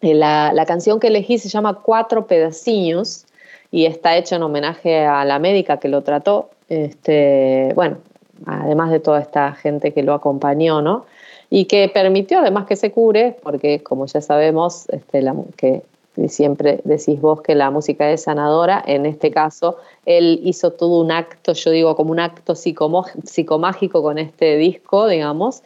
[0.00, 3.26] eh, la, canción que elegí se llama Cuatro Pedaciños
[3.70, 6.50] y está hecha en homenaje a la médica que lo trató.
[6.68, 7.98] Este, bueno,
[8.46, 11.06] además de toda esta gente que lo acompañó, ¿no?
[11.50, 15.24] Y que permitió además que se cure, porque como ya sabemos, este,
[15.56, 15.82] que
[16.28, 21.12] siempre decís vos que la música es sanadora, en este caso él hizo todo un
[21.12, 25.62] acto, yo digo como un acto psicomágico con este disco, digamos,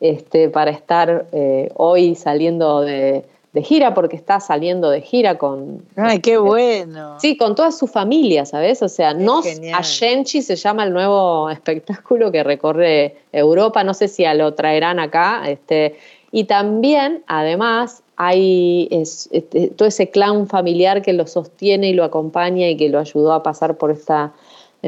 [0.00, 3.24] este, para estar eh, hoy saliendo de,
[3.56, 5.82] de gira porque está saliendo de gira con...
[5.96, 7.18] ¡Ay, qué bueno!
[7.18, 8.82] Sí, con toda su familia, ¿sabes?
[8.82, 14.26] O sea, Nos Ashenchi se llama el nuevo espectáculo que recorre Europa, no sé si
[14.34, 15.96] lo traerán acá, este,
[16.32, 19.40] y también, además, hay este,
[19.74, 23.42] todo ese clan familiar que lo sostiene y lo acompaña y que lo ayudó a
[23.42, 24.34] pasar por esta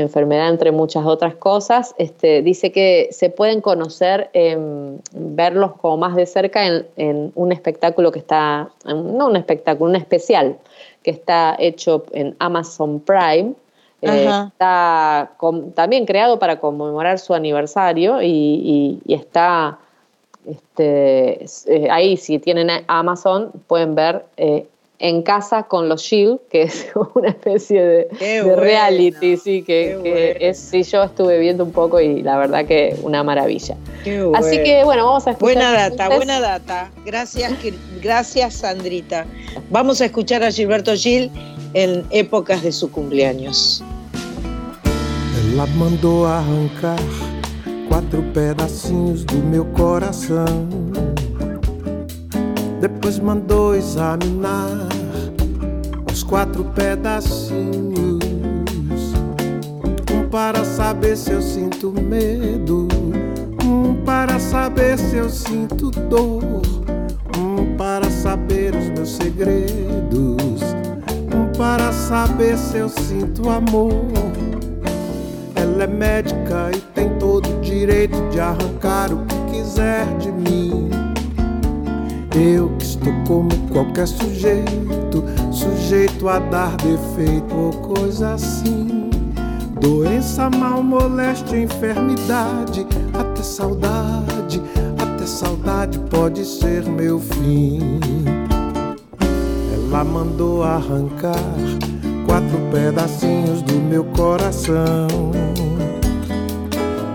[0.00, 1.94] enfermedad, entre muchas otras cosas.
[1.98, 4.30] Este, dice que se pueden conocer,
[5.12, 10.58] verlos como más de cerca en, un espectáculo que está, no un espectáculo, un especial
[11.02, 13.54] que está hecho en Amazon Prime.
[14.00, 15.32] Eh, está
[15.74, 19.78] también creado para conmemorar su aniversario y, está
[20.46, 24.66] este, eh, ahí, si tienen Amazon, pueden ver eh,
[24.98, 30.82] en casa con los Shield, que es una especie de, reality, sí, que, es, sí,
[30.82, 33.76] yo estuve viendo un poco y la verdad que una maravilla.
[34.34, 35.54] Así que bueno, vamos a escuchar.
[35.54, 36.90] Buena data, buena data.
[37.04, 37.52] Gracias,
[38.02, 39.26] gracias Sandrita.
[39.70, 41.30] Vamos a escuchar a Gilberto Gil
[41.74, 43.82] en épocas de su cumpleaños.
[45.52, 46.98] Ela mandou arrancar
[47.88, 50.68] quatro pedacinhos do meu coração.
[52.80, 54.88] Depois mandou examinar
[56.28, 58.18] quatro pedacinhos.
[60.12, 62.86] Um para saber se eu sinto medo,
[63.64, 66.42] um para saber se eu sinto dor,
[67.38, 70.62] um para saber os meus segredos,
[71.34, 73.92] um para saber se eu sinto amor.
[75.54, 80.97] Ela é médica e tem todo o direito de arrancar o que quiser de mim.
[82.34, 89.10] Eu que estou como qualquer sujeito, sujeito a dar defeito ou coisa assim.
[89.80, 94.60] Doença, mal, moléstia, enfermidade, até saudade,
[94.98, 98.00] até saudade pode ser meu fim.
[99.88, 101.34] Ela mandou arrancar
[102.26, 105.08] quatro pedacinhos do meu coração.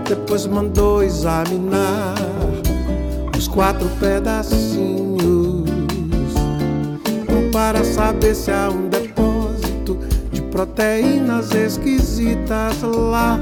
[0.08, 2.14] Depois mandou examinar
[3.36, 5.64] os quatro pedacinhos
[7.54, 9.96] para saber se há um depósito
[10.32, 13.38] de proteínas esquisitas lá.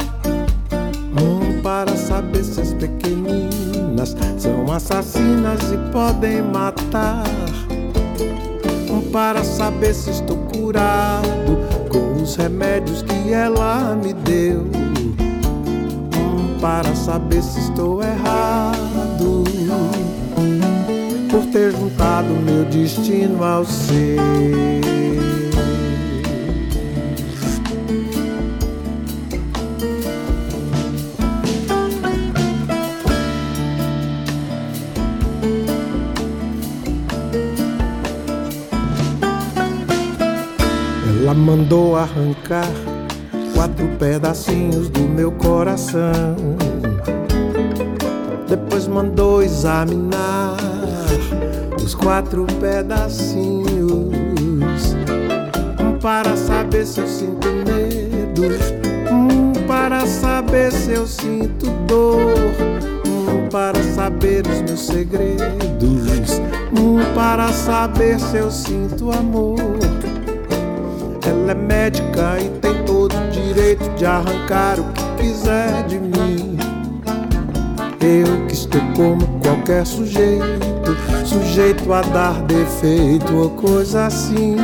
[1.18, 7.24] Um para saber se as pequeninas são assassinas e podem matar.
[8.90, 11.56] Um para saber se estou curado
[11.90, 14.66] com os remédios que ela me deu.
[16.18, 18.91] Um para saber se estou errado
[21.32, 24.20] por ter juntado meu destino ao seu.
[41.22, 42.68] Ela mandou arrancar
[43.54, 46.36] quatro pedacinhos do meu coração.
[48.46, 50.81] Depois mandou examinar
[51.82, 53.62] os quatro pedacinhos.
[55.80, 58.42] Um para saber se eu sinto medo,
[59.10, 62.34] um para saber se eu sinto dor,
[63.06, 66.40] um para saber os meus segredos,
[66.72, 69.58] um para saber se eu sinto amor.
[71.26, 76.58] Ela é médica e tem todo o direito de arrancar o que quiser de mim.
[78.00, 80.71] Eu que estou como qualquer sujeito,
[81.24, 84.56] sujeito a dar defeito ou coisa assim.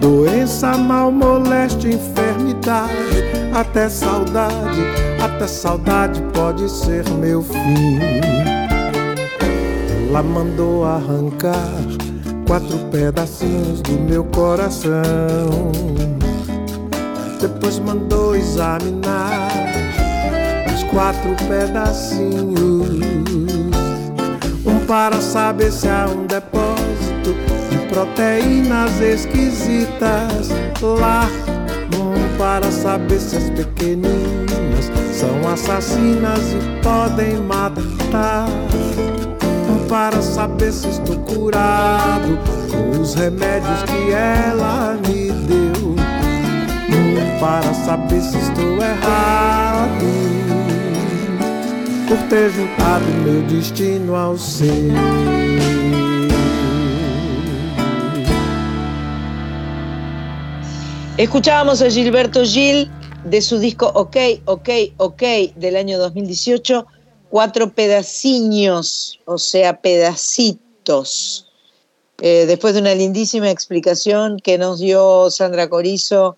[0.00, 4.82] Doença, mal, moléstia, enfermidade, até saudade,
[5.22, 7.98] até saudade pode ser meu fim.
[10.08, 11.82] Ela mandou arrancar
[12.46, 15.72] quatro pedacinhos do meu coração.
[17.40, 19.54] Depois mandou examinar
[20.94, 23.13] quatro pedacinhos.
[24.86, 27.34] Para saber se há um depósito
[27.70, 30.50] de proteínas esquisitas
[30.82, 31.26] lá.
[31.96, 38.46] Um para saber se as pequeninas são assassinas e podem matar.
[39.70, 42.38] Um para saber se estou curado
[42.70, 45.94] com os remédios que ela me deu.
[46.90, 50.43] Um para saber se estou errado
[52.08, 52.50] por ter
[53.48, 54.36] destino ao.
[61.16, 62.90] Escuchábamos a Gilberto Gil
[63.24, 65.22] de su disco Ok, Ok, Ok
[65.56, 66.86] del año 2018,
[67.30, 71.46] cuatro pedaciños, o sea, pedacitos.
[72.20, 76.36] Eh, después de una lindísima explicación que nos dio Sandra Corizo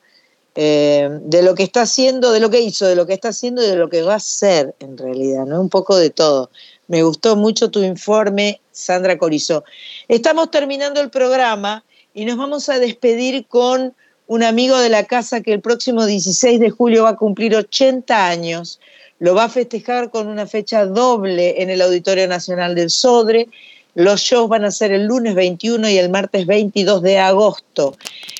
[0.57, 3.63] eh, de lo que está haciendo, de lo que hizo, de lo que está haciendo
[3.63, 5.61] y de lo que va a hacer en realidad, ¿no?
[5.61, 6.51] Un poco de todo.
[6.89, 9.65] Me gustó mucho tu informe, Sandra Corizó.
[10.09, 11.85] Estamos terminando el programa
[12.15, 13.95] y nos vamos a despedir con
[14.27, 18.27] un amigo de la casa que el próximo 16 de julio va a cumplir 80
[18.27, 18.81] años.
[19.19, 23.49] Lo va a festejar con una fecha doble en el Auditorio Nacional del Sodre
[23.97, 27.97] los shows van a ser el lunes 21 y el martes 22 de agosto.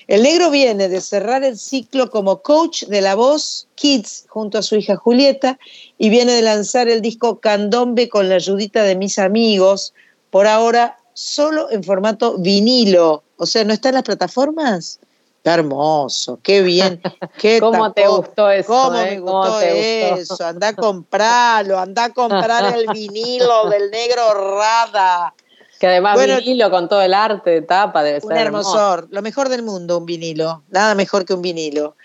[0.09, 4.63] El negro viene de cerrar el ciclo como coach de la voz Kids junto a
[4.63, 5.59] su hija Julieta
[5.99, 9.95] y viene de lanzar el disco Candombe con la ayudita de mis amigos,
[10.31, 13.25] por ahora solo en formato vinilo.
[13.37, 15.01] O sea, ¿no está en las plataformas?
[15.43, 17.01] Qué hermoso, qué bien.
[17.39, 18.67] Qué ¿Cómo te gustó eso?
[18.67, 19.21] ¿Cómo me eh?
[19.21, 20.45] gustó eso?
[20.45, 25.35] Anda a comprarlo, anda a comprar el vinilo del negro Rada.
[25.79, 28.31] Que además vinilo con todo el arte de tapa debe ser.
[28.31, 31.97] Un hermosor, lo mejor del mundo, un vinilo, nada mejor que un vinilo.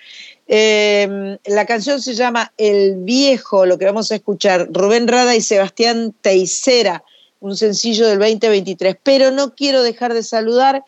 [0.48, 5.42] Em, la canción se llama El Viejo, lo que vamos a escuchar, Rubén Rada y
[5.42, 7.04] Sebastián Teisera,
[7.40, 8.98] un sencillo del 2023.
[9.02, 10.84] Pero no quiero dejar de saludar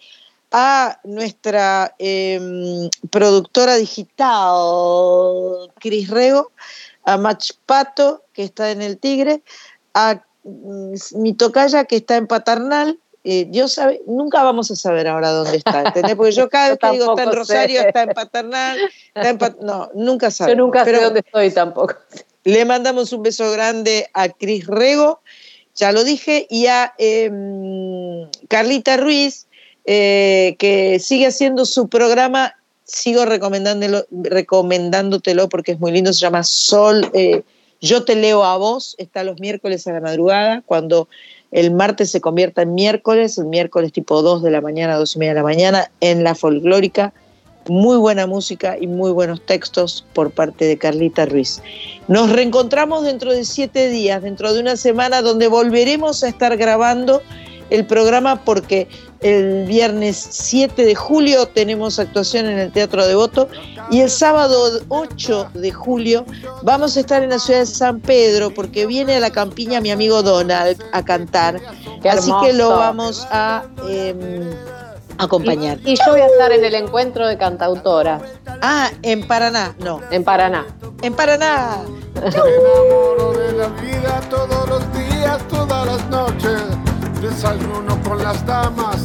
[0.52, 6.52] a nuestra em, productora digital, Cris Rego,
[7.06, 9.42] a Mach Pato, que está en el Tigre,
[9.94, 13.00] a mi tocaya, que está en Paternal.
[13.26, 16.16] Eh, yo sabe, nunca vamos a saber ahora dónde está, ¿entendés?
[16.16, 18.78] Porque yo cada vez que digo está en Rosario, está en Paternal,
[19.62, 20.58] no, nunca sabemos.
[20.58, 21.96] Yo nunca sé dónde estoy tampoco.
[22.44, 25.22] Le mandamos un beso grande a Cris Rego,
[25.74, 29.48] ya lo dije, y a em, Carlita Ruiz,
[29.86, 32.56] eh, que sigue haciendo su programa.
[32.84, 36.12] Sigo recomendándolo, recomendándotelo porque es muy lindo.
[36.12, 37.10] Se llama Sol.
[37.14, 37.44] Eh,
[37.84, 38.96] yo te leo a vos.
[38.98, 40.64] Está los miércoles a la madrugada.
[40.66, 41.10] Cuando
[41.52, 45.20] el martes se convierta en miércoles, el miércoles tipo 2 de la mañana, 2 y
[45.20, 47.14] media de la mañana, en la folclórica.
[47.68, 51.62] Muy buena música y muy buenos textos por parte de Carlita Ruiz.
[52.08, 57.22] Nos reencontramos dentro de siete días, dentro de una semana, donde volveremos a estar grabando
[57.70, 58.88] el programa porque
[59.24, 63.48] el viernes 7 de julio tenemos actuación en el Teatro Devoto
[63.90, 66.26] y el sábado 8 de julio
[66.62, 69.92] vamos a estar en la ciudad de San Pedro porque viene a la campiña mi
[69.92, 71.60] amigo Donald a cantar.
[72.10, 74.52] Así que lo vamos a em,
[75.18, 75.80] acompañar.
[75.86, 78.20] Y, yo voy a estar en el encuentro de cantautora.
[78.62, 80.02] Ah, en Paraná, no.
[80.12, 80.66] En Paraná.
[81.02, 81.78] En Paraná.
[82.16, 86.62] Me enamoro de la vida todos los días, todas las noches
[87.24, 88.98] desayuno con las damas,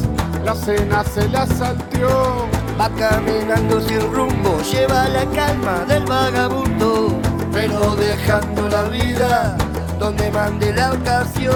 [0.43, 2.47] la cena se la salteó.
[2.79, 7.17] Va caminando sin rumbo, lleva la calma del vagabundo,
[7.51, 9.57] pero dejando la vida
[9.97, 11.55] donde mande la ocasión.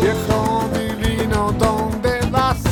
[0.00, 2.62] Viejo divino, ¿dónde vas?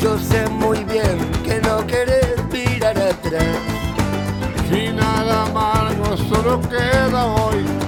[0.00, 3.56] Yo sé muy bien que no querés mirar atrás.
[4.68, 7.81] Final amargo solo queda hoy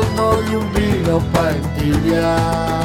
[0.00, 2.82] y fondo de un vino para entibiar.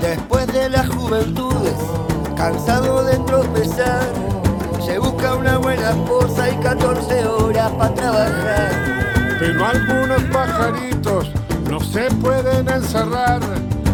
[0.00, 1.74] Después de las juventudes,
[2.36, 2.93] cansado
[6.64, 8.70] 14 horas para trabajar.
[9.38, 11.30] Pero algunos pajaritos
[11.70, 13.40] no se pueden encerrar.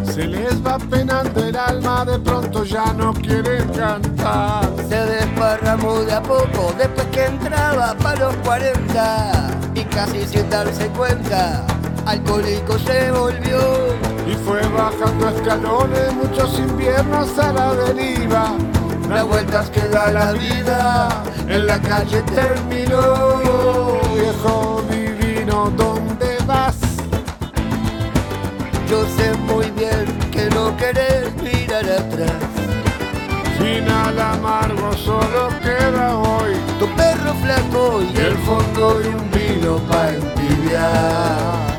[0.05, 4.71] Se les va penando el alma, de pronto ya no quieren cantar.
[4.89, 10.87] Se desparramó de a poco después que entraba para los 40 y casi sin darse
[10.91, 11.67] cuenta,
[12.07, 13.59] alcohólico se volvió.
[14.29, 18.55] Y fue bajando escalones muchos inviernos a la deriva
[19.11, 21.09] las vueltas que da la vida
[21.49, 24.01] en la calle terminó.
[24.15, 26.77] Viejo divino, ¿dónde vas?
[28.89, 32.43] Yo sé muy bien que no querés mirar atrás.
[33.59, 36.55] Final amargo solo queda hoy.
[36.79, 41.70] Tu perro flaco y el fondo de un vino para entibiar.